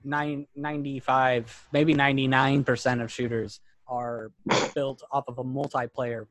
[0.05, 4.31] nine, 95, maybe 99% of shooters are
[4.75, 6.27] built off of a multiplayer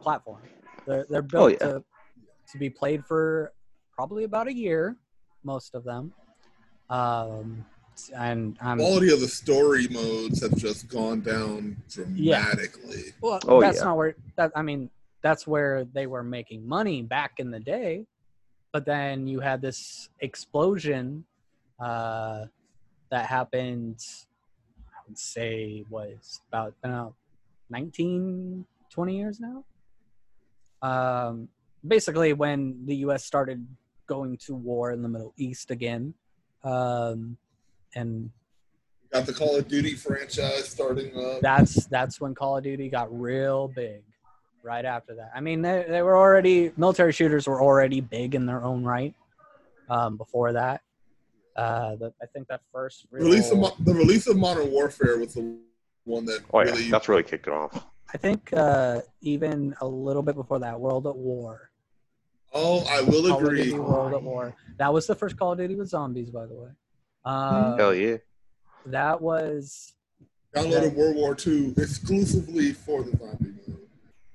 [0.00, 0.42] platform.
[0.86, 1.58] They're, they're built yeah.
[1.58, 1.84] to,
[2.52, 3.52] to be played for
[3.94, 4.96] probably about a year,
[5.44, 6.12] most of them.
[6.88, 7.64] Um,
[8.16, 13.12] and I'm Quality of the story modes have just gone down dramatically.
[13.20, 13.84] well, Oh, that's yeah.
[13.84, 14.88] not where that I mean
[15.22, 18.06] that's where they were making money back in the day.
[18.72, 21.24] But then you had this explosion
[21.78, 22.46] uh,
[23.10, 23.98] that happened,
[25.18, 27.14] Say, was about don't
[27.70, 29.64] 19, 20 years now.
[30.82, 31.48] Um,
[31.86, 33.24] basically, when the U.S.
[33.24, 33.66] started
[34.06, 36.14] going to war in the Middle East again,
[36.64, 37.36] um,
[37.94, 38.30] and
[39.12, 41.40] Got the Call of Duty franchise starting up.
[41.40, 44.02] that's that's when Call of Duty got real big.
[44.62, 48.44] Right after that, I mean, they, they were already military shooters were already big in
[48.44, 49.14] their own right.
[49.88, 50.82] Um, before that,
[51.56, 55.18] uh, the, I think that first real, Release of Mo- the release of Modern Warfare
[55.18, 55.56] was the
[56.04, 57.86] one that Oh yeah, really that's really kicked it off.
[58.12, 61.70] I think uh, even a little bit before that, World at War.
[62.52, 63.64] Oh, I will Call of agree.
[63.64, 64.56] Duty World at War.
[64.78, 66.70] That was the first Call of Duty with zombies, by the way.
[67.24, 68.16] Uh, Hell yeah.
[68.86, 69.92] that was
[70.56, 73.78] Downloaded World War II exclusively for the zombie mode.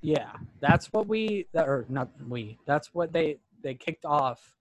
[0.00, 0.32] yeah.
[0.60, 2.58] That's what we that or not we.
[2.66, 4.54] That's what they they kicked off.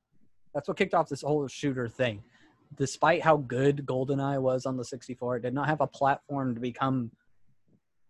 [0.53, 2.21] That's what kicked off this whole shooter thing.
[2.77, 6.61] Despite how good GoldenEye was on the 64, it did not have a platform to
[6.61, 7.11] become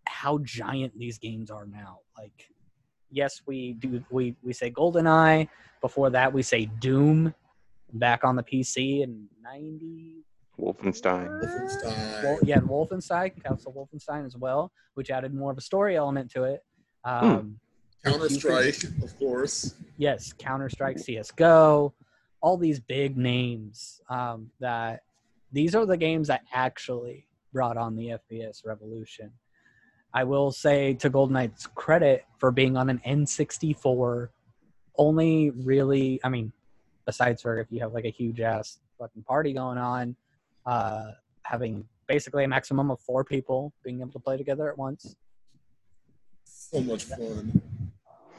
[0.06, 2.00] how giant these games are now.
[2.18, 2.50] Like,
[3.10, 4.02] yes, we do.
[4.10, 5.48] We we say GoldenEye.
[5.80, 7.34] Before that, we say Doom.
[7.92, 10.24] Back on the PC in '90.
[10.60, 11.28] Wolfenstein.
[11.42, 12.22] Wolfenstein.
[12.24, 16.30] Well, yeah, and Wolfenstein, Castle Wolfenstein as well, which added more of a story element
[16.32, 16.64] to it.
[17.04, 17.60] Um,
[18.04, 19.74] Counter Strike, of course.
[19.98, 21.94] yes, Counter Strike, CS:GO,
[22.46, 25.02] all these big names um, that
[25.50, 29.32] these are the games that actually brought on the FPS revolution.
[30.14, 34.28] I will say to GoldenEye's credit for being on an N64,
[34.96, 36.52] only really, I mean,
[37.04, 40.14] besides for if you have like a huge ass fucking party going on,
[40.66, 41.10] uh,
[41.42, 45.16] having basically a maximum of four people being able to play together at once.
[46.44, 47.60] So much fun.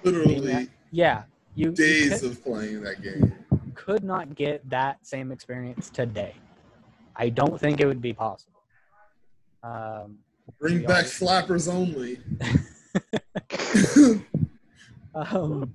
[0.02, 1.24] Literally Yeah,
[1.56, 3.34] you, you days could- of playing that game.
[3.78, 6.34] Could not get that same experience today.
[7.16, 8.62] I don't think it would be possible.
[9.64, 10.18] Um,
[10.60, 12.20] Bring back slappers only.
[15.16, 15.74] um,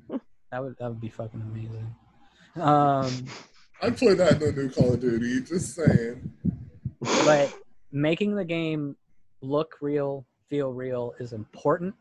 [0.51, 1.95] that would that would be fucking amazing.
[2.57, 3.25] Um,
[3.81, 5.41] I'd play that in the new Call of Duty.
[5.41, 6.33] Just saying.
[7.01, 7.55] but
[7.93, 8.97] making the game
[9.41, 11.95] look real, feel real is important.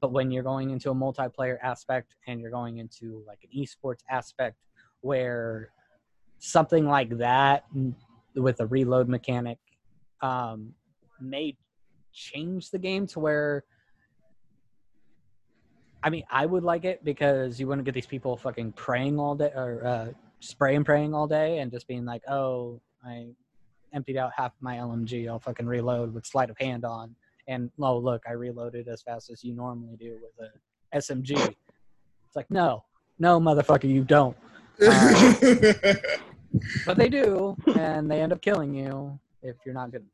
[0.00, 4.00] But when you're going into a multiplayer aspect and you're going into like an esports
[4.08, 4.56] aspect
[5.00, 5.70] where
[6.38, 7.64] something like that
[8.34, 9.58] with a reload mechanic
[10.22, 10.72] um,
[11.20, 11.56] may
[12.12, 13.64] change the game to where
[16.02, 19.34] I mean, I would like it because you wouldn't get these people fucking praying all
[19.34, 23.26] day or uh, praying all day and just being like, oh, I
[23.92, 25.28] emptied out half my LMG.
[25.28, 27.14] I'll fucking reload with sleight of hand on.
[27.48, 31.32] And oh, look, I reloaded as fast as you normally do with a SMG.
[31.32, 32.84] It's like, no,
[33.18, 34.36] no, motherfucker, you don't.
[36.84, 40.04] But they do, and they end up killing you if you're not good.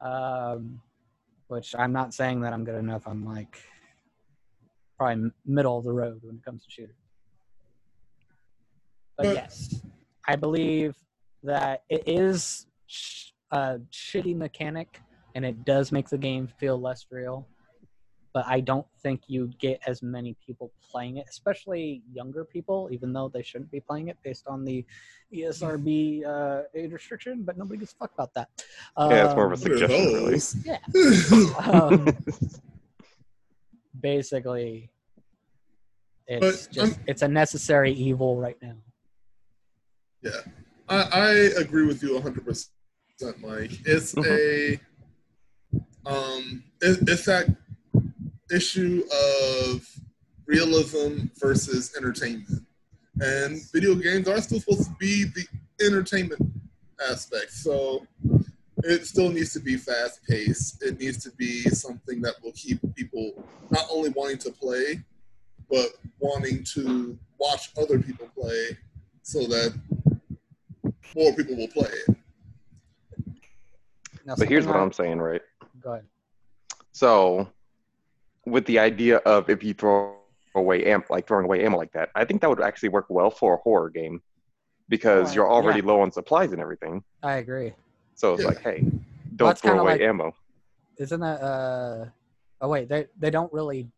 [0.00, 0.80] Um,
[1.48, 3.02] which I'm not saying that I'm good enough.
[3.06, 3.58] I'm like
[4.98, 6.94] probably middle of the road when it comes to shooting.
[9.18, 9.82] But But- yes,
[10.26, 10.96] I believe
[11.42, 15.00] that it is sh- a shitty mechanic,
[15.34, 17.46] and it does make the game feel less real.
[18.34, 23.12] But I don't think you get as many people playing it, especially younger people, even
[23.12, 24.84] though they shouldn't be playing it based on the
[25.34, 27.42] ESRB uh, age restriction.
[27.42, 28.48] But nobody gives a fuck about that.
[28.98, 30.40] Yeah, it's more of a Um, What are Suggestion, really.
[30.64, 31.58] Yeah.
[31.72, 32.16] um,
[34.00, 34.90] basically
[36.26, 38.76] it's But just I'm- it's a necessary evil right now
[40.22, 40.40] Yeah,
[40.88, 41.30] I, I
[41.60, 42.68] agree with you 100%,
[43.40, 43.72] Mike.
[43.84, 44.80] It's a
[46.04, 47.46] um, it, it's that
[48.62, 49.88] issue of
[50.46, 52.66] realism versus entertainment,
[53.20, 55.46] and video games are still supposed to be the
[55.84, 56.40] entertainment
[57.10, 57.52] aspect.
[57.52, 58.06] So
[58.84, 60.82] it still needs to be fast paced.
[60.82, 63.32] It needs to be something that will keep people
[63.70, 65.00] not only wanting to play,
[65.70, 65.86] but
[66.18, 68.76] wanting to watch other people play,
[69.22, 69.72] so that
[71.16, 72.16] more people will play it.
[74.24, 75.42] Now, But here's what I- I'm saying, right?
[75.80, 76.06] go ahead
[76.92, 77.48] So,
[78.46, 80.16] with the idea of if you throw
[80.54, 83.30] away ammo, like throwing away ammo like that, I think that would actually work well
[83.30, 84.20] for a horror game
[84.88, 85.86] because Oh, you're already yeah.
[85.86, 87.02] low on supplies and everything.
[87.22, 87.72] i agree
[88.14, 88.84] So it's like, hey,
[89.36, 90.34] don't that's throw away like- ammo.
[90.98, 92.06] isn't that uh
[92.60, 93.88] oh wait they they don't really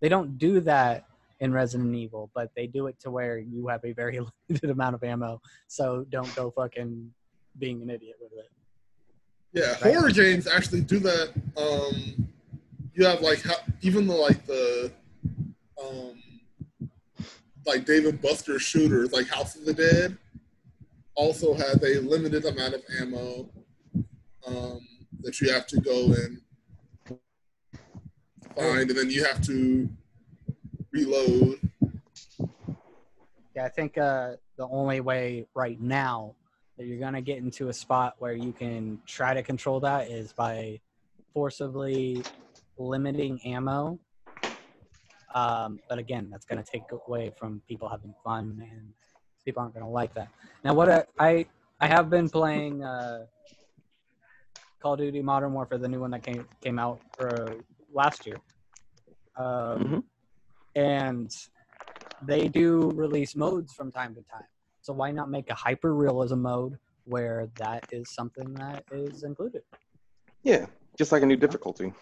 [0.00, 1.04] they don't do that
[1.40, 4.94] in resident evil but they do it to where you have a very limited amount
[4.94, 7.10] of ammo so don't go fucking
[7.58, 8.50] being an idiot with it
[9.52, 11.28] Yeah, horror games actually do that.
[11.56, 12.28] Um,
[12.94, 13.44] you have like
[13.82, 14.92] even the like the
[15.82, 16.22] um,
[17.66, 20.16] like David Buster shooters, like House of the Dead,
[21.14, 23.48] also has a limited amount of ammo
[24.46, 24.80] um,
[25.20, 26.40] that you have to go and
[28.56, 29.88] find, and then you have to
[30.92, 31.58] reload.
[33.56, 36.34] Yeah, I think uh, the only way right now
[36.76, 40.32] that you're gonna get into a spot where you can try to control that is
[40.32, 40.80] by
[41.32, 42.22] forcibly
[42.78, 43.98] limiting ammo.
[45.34, 48.92] Um, but again, that's gonna take away from people having fun, and
[49.44, 50.28] people aren't gonna like that.
[50.64, 51.46] Now, what I I,
[51.80, 53.26] I have been playing uh,
[54.80, 57.54] Call of Duty Modern Warfare, the new one that came came out for
[57.92, 58.40] last year,
[59.36, 60.04] um, Mhm.
[60.76, 61.30] and
[62.22, 64.46] they do release modes from time to time.
[64.82, 69.62] So why not make a hyper realism mode where that is something that is included?
[70.42, 71.92] Yeah, just like a new difficulty.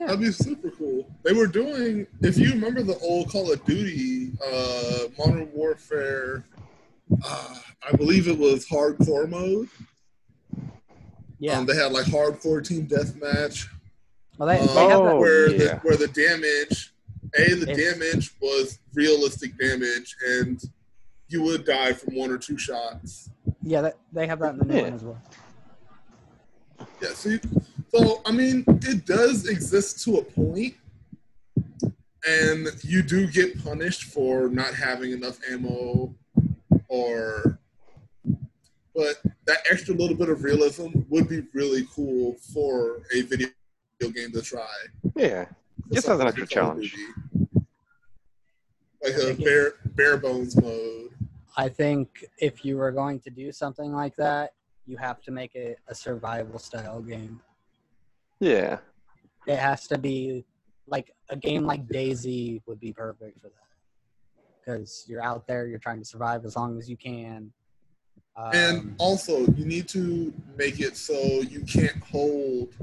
[0.00, 1.06] That'd be super cool.
[1.24, 6.44] They were doing, if you remember the old Call of Duty, uh, Modern Warfare,
[7.22, 7.54] uh,
[7.86, 9.68] I believe it was hardcore mode.
[11.38, 11.58] Yeah.
[11.58, 13.66] Um, they had like hardcore team deathmatch,
[14.38, 15.12] well, they, um, they have that.
[15.12, 15.58] Oh, where yeah.
[15.58, 16.94] the where the damage,
[17.36, 20.58] a the It's- damage was realistic damage, and
[21.28, 23.28] you would die from one or two shots.
[23.62, 24.82] Yeah, that, they have that in the new Yeah.
[24.84, 25.22] one as well.
[27.02, 27.38] Yeah, see,
[27.92, 30.74] so I mean, it does exist to a point,
[32.26, 36.14] and you do get punished for not having enough ammo,
[36.88, 37.58] or,
[38.94, 43.48] but that extra little bit of realism would be really cool for a video
[44.00, 44.66] game to try.
[45.16, 45.46] Yeah,
[45.92, 46.92] Just as an extra challenge.
[46.92, 47.66] Duty.
[49.02, 51.08] Like a bare bare bones mode.
[51.56, 54.52] I think if you were going to do something like that,
[54.86, 57.40] you have to make it a survival style game.
[58.40, 58.78] Yeah,
[59.46, 60.44] It has to be
[60.86, 63.54] like a game like DayZ would be perfect for that.
[64.64, 67.52] Because you're out there, you're trying to survive as long as you can.
[68.36, 72.74] Um, And also, you need to make it so you can't hold,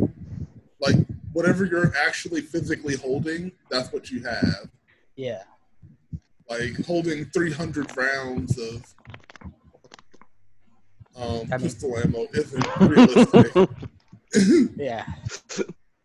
[0.79, 0.95] like,
[1.33, 4.69] whatever you're actually physically holding, that's what you have.
[5.15, 5.43] yeah,
[6.49, 8.95] Like, holding 300 rounds of
[11.15, 13.51] um, I mean- pistol ammo isn't realistic.
[14.77, 15.05] yeah.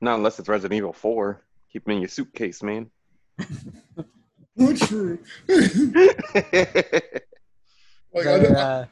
[0.01, 1.43] not unless it's Resident Evil Four.
[1.73, 2.91] Keep them in your suitcase, man.
[4.57, 5.19] Not true.
[5.49, 5.75] like,
[8.27, 8.87] I, don't- uh,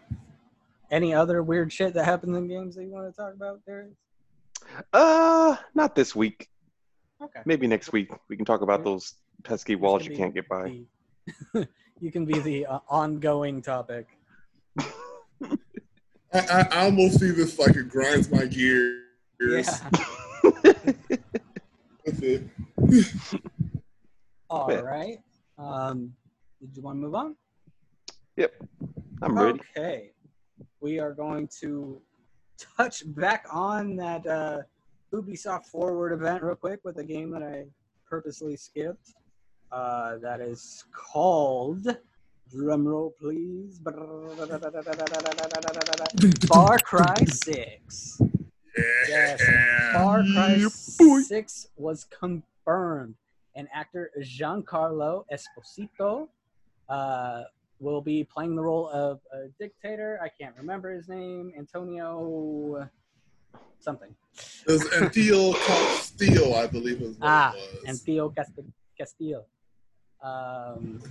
[0.91, 3.95] any other weird shit that happens in games that you want to talk about, Darius?
[4.93, 6.49] uh, not this week.
[7.23, 7.41] Okay.
[7.45, 10.81] Maybe next week we can talk about those pesky walls could you can't get by.
[11.53, 11.69] the-
[12.01, 14.07] you can be the uh, ongoing topic.
[14.79, 14.85] I,
[16.33, 19.05] I, I almost see this like it grinds my gears.
[19.41, 19.63] Yeah.
[22.05, 22.43] That's.
[24.51, 24.81] All Yeah.
[24.81, 25.19] right.
[25.59, 26.13] Um,
[26.61, 27.37] did you want to move on?
[28.37, 28.53] Yep.
[29.23, 29.61] I'm ready.
[29.77, 30.11] Okay.
[30.81, 32.01] We are going to
[32.77, 34.59] touch back on that uh,
[35.13, 37.65] Ubisoft Forward event real quick with a game that I
[38.09, 39.15] purposely skipped.
[39.73, 41.87] Uh, that is called,
[42.53, 43.81] drumroll please,
[46.49, 48.21] Far Cry 6.
[49.09, 49.41] Yes,
[49.93, 50.69] Far Cry Yeah,
[51.23, 53.15] 6 was confirmed.
[53.57, 56.29] And actor Giancarlo Esposito
[56.89, 57.43] uh,
[57.81, 60.19] will be playing the role of a dictator.
[60.23, 61.53] I can't remember his name.
[61.59, 62.89] Antonio
[63.81, 64.15] something.
[64.67, 67.85] It was Antio Castillo, I believe is what Ah, it was.
[67.87, 68.53] and Theo Cast-
[68.97, 69.45] Castillo.
[70.23, 71.03] Um,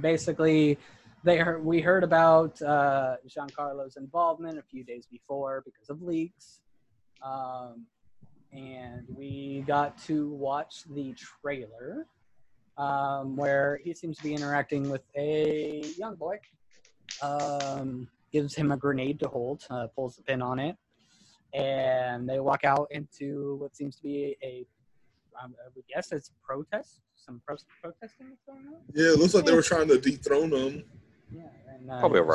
[0.00, 0.78] basically,
[1.24, 6.60] they heard, we heard about uh, Giancarlo's involvement a few days before because of leaks,
[7.22, 7.86] um,
[8.52, 12.06] and we got to watch the trailer
[12.78, 16.38] um, where he seems to be interacting with a young boy.
[17.22, 20.76] Um, gives him a grenade to hold, uh, pulls the pin on it,
[21.54, 24.66] and they walk out into what seems to be a
[25.42, 28.80] um, I would guess it's protest, some pro- protesting that's going on.
[28.94, 30.84] yeah, it looks like they were trying to dethrone him.
[31.30, 31.42] Yeah,
[31.74, 32.28] and, uh, Probably a so-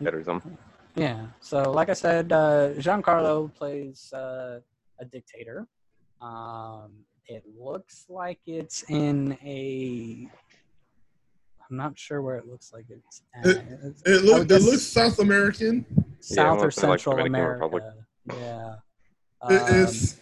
[0.00, 0.56] riot or something.
[0.96, 1.26] Yeah.
[1.40, 4.60] So, like I said, uh, Giancarlo plays uh,
[4.98, 5.66] a dictator.
[6.20, 6.92] Um,
[7.26, 10.28] it looks like it's in a.
[11.68, 13.46] I'm not sure where it looks like it's at.
[13.46, 15.84] It's It, look, it looks South American.
[16.20, 17.64] South or mostly like Central Dominican America.
[17.64, 17.82] Republic.
[18.32, 18.74] Yeah.
[19.42, 20.16] Um, it's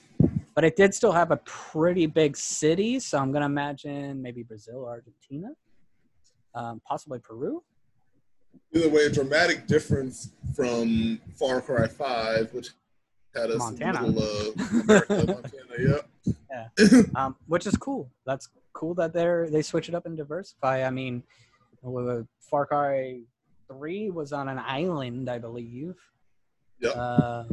[0.55, 4.78] but it did still have a pretty big city, so I'm gonna imagine maybe Brazil
[4.78, 5.48] or Argentina,
[6.55, 7.62] um, possibly Peru.
[8.74, 12.70] Either way a dramatic difference from Far Cry Five, which
[13.34, 14.05] had us Montana.
[14.05, 16.01] in the middle of America, Montana.
[16.88, 17.06] Yep.
[17.16, 18.10] um, which is cool.
[18.26, 20.84] That's cool that they're they switch it up and diversify.
[20.84, 21.22] I mean,
[22.40, 23.20] Far Cry
[23.68, 25.94] Three was on an island, I believe.
[26.80, 26.96] Yep.
[26.96, 27.44] Uh,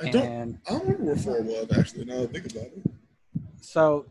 [0.00, 0.22] I don't.
[0.26, 2.04] and I don't remember where four was actually.
[2.04, 2.82] Now I think about it.
[3.60, 4.06] so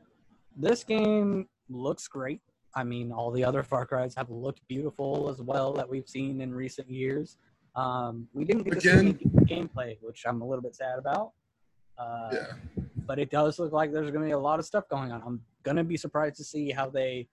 [0.55, 2.41] this game looks great.
[2.73, 6.39] I mean, all the other Far Cries have looked beautiful as well that we've seen
[6.41, 7.37] in recent years.
[7.75, 10.97] Um, we didn't get to see any Again- gameplay, which I'm a little bit sad
[10.97, 11.33] about.
[11.97, 12.53] Uh, Yeah.
[13.05, 15.21] but it does look like there's going to be a lot of stuff going on.
[15.25, 17.27] I'm going to be surprised to see how they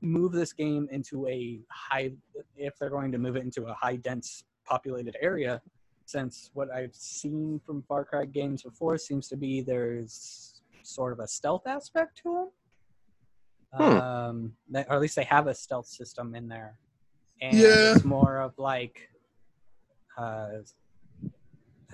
[0.00, 2.12] move this game into a high,
[2.56, 5.62] if they're going to move it into a high dense populated area,
[6.06, 11.20] since what I've seen from Far Cry games before seems to be there's sort of
[11.20, 12.48] a stealth aspect to them.
[13.72, 13.82] Hmm.
[13.82, 16.76] Um, that, or at least they have a stealth system in there.
[17.40, 17.92] And Yeah.
[17.94, 19.08] it's more of like
[20.18, 20.48] uh,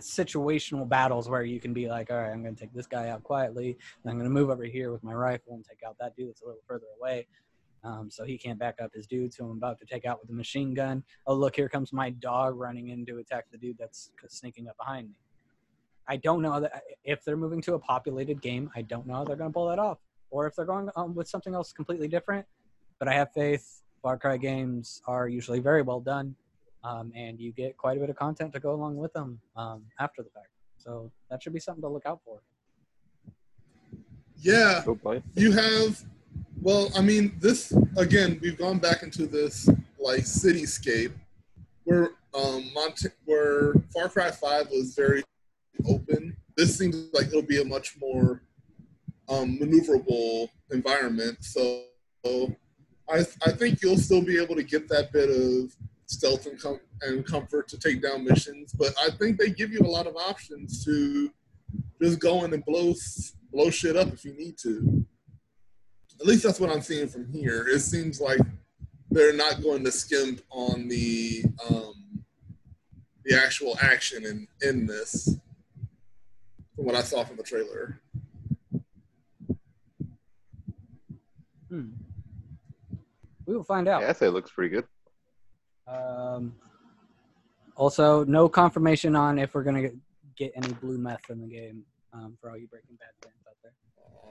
[0.00, 3.08] situational battles where you can be like, all right, I'm going to take this guy
[3.08, 5.96] out quietly, and I'm going to move over here with my rifle and take out
[6.00, 7.26] that dude that's a little further away.
[7.84, 10.30] Um, so he can't back up his dudes who I'm about to take out with
[10.30, 11.04] a machine gun.
[11.26, 14.76] Oh, look, here comes my dog running in to attack the dude that's sneaking up
[14.76, 15.14] behind me.
[16.08, 19.24] I don't know that if they're moving to a populated game, I don't know how
[19.24, 19.98] they're going to pull that off,
[20.30, 22.46] or if they're going um, with something else completely different.
[22.98, 23.82] But I have faith.
[24.02, 26.36] Far Cry games are usually very well done
[26.84, 29.82] um, and you get quite a bit of content to go along with them um,
[29.98, 30.48] after the fact.
[30.78, 32.40] So that should be something to look out for.
[34.40, 34.84] Yeah.
[35.34, 36.04] You have
[36.62, 41.12] well i mean this again we've gone back into this like cityscape
[41.84, 45.22] where um Mont- where far cry 5 was very
[45.88, 48.40] open this seems like it'll be a much more
[49.28, 51.82] um maneuverable environment so
[53.10, 55.74] i i think you'll still be able to get that bit of
[56.06, 59.80] stealth and, com- and comfort to take down missions but i think they give you
[59.80, 61.30] a lot of options to
[62.00, 62.94] just go in and blow
[63.52, 65.04] blow shit up if you need to
[66.20, 67.66] at least that's what I'm seeing from here.
[67.68, 68.40] It seems like
[69.10, 72.24] they're not going to skimp on the um,
[73.24, 75.36] the actual action in in this,
[76.74, 78.00] from what I saw from the trailer.
[81.76, 81.88] Hmm.
[83.44, 84.00] We will find out.
[84.00, 84.84] Yeah, I say it looks pretty good.
[85.86, 86.54] Um,
[87.76, 89.94] also, no confirmation on if we're going to
[90.36, 93.56] get any blue meth in the game um, for all you Breaking Bad fans out
[93.62, 93.74] there.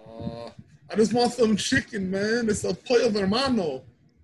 [0.08, 0.50] Uh,
[0.92, 2.50] I just want some chicken, man.
[2.50, 3.84] It's a pollo hermano.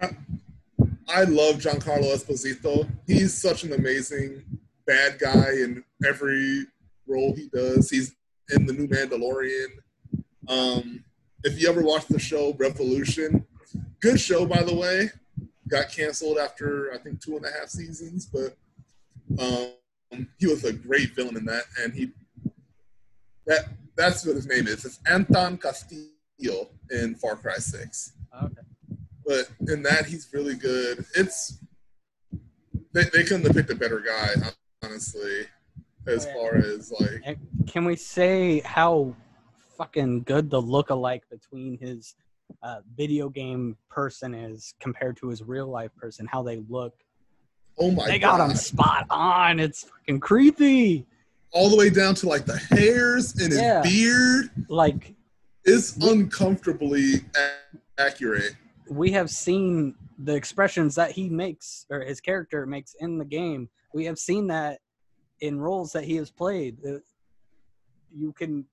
[0.00, 0.16] I,
[1.08, 2.88] I love Giancarlo Esposito.
[3.06, 4.44] He's such an amazing
[4.86, 6.66] bad guy in every
[7.06, 7.90] role he does.
[7.90, 8.14] He's
[8.50, 9.66] in the new Mandalorian.
[10.48, 11.04] Um,
[11.44, 13.46] if you ever watched the show Revolution,
[14.00, 15.10] good show by the way.
[15.68, 18.56] Got canceled after I think two and a half seasons, but
[19.38, 22.10] um, he was a great villain in that, and he
[23.46, 23.66] that
[23.96, 24.84] that's what his name is.
[24.84, 28.12] It's Anton Castillo in Far Cry Six
[28.42, 28.54] okay.
[29.26, 31.04] but in that he's really good.
[31.14, 31.58] It's
[32.94, 34.28] they, they couldn't have picked a better guy,
[34.82, 35.46] honestly,
[36.06, 36.34] as yeah.
[36.34, 39.14] far as like can we say how
[39.78, 42.14] fucking good the look-alike between his
[42.62, 46.26] uh, video game person is compared to his real life person?
[46.26, 46.94] How they look?
[47.78, 49.58] oh my they got god, him spot on.
[49.58, 51.06] It's fucking creepy.
[51.52, 53.80] all the way down to like the hairs and his Yeah.
[53.82, 54.50] beard.
[54.68, 55.14] Like
[55.64, 58.56] It's uncomfortably a- accurate.
[58.90, 63.68] we have seen the expressions that he makes or his character makes in the game.
[63.94, 64.80] We have seen that
[65.42, 66.78] in roles that he has played.
[66.86, 66.98] Uh,
[68.14, 68.64] You can,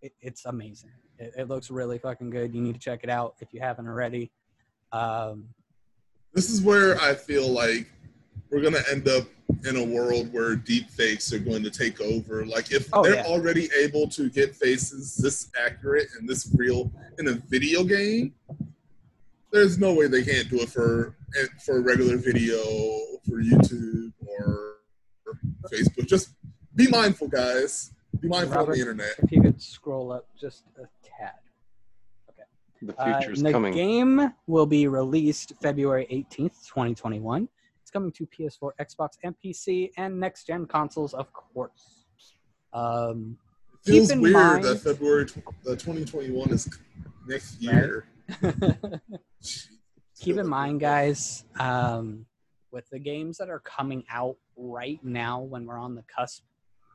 [0.00, 0.90] it, it's amazing.
[1.18, 2.54] It, it looks really fucking good.
[2.54, 4.32] You need to check it out if you haven't already.
[4.92, 5.48] Um,
[6.32, 7.86] This is where I feel like
[8.50, 9.26] we're gonna end up
[9.64, 12.44] in a world where deep fakes are going to take over.
[12.46, 13.24] Like if Oh, they're yeah.
[13.24, 18.34] already able to get faces this accurate and this real in a video game,
[19.52, 21.16] there's no way they can't do it for
[21.64, 22.58] for regular video
[23.28, 24.05] for YouTube
[25.68, 26.06] Facebook.
[26.06, 26.30] Just
[26.74, 27.92] be mindful, guys.
[28.20, 28.70] Be mindful Robert?
[28.72, 29.14] of the internet.
[29.22, 31.32] if you could scroll up just a tad.
[32.30, 32.42] Okay.
[32.82, 33.72] The Uh, future's the coming.
[33.72, 37.48] The game will be released February 18th, 2021.
[37.82, 42.06] It's coming to PS4, Xbox, and PC, and next gen consoles, of course.
[42.72, 43.38] Um,
[43.86, 45.36] It feels Keep in weird mind- that February tw-
[45.68, 46.68] uh, 2021 is
[47.28, 48.08] next year.
[50.18, 52.26] keep in mind, guys, um,
[52.72, 56.42] with the games that are coming out right now when we're on the cusp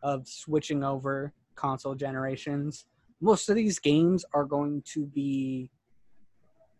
[0.03, 2.85] of switching over console generations,
[3.19, 5.69] most of these games are going to be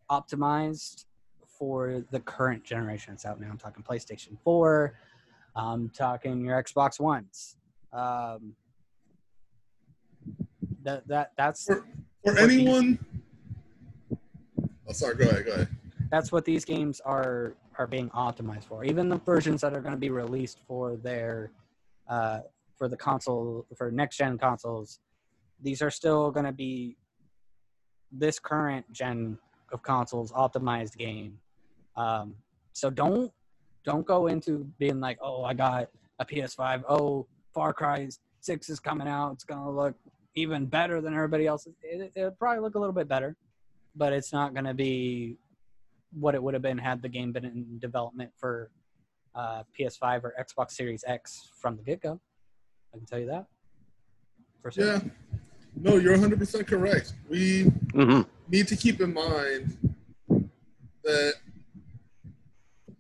[0.10, 1.06] optimized
[1.46, 3.48] for the current generation that's out now.
[3.50, 4.94] I'm talking PlayStation 4,
[5.56, 7.58] I'm talking your Xbox Ones.
[7.94, 8.56] Um,
[10.84, 11.86] that that that's For,
[12.24, 12.98] for anyone.
[14.88, 15.16] Oh, sorry.
[15.16, 15.46] Go ahead.
[15.46, 15.68] Go ahead.
[16.10, 18.84] that's what these games are are being optimized for.
[18.84, 21.52] Even the versions that are going to be released for their
[22.08, 22.40] uh,
[22.78, 25.00] for the console for next gen consoles,
[25.62, 26.98] these are still going to be
[28.12, 29.38] this current gen
[29.72, 31.38] of consoles optimized game.
[31.96, 32.36] Um,
[32.74, 33.32] so don't
[33.84, 35.90] don't go into being like, oh, I got
[36.20, 36.84] a PS5.
[36.88, 38.10] Oh, Far Cry
[38.42, 39.34] Six is coming out.
[39.34, 39.96] It's going to look
[40.36, 41.68] even better than everybody else.
[41.84, 43.36] It, it'll probably look a little bit better,
[43.96, 45.38] but it's not going to be
[46.14, 48.70] what it would have been had the game been in development for
[49.36, 52.20] uh, PS5 or Xbox Series X from the get go.
[52.94, 53.46] I can tell you that.
[54.62, 55.00] For Yeah.
[55.76, 57.14] No, you're 100% correct.
[57.30, 57.64] We
[57.94, 59.78] hmm need to keep in mind
[61.04, 61.34] that,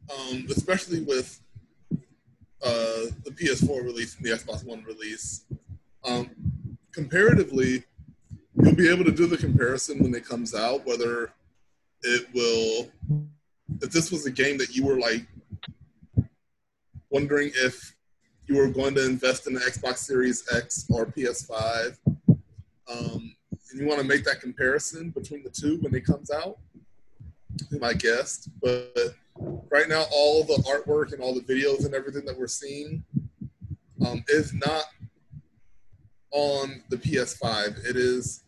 [0.09, 1.41] um, especially with
[2.63, 5.43] uh, the PS4 release and the Xbox One release,
[6.05, 6.29] um,
[6.93, 7.83] comparatively,
[8.61, 11.33] you'll be able to do the comparison when it comes out, whether
[12.03, 12.91] it will,
[13.81, 15.25] if this was a game that you were like
[17.09, 17.95] wondering if
[18.47, 21.97] you were going to invest in the Xbox Series X or PS5,
[22.27, 23.35] um,
[23.71, 26.57] and you want to make that comparison between the two when it comes out,
[27.79, 28.49] my guest.
[28.61, 29.15] But
[29.69, 33.03] right now, all the artwork and all the videos and everything that we're seeing
[34.05, 34.85] um, is not
[36.31, 37.85] on the PS5.
[37.85, 38.43] It is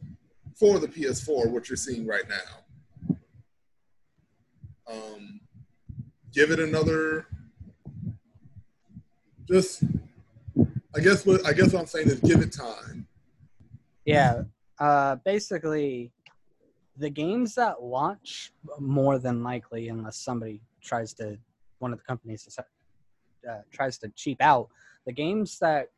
[0.56, 2.63] for the PS4, what you're seeing right now.
[4.94, 5.40] Um,
[6.32, 7.28] give it another.
[9.48, 9.84] Just,
[10.96, 13.08] I guess what I guess what I'm saying is give it time.
[14.06, 14.44] Yeah.
[14.80, 16.12] Uh, basically,
[16.98, 21.38] the games that launch more than likely, unless somebody tries to,
[21.80, 22.48] one of the companies
[23.50, 24.70] uh, tries to cheap out,
[25.06, 25.90] the games that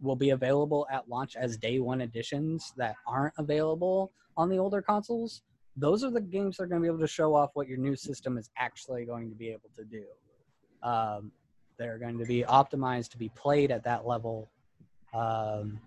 [0.00, 4.82] will be available at launch as day one editions that aren't available on the older
[4.82, 5.42] consoles,
[5.76, 7.78] those are the games that are going to be able to show off what your
[7.78, 10.04] new system is actually going to be able to do.
[10.82, 11.32] Um,
[11.78, 14.50] they're going to be optimized to be played at that level.
[15.14, 15.80] Um,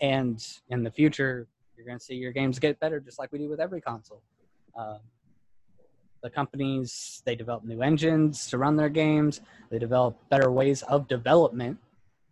[0.00, 1.46] and in the future
[1.76, 4.22] you're going to see your games get better just like we do with every console
[4.78, 4.98] um,
[6.22, 9.40] the companies they develop new engines to run their games
[9.70, 11.78] they develop better ways of development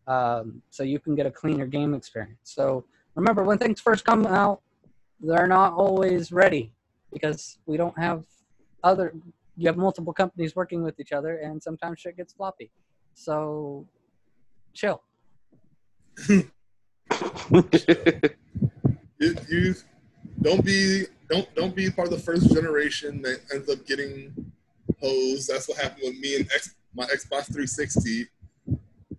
[0.06, 2.84] um, so you can get a cleaner game experience so
[3.14, 4.60] remember when things first come out
[5.20, 6.72] they're not always ready
[7.12, 8.24] because we don't have
[8.82, 9.12] other
[9.56, 12.70] you have multiple companies working with each other and sometimes shit gets floppy
[13.14, 13.86] so
[14.72, 15.02] chill
[16.28, 16.44] you,
[19.48, 19.74] you
[20.42, 24.52] don't be don't don't be part of the first generation that ends up getting
[25.00, 25.48] hosed.
[25.48, 28.26] That's what happened with me and X, my Xbox 360.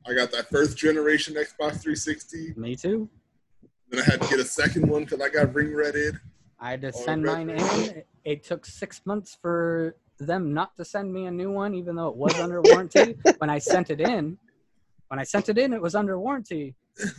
[0.07, 2.53] I got that first generation Xbox 360.
[2.55, 3.09] me too
[3.89, 6.19] Then I had to get a second one because I got ring redded.
[6.59, 8.03] I had to send red mine in.
[8.23, 12.07] It took six months for them not to send me a new one, even though
[12.07, 13.17] it was under warranty.
[13.37, 14.37] when I sent it in,
[15.09, 16.75] when I sent it in, it was under warranty.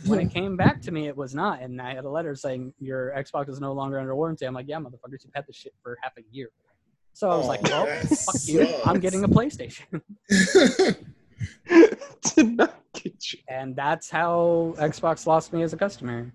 [0.07, 2.73] When it came back to me, it was not, and I had a letter saying
[2.79, 4.45] your Xbox is no longer under warranty.
[4.45, 6.49] I'm like, yeah, motherfuckers, you've had this shit for half a year.
[7.13, 8.67] So I was like, Oh, well, that fuck you.
[8.85, 10.01] I'm getting a PlayStation,
[12.35, 13.39] Did not get you.
[13.47, 16.31] and that's how Xbox lost me as a customer.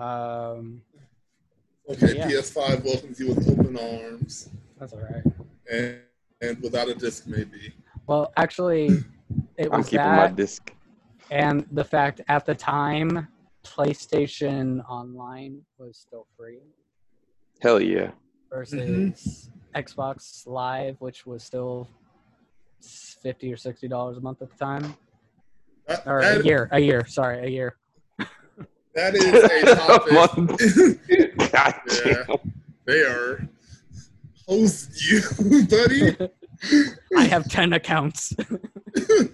[0.00, 0.82] Um,
[1.90, 2.28] okay, Yeah.
[2.28, 4.48] PS5 welcomes you with open arms
[4.78, 5.22] that's all right.
[5.70, 6.00] and
[6.40, 7.74] and without a disc maybe.
[8.06, 8.86] Well, actually,
[9.58, 10.30] it I'm was keeping that.
[10.30, 10.72] my disc.
[11.30, 13.28] and the fact at the time
[13.62, 16.60] PlayStation Online was still free
[17.60, 18.12] Hell yeah.
[18.50, 21.86] versus Xbox Live, which was still
[23.22, 24.94] fifty or sixty dollars a month at the time,
[25.86, 27.04] That, or a year, a year.
[27.06, 27.76] Sorry, a year.
[28.94, 31.52] That is a topic.
[31.52, 32.24] God Yeah.
[32.26, 32.52] damn.
[32.86, 33.48] they are
[34.48, 35.20] host you,
[35.68, 36.16] buddy.
[37.16, 38.34] I have ten accounts.
[38.38, 39.28] Oh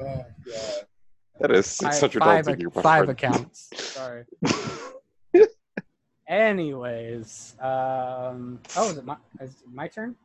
[0.00, 0.26] god.
[1.40, 2.70] That is I have six hundred five, dollars a year.
[2.74, 3.70] my five accounts.
[3.74, 4.24] Sorry.
[6.26, 10.16] Anyways, um, oh, is it my is it my turn?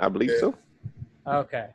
[0.00, 0.54] I believe so.
[1.26, 1.68] Okay.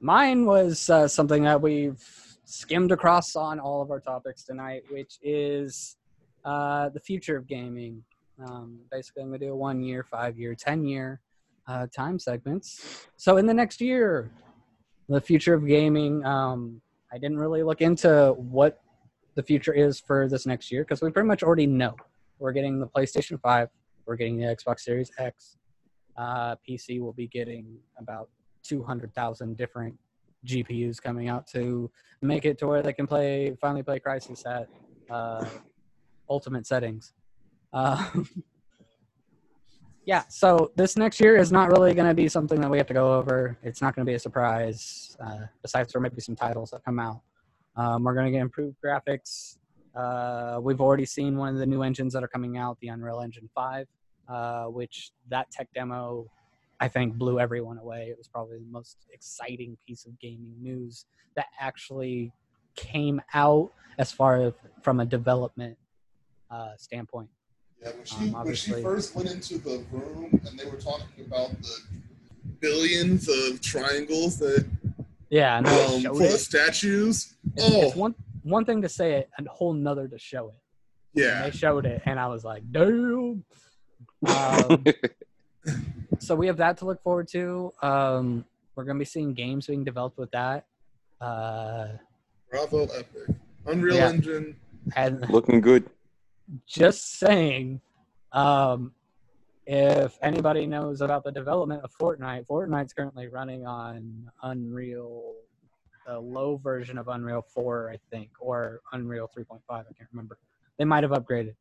[0.00, 2.02] Mine was uh, something that we've
[2.44, 5.96] skimmed across on all of our topics tonight, which is
[6.44, 8.02] uh, the future of gaming.
[8.44, 11.20] Um, basically, I'm going to do a one year, five year, 10 year
[11.66, 13.06] uh, time segments.
[13.16, 14.30] So, in the next year,
[15.08, 16.80] the future of gaming, um,
[17.12, 18.80] I didn't really look into what
[19.34, 21.96] the future is for this next year because we pretty much already know.
[22.38, 23.68] We're getting the PlayStation 5,
[24.06, 25.56] we're getting the Xbox Series X,
[26.16, 28.28] uh, PC will be getting about
[28.64, 29.96] 200,000 different
[30.44, 31.90] GPUs coming out to
[32.22, 34.68] make it to where they can play finally play Crysis at
[35.10, 35.44] uh,
[36.28, 37.12] ultimate settings.
[37.72, 38.10] Uh,
[40.06, 42.86] yeah, so this next year is not really going to be something that we have
[42.86, 43.58] to go over.
[43.62, 45.16] It's not going to be a surprise.
[45.24, 47.20] Uh, besides, there might be some titles that come out.
[47.76, 49.58] Um, we're going to get improved graphics.
[49.94, 53.20] Uh, we've already seen one of the new engines that are coming out, the Unreal
[53.20, 53.86] Engine 5,
[54.28, 56.26] uh, which that tech demo,
[56.84, 58.08] I think, blew everyone away.
[58.10, 62.30] It was probably the most exciting piece of gaming news that actually
[62.76, 64.52] came out as far as
[64.82, 65.78] from a development
[66.50, 67.30] uh, standpoint.
[67.82, 71.24] Yeah, when she, Um, when she first went into the room and they were talking
[71.26, 71.76] about the
[72.60, 74.66] billions of triangles that
[75.30, 76.38] Yeah, and um, showed for the it.
[76.38, 77.34] statues.
[77.56, 80.48] It's, Oh, it's one one thing to say it, and a whole nother to show
[80.50, 80.60] it.
[81.16, 81.44] And yeah.
[81.44, 83.42] they showed it, and I was like, damn.
[84.26, 84.84] Um,
[86.18, 87.72] so we have that to look forward to.
[87.82, 88.44] Um,
[88.76, 90.66] we're going to be seeing games being developed with that.
[91.20, 91.88] Uh,
[92.50, 93.36] Bravo Epic.
[93.66, 94.08] Unreal Yeah.
[94.10, 94.56] Engine.
[94.96, 95.88] and Looking good.
[96.66, 97.80] just saying,
[98.32, 98.92] um,
[99.66, 105.34] if anybody knows about the development of Fortnite, Fortnite's currently running on Unreal,
[106.06, 109.60] the low version of Unreal 4, I think, or Unreal 3.5.
[109.70, 110.36] I can't remember.
[110.76, 111.54] They might have upgraded,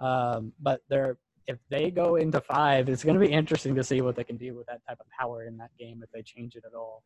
[0.00, 1.16] um, but they're
[1.50, 4.36] if they go into five, it's going to be interesting to see what they can
[4.36, 7.02] do with that type of power in that game if they change it at all.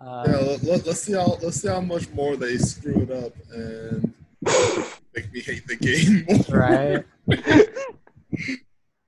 [0.00, 3.32] Um, Yeah, let, us see how let's see how much more they screw it up
[3.52, 4.12] and
[5.14, 6.58] make me hate the game more.
[6.58, 7.04] right.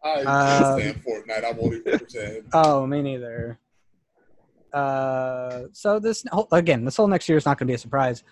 [0.04, 1.44] I Um, can't stand Fortnite.
[1.44, 2.44] I won't even pretend.
[2.52, 3.58] Oh, me neither.
[4.72, 8.22] Uh, so this again, this whole next year is not going to be a surprise.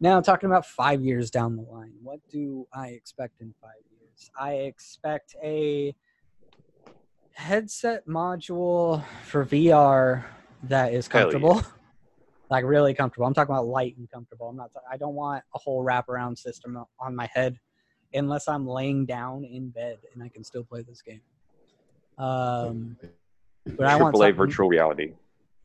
[0.00, 3.91] Now, talking about five years down the line, what do I expect in five years?
[4.38, 5.94] I expect a
[7.34, 10.24] headset module for VR
[10.64, 11.20] that is yeah.
[11.20, 11.62] comfortable,
[12.50, 13.26] like really comfortable.
[13.26, 14.48] I'm talking about light and comfortable.
[14.48, 14.70] I'm not.
[14.90, 17.58] I don't want a whole wraparound system on my head
[18.14, 21.22] unless I'm laying down in bed and I can still play this game.
[22.18, 22.96] Um,
[23.64, 25.14] but I want AAA virtual reality.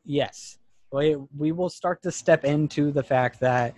[0.06, 0.57] Yes.
[0.91, 3.76] We, we will start to step into the fact that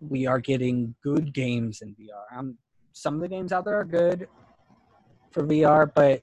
[0.00, 2.38] we are getting good games in VR.
[2.38, 2.56] Um,
[2.92, 4.28] some of the games out there are good
[5.30, 6.22] for VR, but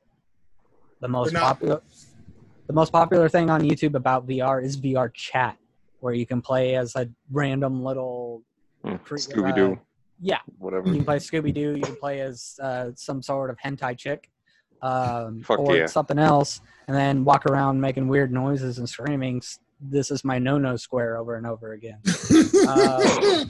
[1.01, 1.81] the most not- popular
[2.67, 5.57] the most popular thing on YouTube about VR is VR chat,
[6.01, 8.43] where you can play as a random little
[8.83, 9.75] Cre- Scooby Doo, uh,
[10.19, 10.87] yeah, whatever.
[10.89, 11.75] you can play Scooby Doo.
[11.77, 14.29] You can play as uh, some sort of hentai chick,
[14.81, 15.85] um, Fuck or yeah.
[15.85, 19.41] something else, and then walk around making weird noises and screaming.
[19.79, 21.99] This is my no-no square over and over again.
[22.67, 23.45] Uh,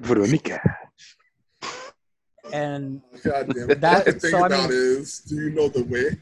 [0.00, 0.60] Veronica.
[2.52, 3.80] And God damn it.
[3.80, 6.16] That- the thing so I about mean- is, do you know the way?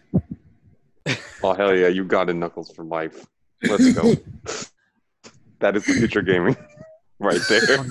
[1.42, 3.26] Oh hell yeah, you got it, Knuckles for life.
[3.62, 4.14] Let's go.
[5.60, 6.56] that is the future gaming,
[7.20, 7.84] right there.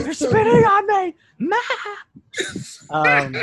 [0.00, 1.56] you're spitting on me, ma.
[2.90, 3.36] Um,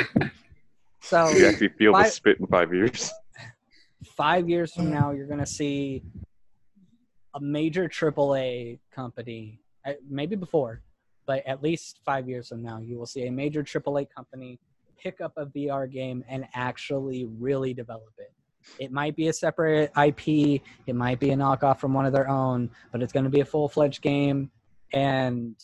[1.00, 3.10] so You actually feel the spit in five years.
[4.16, 6.02] five years from now, you're going to see
[7.34, 10.82] a major AAA company, uh, maybe before,
[11.26, 14.58] but at least five years from now, you will see a major AAA company
[14.98, 18.32] pick up a VR game and actually really develop it.
[18.78, 22.28] It might be a separate IP, it might be a knockoff from one of their
[22.28, 24.50] own, but it's going to be a full fledged game,
[24.92, 25.56] and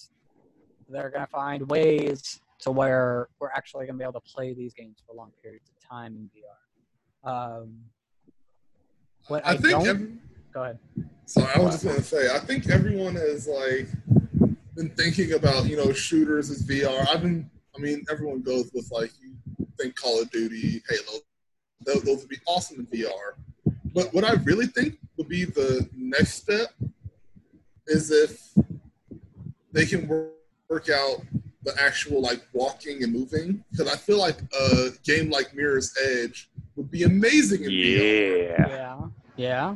[0.89, 4.53] they're going to find ways to where we're actually going to be able to play
[4.53, 7.29] these games for long periods of time in VR.
[7.31, 7.77] Um,
[9.29, 10.09] what I, I think every,
[10.53, 10.79] go ahead.
[11.27, 13.89] So I was just gonna say, I think everyone is like
[14.79, 17.07] been thinking about you know shooters as VR.
[17.13, 19.35] I've been, I mean, everyone goes with like you
[19.77, 21.19] think Call of Duty, Halo,
[21.85, 23.35] those, those would be awesome in VR.
[23.93, 26.69] But what I really think would be the next step
[27.89, 28.55] is if
[29.73, 30.31] they can work,
[30.69, 31.23] work out
[31.65, 36.51] the actual like walking and moving because I feel like a game like Mirror's Edge
[36.77, 38.59] would be amazing in VR.
[38.59, 38.69] Yeah.
[38.69, 38.99] Yeah,
[39.37, 39.75] yeah,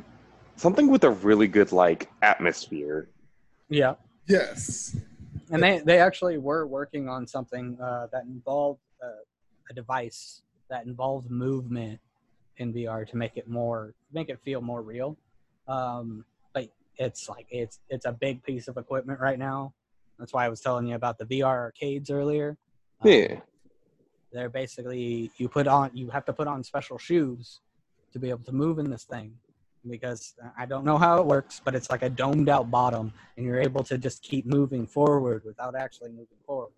[0.57, 3.09] Something with a really good like atmosphere.
[3.69, 3.95] yeah.
[4.27, 4.97] Yes.
[5.51, 9.23] And they they actually were working on something uh, that involved uh,
[9.71, 12.01] a device that involved movement
[12.59, 15.17] in VR to make it more make it feel more real.
[15.69, 16.25] Um,
[16.55, 19.75] but it's like it's it's a big piece of equipment right now.
[20.19, 22.57] That's why I was telling you about the VR arcades earlier.
[23.01, 23.41] Um, Yeah.
[24.33, 27.61] they're basically you put on you have to put on special shoes
[28.13, 29.35] to be able to move in this thing
[29.89, 33.45] because I don't know how it works, but it's like a domed out bottom, and
[33.47, 36.73] you're able to just keep moving forward without actually moving forward.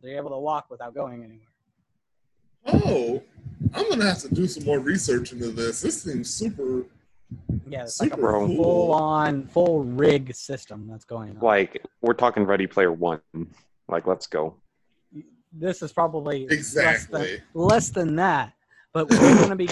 [0.00, 1.48] So you're able to walk without going anywhere.
[2.66, 3.22] Oh,
[3.74, 5.82] I'm gonna have to do some more research into this.
[5.82, 6.84] This seems super,
[7.68, 8.56] Yeah, it's like a super cool.
[8.56, 11.38] full on full rig system that's going on.
[11.40, 13.20] Like we're talking Ready Player One.
[13.88, 14.56] Like let's go.
[15.52, 17.20] this is probably Exactly.
[17.20, 18.52] less than, less than that
[18.94, 19.66] but we're gonna be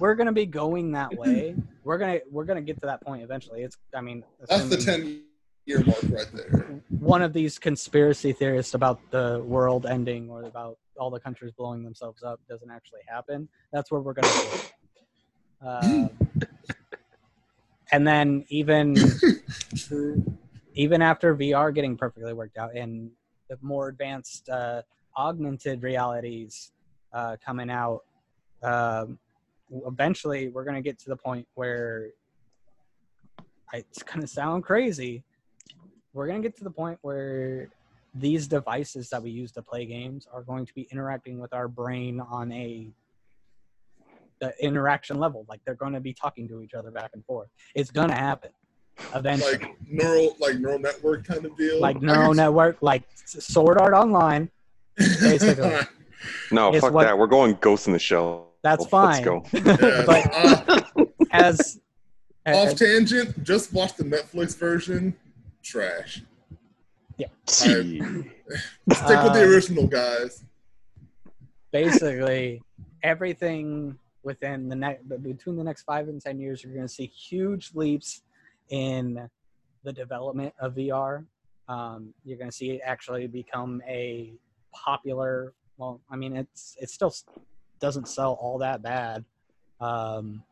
[0.00, 1.54] we're gonna be going that way
[1.84, 5.22] we're gonna we're gonna get to that point eventually it's i mean That's the ten
[5.66, 6.82] year mark right there.
[6.98, 11.82] one of these conspiracy theorists about the world ending or about all the countries blowing
[11.82, 16.08] themselves up doesn't actually happen that's where we're gonna go uh,
[17.92, 18.96] and then even
[20.74, 23.10] even after VR getting perfectly worked out and
[23.48, 24.82] the more advanced uh,
[25.16, 26.72] augmented realities
[27.12, 28.04] uh, coming out,
[28.62, 29.18] um,
[29.86, 32.10] eventually we're going to get to the point where
[33.72, 35.22] it's going to sound crazy.
[36.12, 37.68] We're going to get to the point where
[38.14, 41.68] these devices that we use to play games are going to be interacting with our
[41.68, 42.88] brain on a
[44.40, 47.48] the interaction level like they're going to be talking to each other back and forth
[47.74, 48.50] it's going to happen
[49.14, 51.78] eventually Like neural, like neural network kind of deal.
[51.80, 54.50] like neural network, like Sword Art Online.
[54.96, 55.72] basically.
[56.52, 57.16] No, It's fuck what- that.
[57.16, 58.49] We're going Ghost in the Shell.
[58.62, 59.24] That's fine.
[59.24, 59.62] Let's fine.
[59.62, 59.78] go.
[59.88, 60.04] Yeah.
[60.06, 61.80] but Uh, as
[62.46, 65.16] off tangent, just watch the Netflix version.
[65.62, 66.22] Trash.
[67.18, 68.00] Gee.
[68.00, 70.42] Stick with the Um, original, guys.
[71.72, 72.62] basically
[73.02, 77.06] everything within the next between the next five and ten years, you're going to see
[77.06, 78.22] huge leaps
[78.70, 79.28] in
[79.84, 81.24] the development of VR.
[81.68, 84.32] Um, you're going to see it actually become a
[84.72, 85.52] popular.
[85.76, 87.24] Well, I mean, it's it's still s-
[87.80, 89.24] doesn't sell all that bad.
[89.80, 90.42] Um,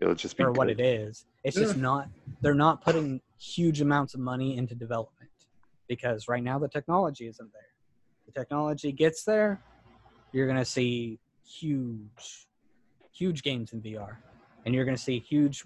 [0.00, 0.80] It'll just be for what good.
[0.80, 1.26] it is.
[1.44, 2.08] It's just not
[2.40, 5.30] they're not putting huge amounts of money into development
[5.88, 7.62] because right now the technology isn't there.
[8.26, 9.60] The technology gets there,
[10.32, 12.48] you're gonna see huge,
[13.12, 14.16] huge games in VR,
[14.64, 15.64] and you're gonna see huge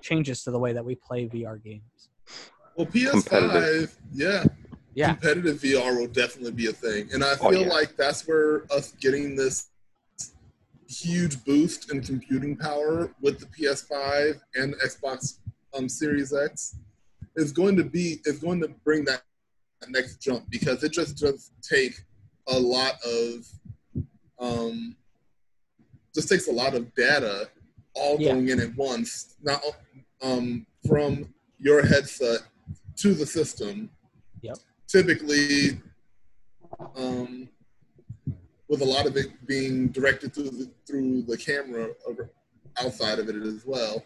[0.00, 2.08] changes to the way that we play VR games.
[2.76, 3.98] Well, PS5, competitive.
[4.12, 4.44] yeah,
[4.94, 7.68] Yeah, competitive VR will definitely be a thing, and I Oh, feel yeah.
[7.68, 9.68] like that's where us getting this
[10.88, 15.38] huge boost in computing power with the PS5 and the Xbox
[15.76, 16.76] um, Series X
[17.36, 19.22] is going to be is going to bring that
[19.88, 21.94] next jump because it just does take
[22.48, 23.46] a lot of
[24.40, 24.96] um,
[26.14, 27.48] just takes a lot of data
[27.94, 28.32] all Yeah.
[28.32, 29.62] going in at once, not
[30.22, 32.40] um, from your headset
[32.96, 33.90] to the system.
[34.42, 34.56] Yep.
[34.90, 35.80] Typically,
[36.96, 37.48] um,
[38.68, 41.90] with a lot of it being directed through the, through the camera
[42.80, 44.02] outside of it as well.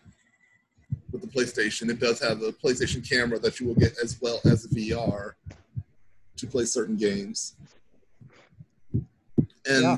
[1.10, 4.40] With the PlayStation, it does have the PlayStation camera that you will get as well
[4.44, 5.32] as VR
[6.36, 7.56] to play certain games.
[9.66, 9.96] And Yeah.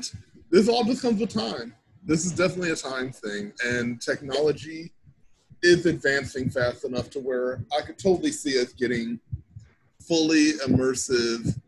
[0.51, 1.73] this all just comes with time.
[2.05, 4.93] This is definitely a time thing, and technology
[5.61, 9.19] is advancing fast enough to where I could totally see us getting
[10.07, 11.59] fully immersive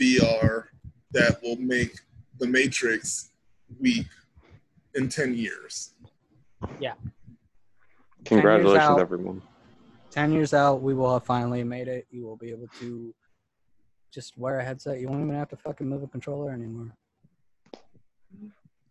[0.00, 0.64] VR
[1.12, 1.98] that will make
[2.38, 3.30] the Matrix
[3.80, 4.06] weep
[4.94, 5.94] in 10 years.
[6.80, 6.94] Yeah.
[8.24, 9.00] Congratulations, out.
[9.00, 9.42] everyone.
[10.10, 12.06] ten years out, we will have finally made it.
[12.10, 13.14] You will be able to
[14.10, 14.98] just wear a headset.
[15.00, 16.90] You won't even have to fucking move a controller anymore.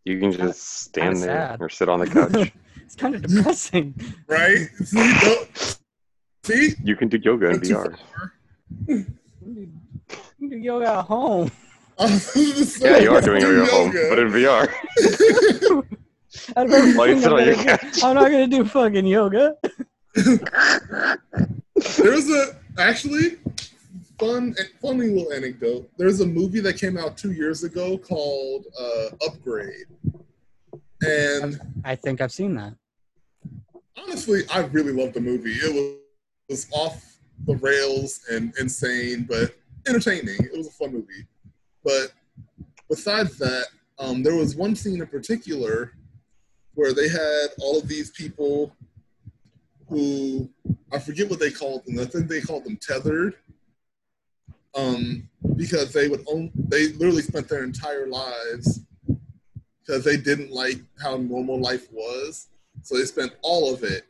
[0.06, 1.62] You can kinda- just stand kinda there sad.
[1.62, 2.52] or sit on the couch.
[2.86, 3.96] it's kind of depressing.
[4.28, 4.68] Right?
[4.84, 5.73] See?
[6.44, 6.76] Don't- See?
[6.84, 7.98] you can do yoga in VR.
[8.88, 9.06] You
[10.40, 11.52] can do yoga at home.
[12.00, 14.68] I was gonna say, Yeah, you are doing do yoga at home, but in VR.
[16.58, 18.04] Out of everything While you I'm, sit on your gonna couch.
[18.04, 19.56] I'm not gonna do fucking yoga.
[21.98, 23.38] There's a actually
[24.20, 25.90] fun, funny little anecdote.
[25.98, 29.88] There's a movie that came out two years ago called uh, Upgrade,
[31.02, 32.74] and I think I've seen that.
[33.98, 35.52] honestly, I really loved the movie.
[35.54, 36.00] It was,
[36.50, 39.56] was off the rails and insane, but
[39.88, 40.36] entertaining.
[40.40, 41.28] It was a fun movie.
[41.84, 42.14] But
[42.90, 43.66] besides that,
[44.00, 45.94] um, there was one scene in particular
[46.76, 48.76] where they had all of these people
[49.88, 50.50] who
[50.92, 52.00] I forget what they called them.
[52.00, 53.36] I think they called them tethered.
[54.76, 58.80] Um, because they would own, they literally spent their entire lives
[59.80, 62.48] because they didn't like how normal life was.
[62.82, 64.06] So they spent all of it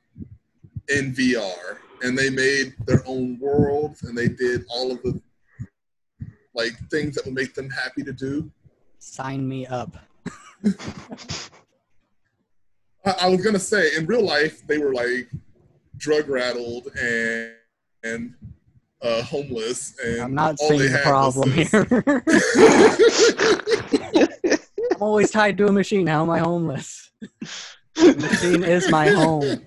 [0.88, 5.20] in VR and they made their own worlds and they did all of the
[6.54, 8.52] like things that would make them happy to do.
[9.00, 9.98] Sign me up.
[13.06, 15.30] I, I was gonna say in real life they were like
[15.98, 17.54] drug rattled and
[18.04, 18.36] and
[19.02, 21.88] uh, homeless and I'm not all seeing they the problem here.
[24.94, 26.08] I'm always tied to a machine.
[26.08, 27.12] How am I homeless?
[27.96, 29.62] The machine is my home.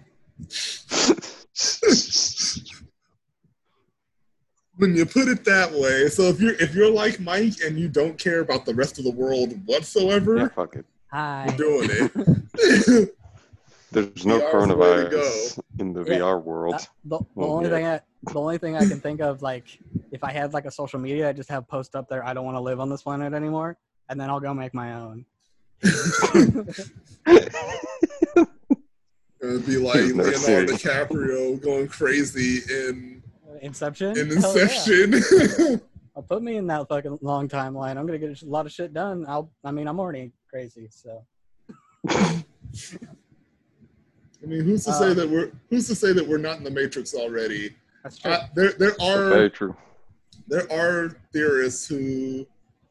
[4.77, 7.89] When you put it that way, so if you're if you're like Mike and you
[7.89, 10.85] don't care about the rest of the world whatsoever, Yeah, fuck it.
[11.11, 11.47] Hi.
[11.49, 13.15] we're doing it.
[13.93, 16.19] There's no VR 's the way to coronavirus in the Yeah.
[16.19, 16.75] VR world.
[16.75, 17.77] Uh, the, the Well, only yeah.
[17.77, 18.01] thing I
[18.33, 19.67] the only thing I can think of like
[20.13, 22.25] if I had like a social media, I just have post up there.
[22.27, 23.79] I don't want to live on this planet anymore,
[24.09, 25.25] and then I'll go make my own.
[29.43, 30.83] It'd be like He was never Leonardo serious.
[30.83, 33.23] DiCaprio going crazy in
[33.63, 34.17] Inception.
[34.19, 34.63] in Hell yeah.
[34.65, 35.81] Inception.
[36.17, 37.97] I'll put me in that fucking long timeline.
[37.99, 39.25] I'm gonna get a lot of shit done.
[39.29, 39.51] I'll.
[39.65, 41.25] I mean, I'm already crazy, so.
[42.09, 42.45] I
[44.47, 46.71] mean, who's to Uh, say that we're who's to say that we're not in the
[46.71, 47.75] Matrix already?
[48.03, 48.31] That's true.
[48.33, 49.77] Uh, there there Very are true.
[50.49, 52.47] there are theorists who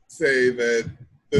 [0.08, 0.90] say that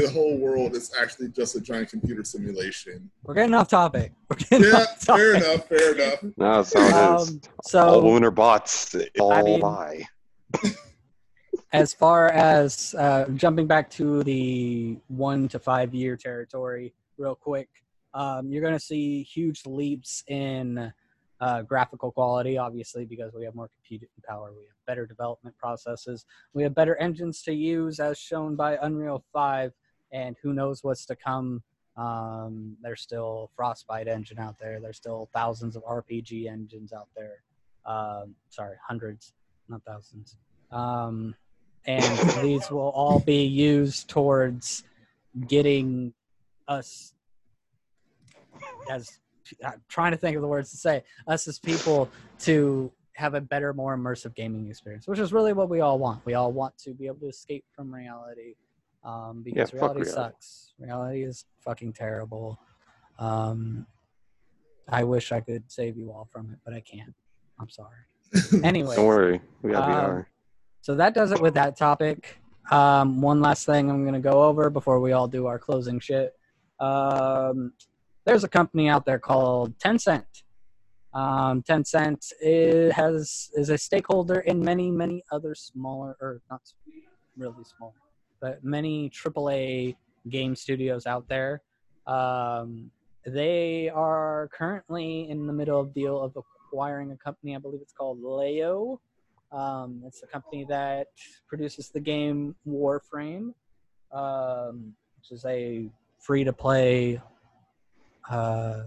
[0.00, 3.10] the whole world is actually just a giant computer simulation.
[3.24, 4.12] We're getting off topic.
[4.30, 5.22] We're getting Yeah, off topic.
[5.22, 6.22] fair enough, fair enough.
[6.36, 7.30] No, that's how it is.
[7.30, 8.94] Um, all so, women are bots.
[9.20, 10.02] All I mean- lie.
[11.72, 17.68] as far as uh, jumping back to the one to five year territory, real quick,
[18.14, 20.92] um, you're going to see huge leaps in
[21.40, 26.24] uh, graphical quality, obviously, because we have more computing power, we have better development processes,
[26.54, 29.70] we have better engines to use, as shown by Unreal 5,
[30.12, 31.62] and who knows what's to come.
[31.96, 34.80] Um, there's still Frostbite engine out there.
[34.80, 37.42] There's still thousands of RPG engines out there.
[37.86, 39.32] Um, sorry, hundreds,
[39.68, 40.36] not thousands.
[40.70, 41.34] Um,
[41.86, 44.84] and these will all be used towards
[45.46, 46.12] getting
[46.68, 47.14] us
[48.90, 49.18] as
[49.64, 52.08] I'm trying to think of the words to say us as people
[52.40, 56.24] to have a better more immersive gaming experience which is really what we all want
[56.24, 58.54] we all want to be able to escape from reality
[59.06, 60.10] um, because fuck reality, reality.
[60.10, 62.58] sucks reality is fucking terrible
[63.18, 63.86] um,
[64.88, 67.14] i wish i could save you all from it but i can't
[67.60, 68.02] i'm sorry
[68.64, 69.40] anyway Don't worry.
[69.62, 70.26] We got Um, VR.
[70.80, 72.38] so that does it with that topic.
[72.72, 76.00] Um, one last thing I'm going to go over before we all do our closing
[76.00, 76.32] shit.
[76.80, 77.72] Um,
[78.26, 80.26] there's a company out there called Tencent.
[81.14, 86.60] Um, Tencent it has is a stakeholder in many many other smaller or not
[87.36, 87.94] really small,
[88.40, 89.96] but many AAA
[90.28, 91.62] game studios out there.
[92.06, 92.90] Um,
[93.24, 97.56] they are currently in the middle of deal of acquiring a company.
[97.56, 98.98] I believe it's called Leyou.
[99.52, 101.08] Um, it's a company that
[101.48, 103.54] produces the game Warframe,
[104.12, 105.88] um, which is a
[106.18, 107.20] free to play.
[108.30, 108.82] Uh,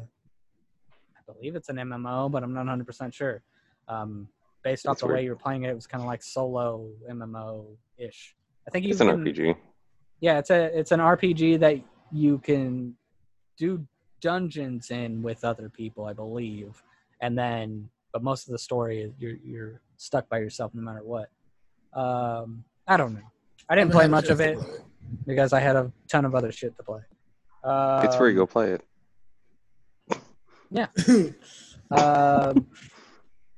[1.18, 3.42] I believe it's an MMO, but I'm not 100% sure.
[3.88, 4.28] Um,
[4.64, 7.66] based off That's the way you're playing it, it was kind of like solo MMO
[7.98, 8.36] ish.
[8.70, 9.56] I think It's an can- RPG.
[10.22, 11.78] yeah, it's a it's an RPG that
[12.12, 12.96] you can
[13.58, 13.86] do
[14.22, 16.82] dungeons in with other people, I believe,
[17.22, 21.04] and then but most of the story is you're you're stuck by yourself no matter
[21.04, 21.30] what.
[21.94, 23.28] Um, I don't know.
[23.70, 24.58] I didn't play much of it
[25.26, 27.02] because I had a ton of other shit to play.
[27.64, 28.34] Um, It's free.
[28.36, 28.86] Go play it.
[30.72, 30.86] Yeah.
[31.90, 32.68] Um,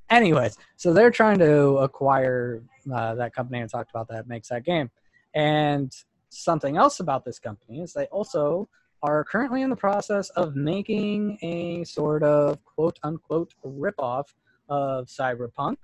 [0.10, 2.64] anyways, so they're trying to acquire
[2.94, 3.62] uh, that company.
[3.62, 4.90] I talked about that makes that game.
[5.34, 5.92] And
[6.30, 8.70] something else about this company is they also
[9.04, 14.26] are currently in the process of making a sort of quote unquote ripoff
[14.70, 15.78] of Cyberpunk.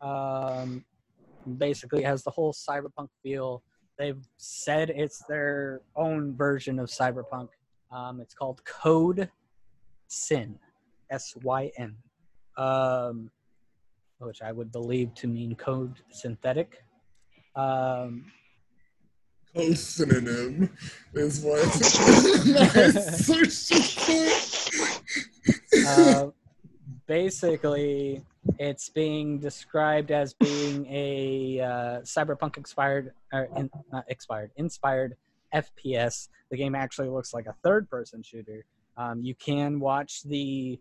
[0.00, 0.84] Um,
[1.56, 3.62] basically, has the whole Cyberpunk feel.
[3.98, 7.48] They've said it's their own version of Cyberpunk.
[7.90, 9.30] Um, it's called Code
[10.06, 10.58] Sin.
[11.10, 11.96] S Y N,
[12.56, 13.30] um,
[14.18, 16.84] which I would believe to mean code synthetic.
[17.56, 18.26] Um,
[19.58, 20.70] Code synonym
[21.14, 21.66] is what
[22.46, 25.02] my search put.
[25.84, 26.28] uh,
[27.08, 28.22] basically,
[28.60, 35.16] it's being described as being a uh, cyberpunk expired, or in, not expired, inspired
[35.52, 36.28] FPS.
[36.52, 38.64] The game actually looks like a third-person shooter.
[38.96, 40.78] Um, you can watch the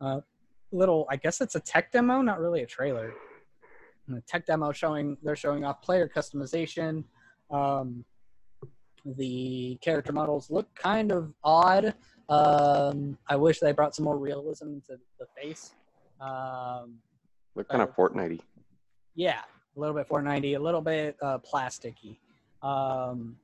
[0.00, 0.20] uh,
[0.70, 3.12] little, I guess it's a tech demo, not really a trailer.
[4.06, 7.02] And the tech demo showing they're showing off player customization.
[7.50, 8.04] Um,
[9.04, 11.94] the character models look kind of odd.
[12.28, 15.72] Um, I wish they brought some more realism to the face.
[16.20, 16.98] Um,
[17.56, 18.40] Look kind of Fortnite
[19.14, 19.40] yeah,
[19.76, 22.16] a little bit 490, a little bit uh, plasticky.
[22.62, 23.36] Um,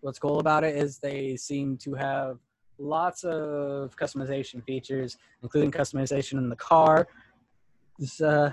[0.00, 2.38] what's cool about it is they seem to have
[2.78, 7.08] lots of customization features, including customization in the car,
[8.24, 8.50] uh,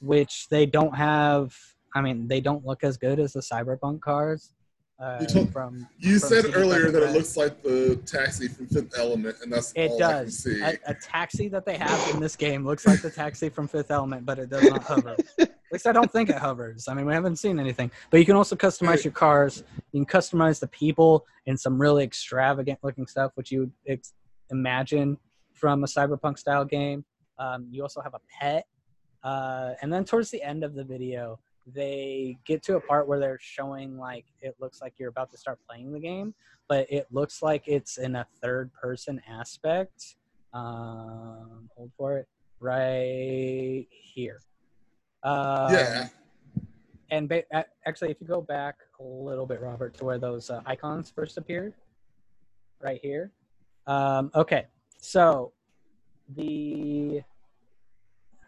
[0.00, 1.56] which they don't have.
[1.96, 4.53] I mean, they don't look as good as the Cyberpunk cars.
[4.98, 8.66] Uh, You told- from You from said earlier that it looks like the taxi from
[8.68, 10.38] Fifth Element, and that's It all I can does.
[10.38, 10.62] see.
[10.62, 13.90] A, a taxi that they have in this game looks like the taxi from Fifth
[13.90, 15.16] Element, but it does not hover.
[15.40, 16.86] At least I don't think it hovers.
[16.86, 17.90] I mean, we haven't seen anything.
[18.10, 19.64] But you can also customize your cars.
[19.90, 24.12] You can customize the people in some really extravagant looking stuff, which you would ex-
[24.50, 25.18] imagine
[25.52, 27.04] from a cyberpunk style game.
[27.40, 28.66] Um, you also have a pet.
[29.24, 33.18] Uh, and then towards the end of the video, they get to a part where
[33.18, 36.34] they're showing like it looks like you're about to start playing the game
[36.68, 40.16] but it looks like it's in a third person aspect.
[40.52, 42.28] Um, hold for it
[42.60, 44.40] right here.
[45.22, 46.08] Um, yeah,
[47.10, 47.44] And ba-
[47.86, 51.36] actually, if you go back a little bit, Robert, to where those uh, icons first
[51.38, 51.74] appeared,
[52.80, 53.32] right here.
[53.86, 54.66] Um, okay,
[54.98, 55.52] so
[56.34, 57.22] the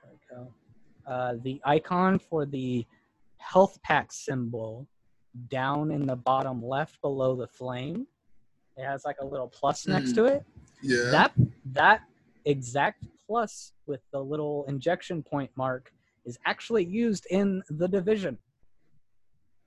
[0.02, 0.52] there we go.
[1.06, 2.86] Uh, the icon for the
[3.46, 4.86] health pack symbol
[5.48, 8.06] down in the bottom left below the flame.
[8.76, 10.44] It has like a little plus next to it.
[10.82, 11.10] yeah.
[11.10, 11.32] That
[11.72, 12.00] that
[12.44, 15.92] exact plus with the little injection point mark
[16.24, 18.38] is actually used in the division.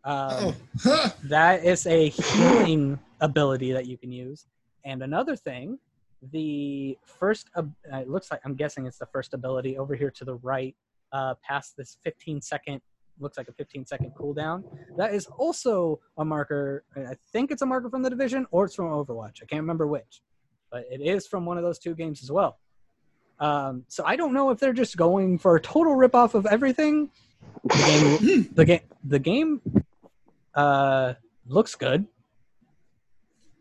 [0.03, 4.45] Um, oh, that is a healing ability that you can use.
[4.85, 5.77] And another thing,
[6.31, 10.25] the first, uh, it looks like, I'm guessing it's the first ability over here to
[10.25, 10.75] the right,
[11.11, 12.81] uh, past this 15 second,
[13.19, 14.63] looks like a 15 second cooldown.
[14.97, 16.83] That is also a marker.
[16.95, 19.41] I think it's a marker from the division or it's from Overwatch.
[19.41, 20.21] I can't remember which,
[20.71, 22.59] but it is from one of those two games as well.
[23.39, 27.09] Um, so I don't know if they're just going for a total ripoff of everything.
[27.63, 29.61] The game, the game, the game
[30.55, 31.13] uh,
[31.47, 32.05] looks good,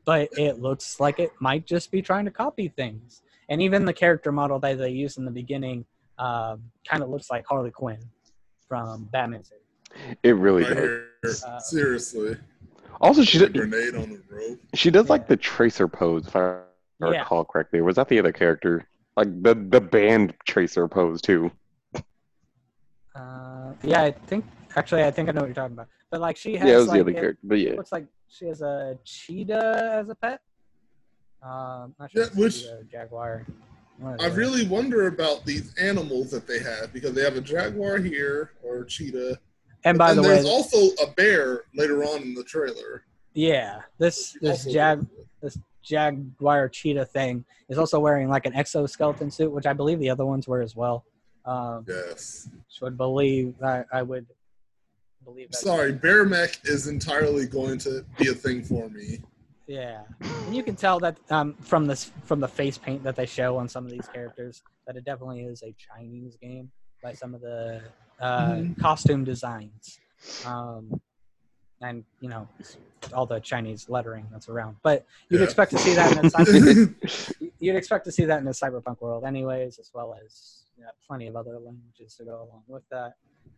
[0.04, 3.22] but it looks like it might just be trying to copy things.
[3.48, 5.86] And even the character model that they use in the beginning
[6.18, 8.00] um, kind of looks like Harley Quinn
[8.68, 9.42] from Batman.
[10.22, 11.42] It really right does.
[11.42, 12.36] Uh, Seriously,
[13.00, 14.58] Also, she did, grenade on the rope.
[14.74, 16.60] she does like the tracer pose, if I
[17.00, 17.08] Yeah.
[17.20, 17.80] recall correctly.
[17.80, 18.86] Was that the other character?
[19.16, 21.50] Like the the band tracer pose too.
[23.14, 24.44] Uh, yeah, I think
[24.76, 25.88] actually I think I know what you're talking about.
[26.10, 27.40] But like she has Yeah, it was like, the other it character.
[27.44, 30.40] But yeah, looks like she has a cheetah as a pet.
[31.42, 33.44] Um, not sure Yeah, which- cheetah jaguar.
[34.04, 38.52] I really wonder about these animals that they have because they have a jaguar here
[38.62, 39.38] or a cheetah.
[39.84, 43.04] And by the there's way, there's also a bear later on in the trailer.
[43.34, 45.06] yeah, this this jag
[45.42, 50.10] this jaguar cheetah thing is also wearing like an exoskeleton suit, which I believe the
[50.10, 51.04] other ones were as well.
[51.44, 52.48] Um, Yes.
[52.52, 54.26] which would believe I, I would
[55.24, 55.56] believe that.
[55.58, 59.20] Sorry, bear mech is entirely going to be a thing for me.
[59.68, 60.00] Yeah,
[60.46, 63.58] and you can tell that um, from this from the face paint that they show
[63.58, 66.70] on some of these characters that it definitely is a Chinese game
[67.02, 67.82] by some of the
[68.18, 68.78] uh, Mhm.
[68.80, 70.00] costume designs,
[70.44, 70.98] um,
[71.82, 72.48] and you know
[73.12, 74.76] all the Chinese lettering that's around.
[74.82, 75.44] But you'd Yeah.
[75.44, 79.00] expect to see that in a cyber, you'd expect to see that in a cyberpunk
[79.02, 82.84] world, anyways, as well as you know, plenty of other languages to go along with
[82.90, 83.14] that.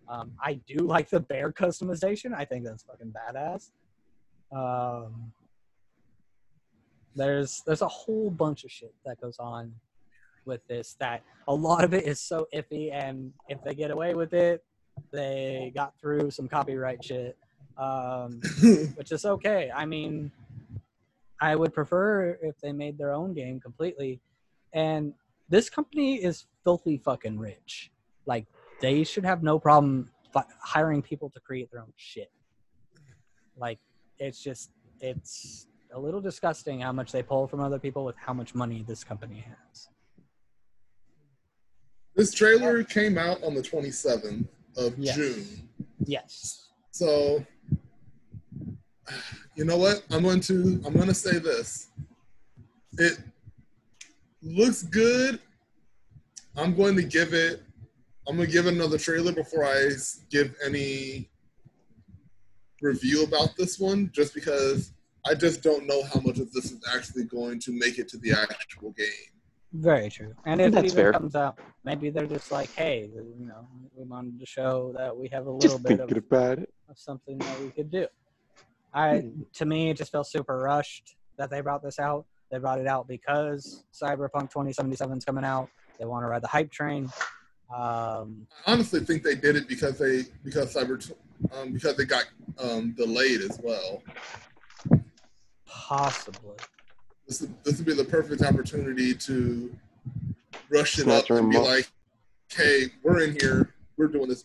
[0.09, 2.35] Um, I do like the bear customization.
[2.35, 3.71] I think that's fucking badass.
[4.53, 5.33] Um,
[7.17, 9.73] there's there's a whole bunch of shit that goes on
[10.45, 14.15] with this that a lot of it is so iffy and if they get away
[14.15, 14.65] with it
[15.13, 17.37] they got through some copyright shit
[17.79, 18.41] um,
[18.97, 19.71] which is okay.
[19.75, 20.31] I mean
[21.41, 24.21] i would prefer if they made their own game completely.
[24.75, 25.15] And
[25.49, 27.91] this company is filthy fucking rich.
[28.27, 28.47] Like
[28.81, 32.31] they should have no problem fi- hiring people to create their own shit.
[33.57, 33.79] Like
[34.19, 34.71] it's just
[35.01, 38.85] it's a little disgusting how much they pull from other people with how much money
[38.87, 39.89] this company has.
[42.17, 44.47] this trailer came out on the 27th
[44.77, 45.17] of Yes.
[45.17, 45.69] June.
[46.05, 46.69] Yes.
[46.91, 47.45] So,
[49.57, 50.03] you know what?
[50.11, 51.89] I'm going to I'm going to say this.
[52.99, 53.19] It
[54.43, 55.41] looks good.
[56.57, 57.63] I'm going to give it.
[58.29, 59.89] I'm going to give it another trailer before I
[60.31, 61.31] give any
[62.83, 64.93] review about this one, just because
[65.27, 68.19] I just don't know how much of this is actually going to make it to
[68.19, 69.07] the actual game.
[69.73, 70.35] Very true.
[70.47, 71.13] And if it even fair.
[71.13, 75.29] comes out, maybe they're just like, hey, you know, we wanted to show that we
[75.29, 76.73] have a little just bit thinking of, about it.
[76.89, 78.07] of something that we could do.
[78.93, 82.27] I to me it just felt super rushed that they brought this out.
[82.51, 85.69] They brought it out because Cyberpunk 2077 is coming out.
[86.01, 87.05] They want to ride the hype train.
[87.73, 91.13] Um, I honestly think they did it because they because cyber
[91.53, 92.25] um, because they got
[92.59, 94.03] um, delayed as well.
[95.71, 96.57] Possibly.
[97.27, 99.75] This would, this would be the perfect opportunity to
[100.71, 101.69] rush it Snatch up and be them up.
[101.71, 101.91] like,
[102.53, 103.73] "Hey, we're in here.
[103.97, 104.45] We're doing this."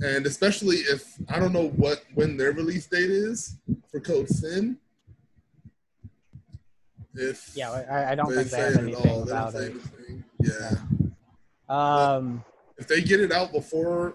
[0.00, 3.56] And especially if I don't know what when their release date is
[3.90, 4.78] for Code Sin.
[7.14, 9.70] If Yeah, I, I don't they think they have anything all, about it.
[9.72, 10.24] anything.
[10.40, 10.74] Yeah.
[11.68, 12.42] Um,
[12.78, 14.14] if they get it out before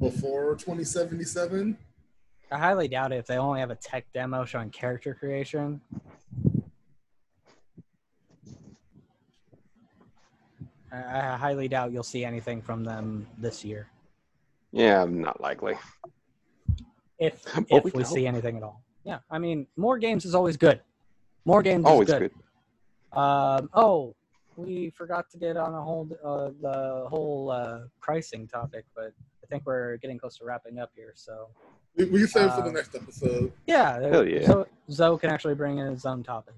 [0.00, 1.76] before 2077,
[2.50, 5.80] I highly doubt it if they only have a tech demo showing character creation.
[10.90, 10.96] I,
[11.32, 13.88] I highly doubt you'll see anything from them this year,
[14.72, 15.74] Yeah, not likely.
[17.18, 18.82] if But if we we see anything at all.
[19.04, 20.80] Yeah, I mean, more games is always good.
[21.44, 22.30] More games Always is good.
[23.12, 23.18] good.
[23.18, 24.14] Um, oh,
[24.56, 29.12] we forgot to get on a whole uh, the whole uh, pricing topic, but
[29.48, 31.12] think we're getting close to wrapping up here.
[31.14, 31.48] So
[31.96, 33.52] we, we can save it for the Um, next episode.
[33.66, 34.46] yeah, Hell yeah.
[34.46, 36.54] Zoe, Zoe can actually bring in his own topic.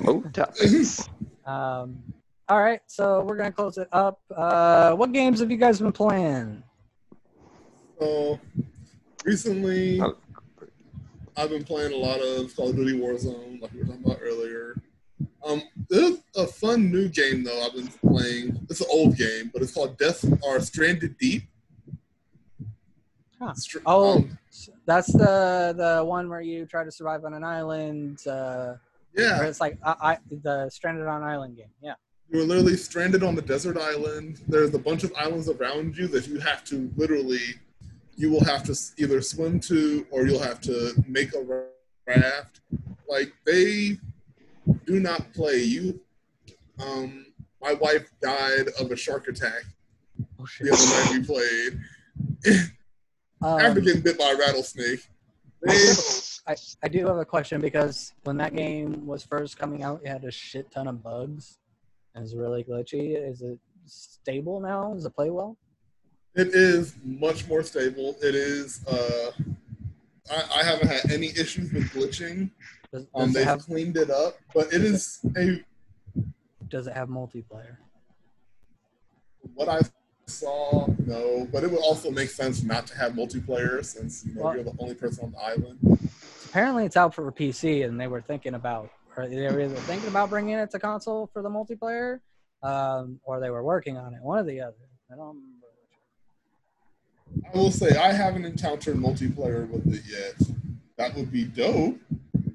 [0.00, 1.08] Mo topics.
[1.46, 2.00] Um,
[2.48, 4.20] all right, so we're gonna close it up.
[4.34, 6.62] Uh, what games have you guys been playing?
[7.98, 8.38] So
[9.24, 10.16] recently, Oh.
[11.36, 14.18] I've been playing a lot of Call of Duty Warzone, like we were talking about
[14.22, 14.76] earlier.
[15.44, 18.64] Um, there's a fun new game though I've been playing.
[18.68, 21.44] It's an old game, but it's called Death or Stranded Deep.
[23.40, 23.54] Huh.
[23.54, 24.24] Str- Oh,
[24.84, 28.26] that's the the one where you try to survive on an island.
[28.26, 28.74] Uh,
[29.12, 31.70] where yeah, it's like I, I, the stranded on island game.
[31.82, 31.94] Yeah.
[32.30, 34.40] you're literally stranded on the desert island.
[34.46, 37.40] There's a bunch of islands around you that you have to literally,
[38.16, 41.64] you will have to either swim to or you'll have to make a
[42.06, 42.60] raft.
[43.08, 43.98] Like they
[44.86, 45.56] do not play.
[45.58, 45.98] You,
[46.78, 47.26] um,
[47.60, 49.64] my wife died of a shark attack
[50.38, 51.24] Oh the other night we
[52.44, 52.70] played
[53.42, 55.08] after Um, getting bit by a rattlesnake.
[56.46, 60.08] I, I do have a question because when that game was first coming out, it
[60.08, 61.58] had a shit ton of bugs.
[62.16, 63.16] It was really glitchy.
[63.16, 64.94] Is it stable now?
[64.94, 65.56] Does it play well?
[66.34, 68.16] It is much more stable.
[68.22, 68.84] It is.
[68.86, 69.32] Uh,
[70.30, 72.50] I, I haven't had any issues with glitching.
[72.92, 75.62] Does, Um, does, it they've have, cleaned it up, but it is a
[76.68, 77.76] does it have multiplayer?
[79.54, 79.80] what I
[80.30, 80.86] saw.
[81.06, 84.54] No, but it would also make sense not to have multiplayer since you know Well-
[84.54, 86.08] you're the only person on the island.
[86.46, 90.08] Apparently, it's out for PC, and they were thinking about, or they were either thinking
[90.08, 92.20] about bringing it to console for the multiplayer,
[92.62, 94.22] um, or they were working on it.
[94.22, 94.74] One or the other.
[95.12, 95.46] I don't remember.
[97.34, 100.48] which I will say I haven't encountered multiplayer with it yet.
[100.96, 101.98] That would be dope.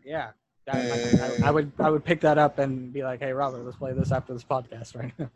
[0.03, 0.31] Yeah.
[0.67, 3.63] I, I, I, I would I would pick that up and be like, hey Robert,
[3.63, 5.29] let's play this after this podcast right now.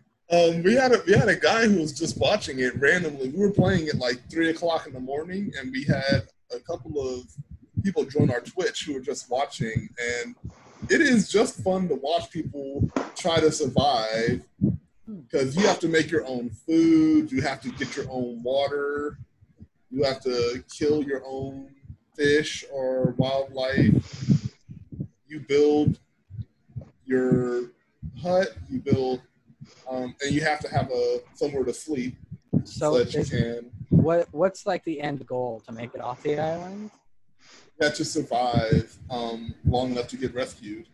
[0.34, 3.28] Um, we had a we had a guy who was just watching it randomly.
[3.28, 6.98] We were playing at like three o'clock in the morning, and we had a couple
[6.98, 7.24] of
[7.84, 9.88] people join our Twitch who were just watching,
[10.22, 10.34] and
[10.88, 14.42] it is just fun to watch people try to survive
[15.06, 19.18] because you have to make your own food, you have to get your own water,
[19.90, 21.68] you have to kill your own
[22.14, 24.52] fish or wildlife.
[25.26, 25.98] You build
[27.04, 27.70] your
[28.22, 29.20] hut, you build
[29.90, 32.16] um, and you have to have a somewhere to sleep
[32.64, 36.22] so, So that you can what what's like the end goal to make it off
[36.22, 36.90] the island?
[37.80, 40.86] you have to survive um, long enough to get rescued.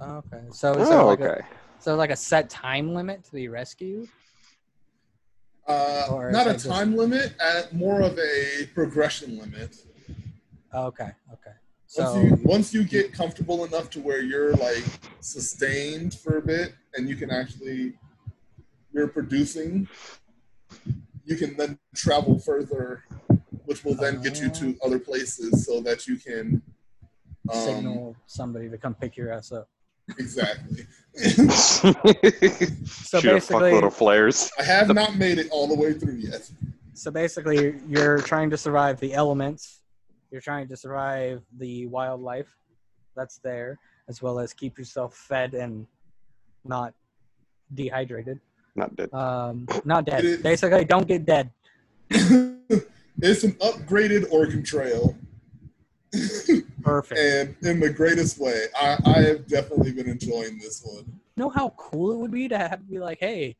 [0.00, 0.40] Okay.
[0.50, 1.40] So is there oh, like okay.
[1.40, 4.08] a so like a set time limit to be rescued?
[5.66, 9.76] Uh, not a it just- time limit, at more of a progression limit.
[10.74, 11.10] Okay.
[11.32, 11.56] Okay.
[11.96, 14.84] Once So you once you get comfortable enough to where you're like
[15.20, 17.94] sustained for a bit and you can actually
[18.92, 19.88] you're producing,
[21.24, 23.04] you can then travel further,
[23.64, 26.62] which will then get you to other places so that you can
[27.52, 29.68] um, signal somebody to come pick your ass up.
[30.18, 30.86] exactly.
[32.86, 34.50] So Shoot basically, fuckload of flares.
[34.58, 36.50] I have not made it all the way through yet.
[36.94, 39.81] so basically, you're trying to survive the elements.
[40.32, 42.56] You're trying to survive the wildlife
[43.14, 43.78] that's there,
[44.08, 45.86] as well as keep yourself fed and
[46.64, 46.94] not
[47.74, 48.40] dehydrated.
[48.74, 49.12] Not dead.
[49.12, 50.20] Um, not dead.
[50.20, 51.50] It is- Basically, don't get dead.
[52.10, 55.14] it's an upgraded Oregon Trail.
[56.82, 57.20] Perfect.
[57.20, 58.66] and in the greatest way.
[58.78, 61.20] I, I have definitely been enjoying this one.
[61.36, 63.56] know how cool it would be to have to be like, hey,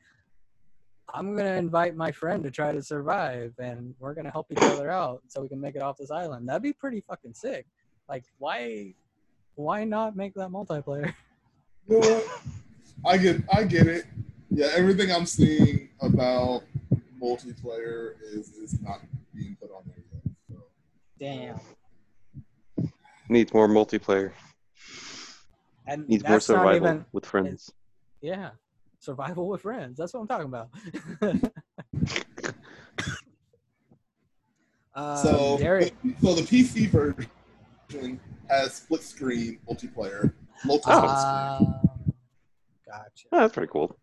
[1.13, 4.91] I'm gonna invite my friend to try to survive, and we're gonna help each other
[4.91, 6.49] out so we can make it off this island.
[6.49, 7.67] That'd be pretty fucking sick.
[8.09, 8.95] Like, why,
[9.55, 11.15] why not make that multiplayer?
[11.89, 12.23] You?
[13.05, 14.05] I get I get it.
[14.51, 16.63] Yeah, everything I'm seeing about
[17.21, 19.01] multiplayer is is not
[19.35, 20.35] being put on there yet.
[20.49, 20.63] So.
[21.19, 22.91] Damn.
[23.29, 24.31] Needs more multiplayer.
[25.89, 27.73] And Needs more survival even with friends.
[28.21, 28.51] yeah,
[29.07, 29.99] survival with friends.
[29.99, 30.69] That's what I'm talking about.
[34.95, 38.21] Um, So, Derek, so the PC version
[38.51, 40.35] has split screen multiplayer.
[40.67, 41.09] Multiple screen.
[41.09, 41.59] uh,
[42.87, 43.27] gotcha.
[43.33, 43.97] Oh, that's pretty cool.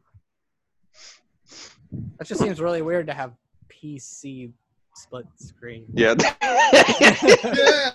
[2.18, 3.34] That just seems really weird to have
[3.70, 4.52] PC
[4.96, 5.86] split screen.
[5.94, 6.16] Yeah.
[6.20, 6.34] Yeah.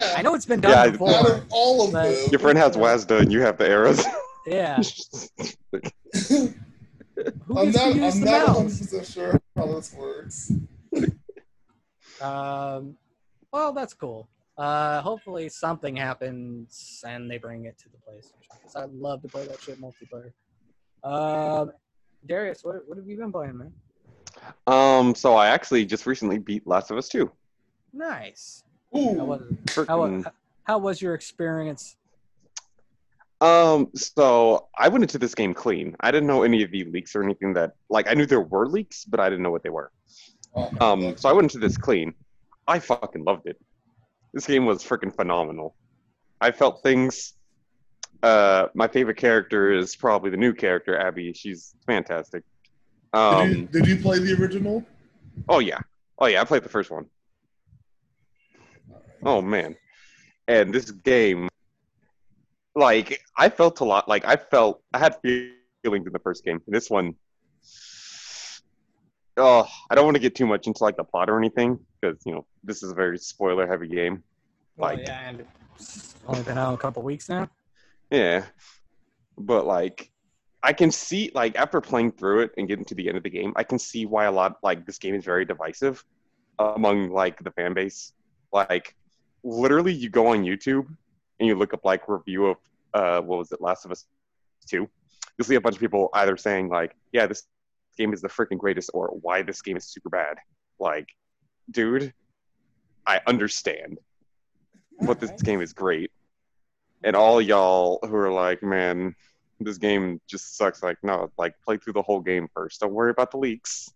[0.16, 1.10] I know it's been done Yeah, before.
[1.10, 4.04] Out of all of But- them, Your friend has WASD and you have the arrows.
[4.46, 4.82] Yeah.
[7.46, 7.86] Who I'm not.
[7.86, 10.52] I'm the not 100 percent sure how this works.
[12.20, 12.96] Um,
[13.52, 14.28] well, that's cool.
[14.56, 18.58] Uh, hopefully something happens and they bring it to the PlayStation.
[18.60, 20.32] Because I'd love to play that shit multiplayer.
[21.04, 21.72] Um,
[22.26, 23.72] Darius, what, what have you been playing, man?
[24.66, 27.30] um, so I actually just recently beat Last of Us 2.
[27.92, 28.64] Nice.
[28.92, 29.42] How Ooh, was,
[29.86, 30.32] how,
[30.64, 31.96] how was your experience?
[33.40, 35.94] Um, so I went into this game clean.
[36.00, 38.66] I didn't know any of the leaks or anything that like I knew there were
[38.66, 39.92] leaks, but I didn't know what they were.
[40.56, 42.14] Oh, Um, so I went into this clean.
[42.66, 43.56] I fucking loved it.
[44.34, 45.76] This game was freaking phenomenal.
[46.40, 47.34] I felt things.
[48.22, 51.32] Uh, my favorite character is probably the new character, Abby.
[51.32, 52.42] She's fantastic.
[53.14, 54.84] did, you, Um, did you play the original?
[55.48, 55.78] oh yeah,
[56.18, 57.06] oh yeah, I played the first one.
[59.24, 59.76] Oh man,
[60.46, 61.48] and this game,
[62.74, 64.08] like I felt a lot.
[64.08, 66.60] Like I felt I had feelings in the first game.
[66.66, 67.14] This one,
[69.36, 72.18] oh, I don't want to get too much into like the plot or anything because
[72.24, 74.22] you know this is a very spoiler heavy game.
[74.76, 75.44] Well, Like- yeah, and
[75.76, 77.48] it's only been out a couple weeks now.
[78.10, 78.44] Yeah,
[79.36, 80.10] but like
[80.62, 83.30] I can see like after playing through it and getting to the end of the
[83.30, 86.04] game, I can see why a lot like this game is very divisive
[86.58, 88.12] among like the fan base.
[88.52, 88.96] Like
[89.44, 90.86] literally, you go on YouTube
[91.38, 92.56] and you look up like review of
[92.94, 94.04] uh what was it, Last of Us
[94.66, 94.88] Two.
[95.36, 97.44] You'll see a bunch of people either saying like, "Yeah, this
[97.96, 100.38] game is the freaking greatest," or "Why this game is super bad."
[100.78, 101.08] Like,
[101.70, 102.12] dude,
[103.06, 103.98] I understand,
[105.00, 106.10] but this game is great
[107.02, 109.14] and all y'all who are like, man,
[109.60, 110.82] this game just sucks.
[110.82, 112.80] Like, no, like play through the whole game first.
[112.80, 113.90] Don't worry about the leaks.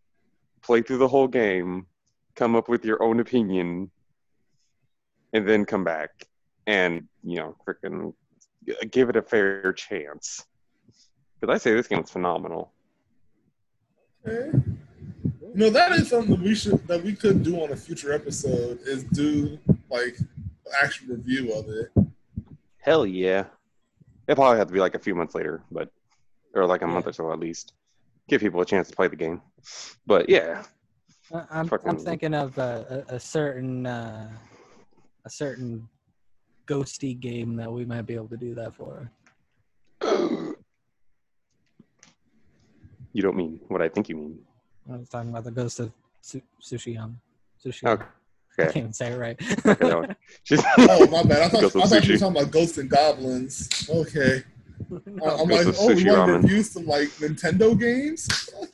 [0.63, 1.87] Play through the whole game.
[2.35, 3.91] Come up with your own opinion,
[5.33, 6.11] and then come back
[6.67, 8.15] and you know, freaking
[8.91, 10.45] give it a fair chance.
[11.41, 12.73] Because I say this game is phenomenal.
[14.27, 14.57] Okay.
[15.55, 18.13] You know that is something that we should that we could do on a future
[18.13, 19.59] episode is do
[19.91, 21.91] like an actual review of it.
[22.79, 23.45] Hell yeah!
[24.29, 25.91] It probably have to be like a few months later, but
[26.55, 27.75] or like a month or so at least.
[28.29, 29.43] Give people a chance to play the game.
[30.07, 30.63] But yeah,
[31.35, 34.31] I- I'm, I'm thinking of a, a, a certain uh,
[35.25, 35.89] a certain
[36.73, 39.11] ghosty game that we might be able to do that for.
[43.13, 44.39] you don't mean what I think you mean.
[44.93, 45.93] I was talking about the ghost of
[46.23, 47.15] su- Sushiyama.
[47.65, 47.87] Sushi.
[47.87, 48.05] Okay.
[48.59, 49.41] I can't even say it right.
[49.67, 50.07] Okay, no.
[50.45, 51.43] She's- Oh my bad.
[51.43, 53.89] I thought, I thought you were talking about ghosts and goblins.
[53.89, 54.43] Okay.
[54.91, 56.43] No, I'm like, oh, we Sushi want to Ramen.
[56.43, 58.29] review some like Nintendo games.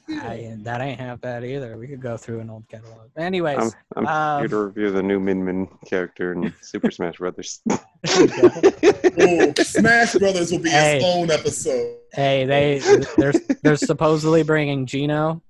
[0.09, 0.22] Yeah.
[0.28, 1.76] I, that ain't half bad either.
[1.76, 3.09] We could go through an old catalog.
[3.16, 7.16] Anyways, I'm, I'm um, here to review the new Min Min character in Super Smash
[7.18, 7.60] Brothers.
[7.66, 7.78] there.
[9.20, 10.97] Oh, Smash Brothers will be Hey.
[10.97, 11.97] its own episode.
[12.12, 12.78] Hey, they
[13.16, 13.32] they're
[13.62, 15.43] they're supposedly bringing Geno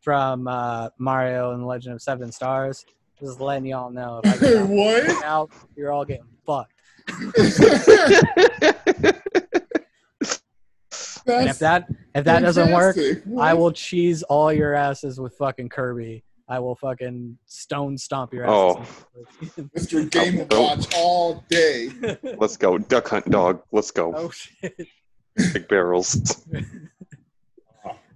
[0.00, 2.84] from uh, Mario and the Legend of Seven Stars.
[3.20, 4.20] Just letting y'all know.
[4.24, 5.24] If I get out what?
[5.24, 6.72] out, you're all getting fucked.
[11.26, 13.24] And if that if that doesn't work, Fantastic.
[13.38, 16.22] I will cheese all your asses with fucking Kirby.
[16.48, 18.78] I will fucking stone stomp your Oh.
[19.40, 19.54] asses.
[19.76, 20.10] Mr.
[20.36, 20.62] Game Oh.
[20.62, 21.88] Watch all day.
[22.38, 22.76] Let's go.
[22.76, 23.62] Duck Hunt Dog.
[23.72, 24.12] Let's go.
[24.14, 24.76] oh shit.
[25.52, 26.44] Big barrels.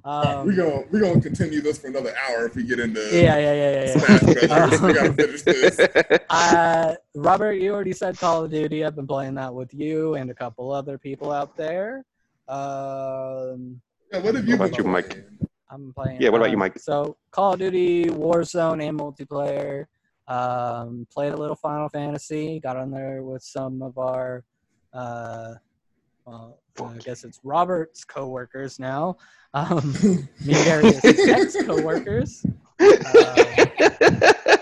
[0.05, 3.37] Um, we're gonna we're gonna continue this for another hour if we get into yeah,
[3.37, 3.93] yeah, yeah, yeah.
[3.99, 4.47] Smash yeah.
[4.47, 4.81] Brothers.
[4.81, 5.79] we gotta finish this.
[6.31, 8.85] Uh, Robert, you already said Call of Duty.
[8.87, 12.07] I've been playing that with you and a couple other people out there.
[12.49, 13.81] Um,
[14.13, 15.09] Yeah, what have you What been about you, Mike?
[15.11, 15.25] playing?
[15.71, 16.21] I'm playing.
[16.23, 16.79] Yeah, what about you, um, Mike?
[16.79, 19.85] So Call of Duty, Warzone, and multiplayer.
[20.29, 22.59] Um, played a little Final Fantasy.
[22.61, 24.45] Got on there with some of our,
[24.93, 25.55] uh,
[26.27, 29.17] well, I guess it's Robert's coworkers now.
[29.55, 29.93] Um,
[30.45, 32.45] me and Darius' ex-coworkers.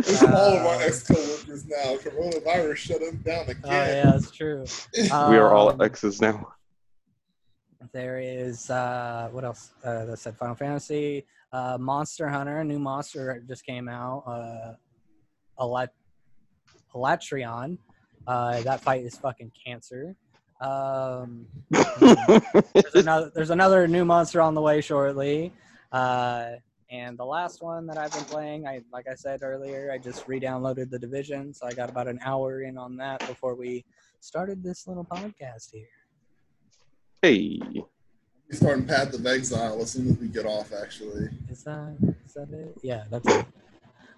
[0.00, 1.96] It's all of our ex coworkers now.
[1.96, 3.60] Coronavirus shut us down again.
[3.64, 4.64] Oh yeah, that's true.
[4.96, 6.52] we are all Um, exes now.
[7.92, 9.72] There is uh, what else?
[9.84, 14.22] Uh, that said Final Fantasy, uh, Monster Hunter, a new monster just came out.
[14.26, 14.74] Uh,
[15.58, 15.88] Elat-
[16.94, 17.78] Alatreon.
[18.26, 20.14] Uh, that fight is fucking cancer.
[20.60, 25.52] Um, there's another there's another new monster on the way shortly.
[25.90, 26.52] Uh,
[26.90, 30.26] And the last one that I've been playing, I like I said earlier, I just
[30.26, 33.84] re-downloaded the Division, so I got about an hour in on that before we
[34.18, 35.86] started this little podcast here.
[37.22, 37.84] Hey, We're
[38.52, 41.28] starting Path of Exile as soon as we get off, actually.
[41.48, 41.96] Is that
[42.26, 42.76] is that it?
[42.82, 43.46] Yeah, that's it.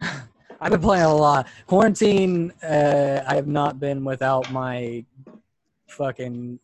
[0.60, 1.48] I've been playing a lot.
[1.66, 5.04] Quarantine, uh, I have not been without my
[5.88, 6.58] fucking.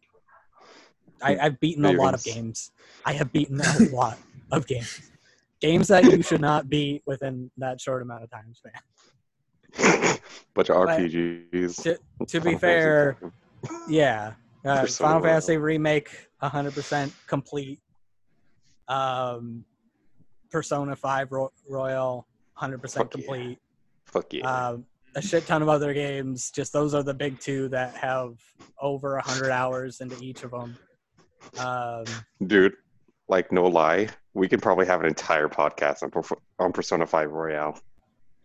[1.21, 2.71] I, I've beaten a lot of games.
[3.05, 4.17] I have beaten a lot
[4.53, 5.08] of games.
[5.61, 8.73] Games that you should not beat within that short amount of time span.
[10.55, 11.83] bunch of RPGs.
[11.83, 13.17] To, to be fair,
[13.89, 14.33] yeah,
[14.65, 15.33] uh, Persona Final Royal.
[15.33, 17.81] Fantasy remake, hundred percent complete.
[18.89, 19.65] Um,
[20.51, 23.27] Persona Five Ro- Royal, hundred percent Fuck yeah.
[23.27, 23.59] complete.
[24.07, 24.69] Fuck yeah.
[24.69, 26.51] Um, a shit ton of other games.
[26.51, 28.39] Just those are the big two that have
[28.81, 30.77] over a hundred hours into each of them.
[31.59, 32.05] Um,
[32.47, 32.75] Dude,
[33.29, 34.09] like no lie,
[34.39, 37.79] we could probably have an entire podcast on, on Persona 5 Royal.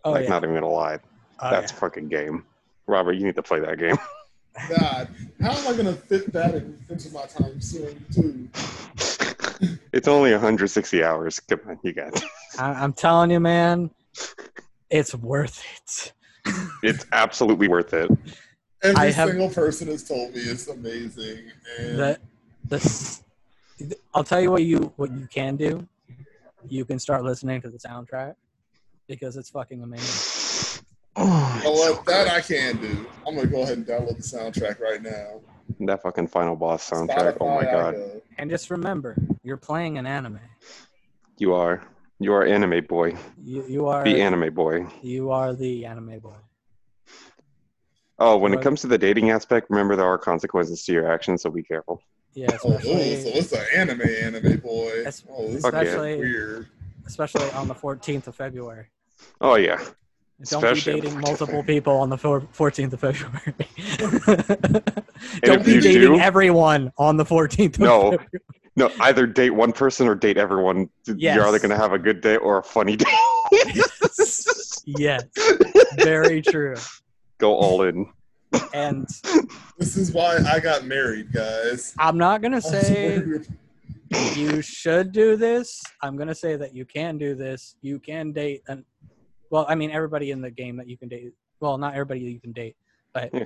[0.03, 0.99] oh like, yeah, not even gonna lie.
[1.39, 1.77] Oh, That's yeah.
[1.77, 2.45] a fucking game.
[2.87, 3.97] Robert, you need to play that game.
[4.77, 5.07] God,
[5.41, 8.49] how am I gonna fit that in, into my time soon too?
[9.93, 11.39] it's only 160 hours.
[11.39, 12.23] Come on, you got it.
[12.59, 13.89] I, I'm telling you, man,
[14.89, 16.13] it's worth it.
[16.83, 18.11] It's absolutely worth it.
[18.83, 22.19] Every I have- single person has told me it's amazing, and the
[22.65, 23.23] the s-
[24.13, 25.87] I'll tell you what you what you can do.
[26.67, 28.35] You can start listening to the soundtrack
[29.07, 30.83] because it's fucking amazing.
[31.17, 32.05] you know what?
[32.05, 33.05] That I can do.
[33.27, 35.41] I'm gonna go ahead and download the soundtrack right now.
[35.81, 37.37] That fucking final boss soundtrack.
[37.41, 37.95] Oh my god.
[38.37, 40.39] And just remember, you're playing an anime.
[41.37, 41.81] You are.
[42.19, 43.15] You are anime boy.
[43.43, 44.87] You you are The anime boy.
[45.01, 46.35] you are the anime boy.
[48.19, 51.41] Oh, when it comes to the dating aspect, remember there are consequences to your actions,
[51.41, 52.01] so be careful.
[52.35, 55.03] Yeah, Oh, oh, so especially it's an anime, anime boy.
[55.05, 55.67] Es- Oh, this yeah.
[55.69, 56.67] especially weird.
[57.05, 58.87] especially on the 14th of February.
[59.41, 59.77] Oh yeah.
[60.49, 63.53] Don't Especially be dating 14th of multiple people on the four- 14th of February.
[65.43, 68.11] Don't be dating do, everyone on the 14th of No.
[68.11, 68.27] February.
[68.75, 70.89] no, either date one person or date everyone.
[71.05, 71.35] Yes.
[71.35, 73.05] You're either gonna have a good day or a funny day.
[74.85, 75.23] Yes,
[75.95, 76.75] very true.
[77.37, 78.05] Go all in.
[78.73, 79.07] And
[79.77, 81.93] This is why I got married, guys.
[81.99, 83.21] I'm not gonna say
[84.35, 85.81] you should do this.
[86.01, 87.75] I'm gonna say that you can do this.
[87.81, 88.83] You can date and
[89.49, 91.33] well, I mean everybody in the game that you can date.
[91.59, 92.75] Well, not everybody you can date,
[93.13, 93.45] but Yeah.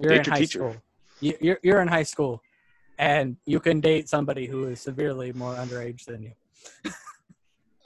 [0.00, 0.58] you're Date in your high teacher.
[0.58, 0.76] school.
[1.20, 2.42] You- You're you're in high school,
[2.98, 6.32] and you can date somebody who is severely more underage than you.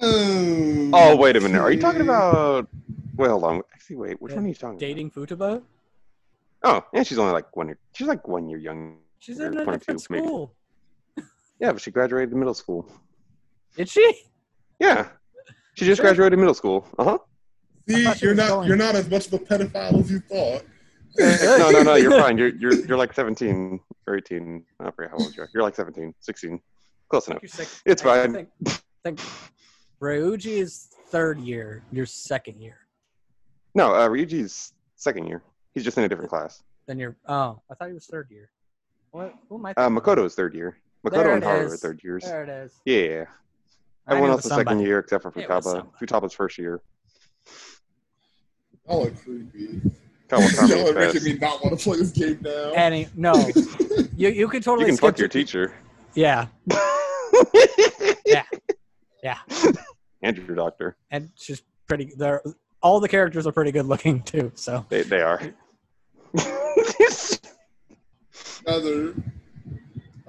[0.00, 1.60] Oh, Oh wait a minute.
[1.60, 2.68] Are you talking about?
[3.16, 3.62] Wait, hold on.
[3.74, 4.22] Actually, wait.
[4.22, 4.36] Which Yeah.
[4.36, 4.80] one are you talking about?
[4.80, 5.62] Dating Futaba?
[6.62, 6.85] About?
[6.85, 7.03] Oh, yeah.
[7.03, 7.69] She's only like one.
[7.69, 8.99] Year, she's like one year young.
[9.19, 10.27] She's in a 22, different maybe.
[10.27, 10.55] school.
[11.61, 12.91] Yeah, but she graduated middle school.
[13.77, 14.23] Did she?
[14.78, 15.09] Yeah.
[15.75, 16.87] She just graduated middle school.
[16.99, 17.19] Uh huh.
[17.89, 20.62] See, you're not going- you're not as much of a pedophile as you thought.
[21.19, 21.95] no, no, no.
[21.95, 22.37] You're fine.
[22.39, 24.65] You're you're you're like 17 or 18.
[24.81, 25.49] I forget how old you are.
[25.55, 26.61] You're like 17, 16.
[27.09, 27.41] Close enough.
[27.47, 28.33] Six- It's I fine.
[28.35, 29.20] think, I think
[30.03, 31.83] Ryuji is third year.
[31.91, 32.77] Your second year.
[33.75, 35.43] No, uh, Ryuji's second year.
[35.78, 36.65] He's just in a different class.
[36.86, 37.15] Then you're.
[37.28, 38.50] Oh, I thought he was third year.
[39.12, 39.32] What?
[39.48, 39.70] Who am I?
[39.70, 40.02] Uh, thinking of?
[40.02, 40.76] Makoto's third year.
[41.05, 42.24] There Makoto and it Haru are third years.
[42.24, 42.73] There it is.
[42.84, 43.26] Yeah.
[44.08, 45.86] I Everyone else is second year except for Futaba.
[46.02, 46.81] Futaba's first year.
[48.89, 49.81] Y'all are creepy.
[50.28, 51.24] Kawakami Y'all is are making best.
[51.24, 52.73] me not want to play this game now.
[52.74, 53.32] Any no,
[54.16, 54.81] you you can totally.
[54.81, 55.73] You can skip fuck your to- teacher.
[56.15, 56.47] Yeah,
[58.26, 58.42] yeah,
[59.23, 59.39] Yeah.
[60.23, 60.97] Andrew Doctor.
[61.10, 62.12] and she's pretty.
[62.16, 62.42] They're
[62.82, 64.50] all the characters are pretty good looking too.
[64.55, 65.40] So They, they are.
[68.67, 69.15] Either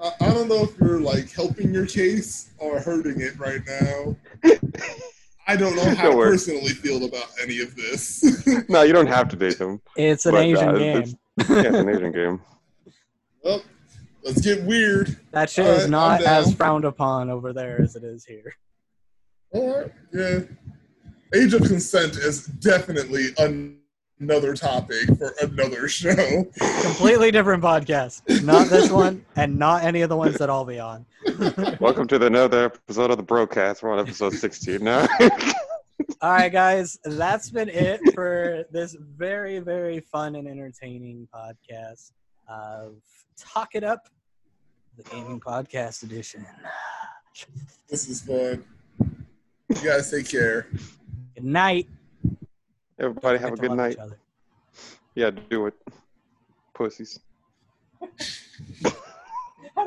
[0.02, 4.16] I, I don't know if you're like helping your case or hurting it right now.
[5.46, 6.30] I don't know how Don't to worry.
[6.30, 8.24] personally feel about any of this.
[8.68, 9.80] no, you don't have to date him.
[9.96, 10.96] it's an But, Asian uh, game.
[11.02, 11.14] it's-
[11.48, 12.40] Yeah, it's an Asian game.
[13.44, 13.62] well,
[14.24, 15.18] let's get weird.
[15.32, 18.54] That shit All is right, not as frowned upon over there as it is here.
[19.52, 20.40] All right, yeah.
[21.34, 23.79] Age of consent is definitely an-
[24.20, 26.44] another topic for another show.
[26.82, 28.22] Completely different podcast.
[28.44, 31.06] Not this one, and not any of the ones that I'll be on.
[31.80, 33.82] Welcome to the another episode of the Broadcast.
[33.82, 35.08] We're on episode 16 now.
[36.20, 42.12] All right, guys, that's been it for this very, very fun and entertaining podcast
[42.46, 42.96] of
[43.38, 44.08] Talk It Up,
[44.96, 46.46] the gaming podcast edition.
[47.88, 48.64] This is fun.
[49.68, 50.66] You guys take care.
[51.34, 51.86] Good night.
[53.00, 53.98] Everybody have a good night.
[55.14, 55.74] Yeah, do it.
[56.74, 57.18] Pussies.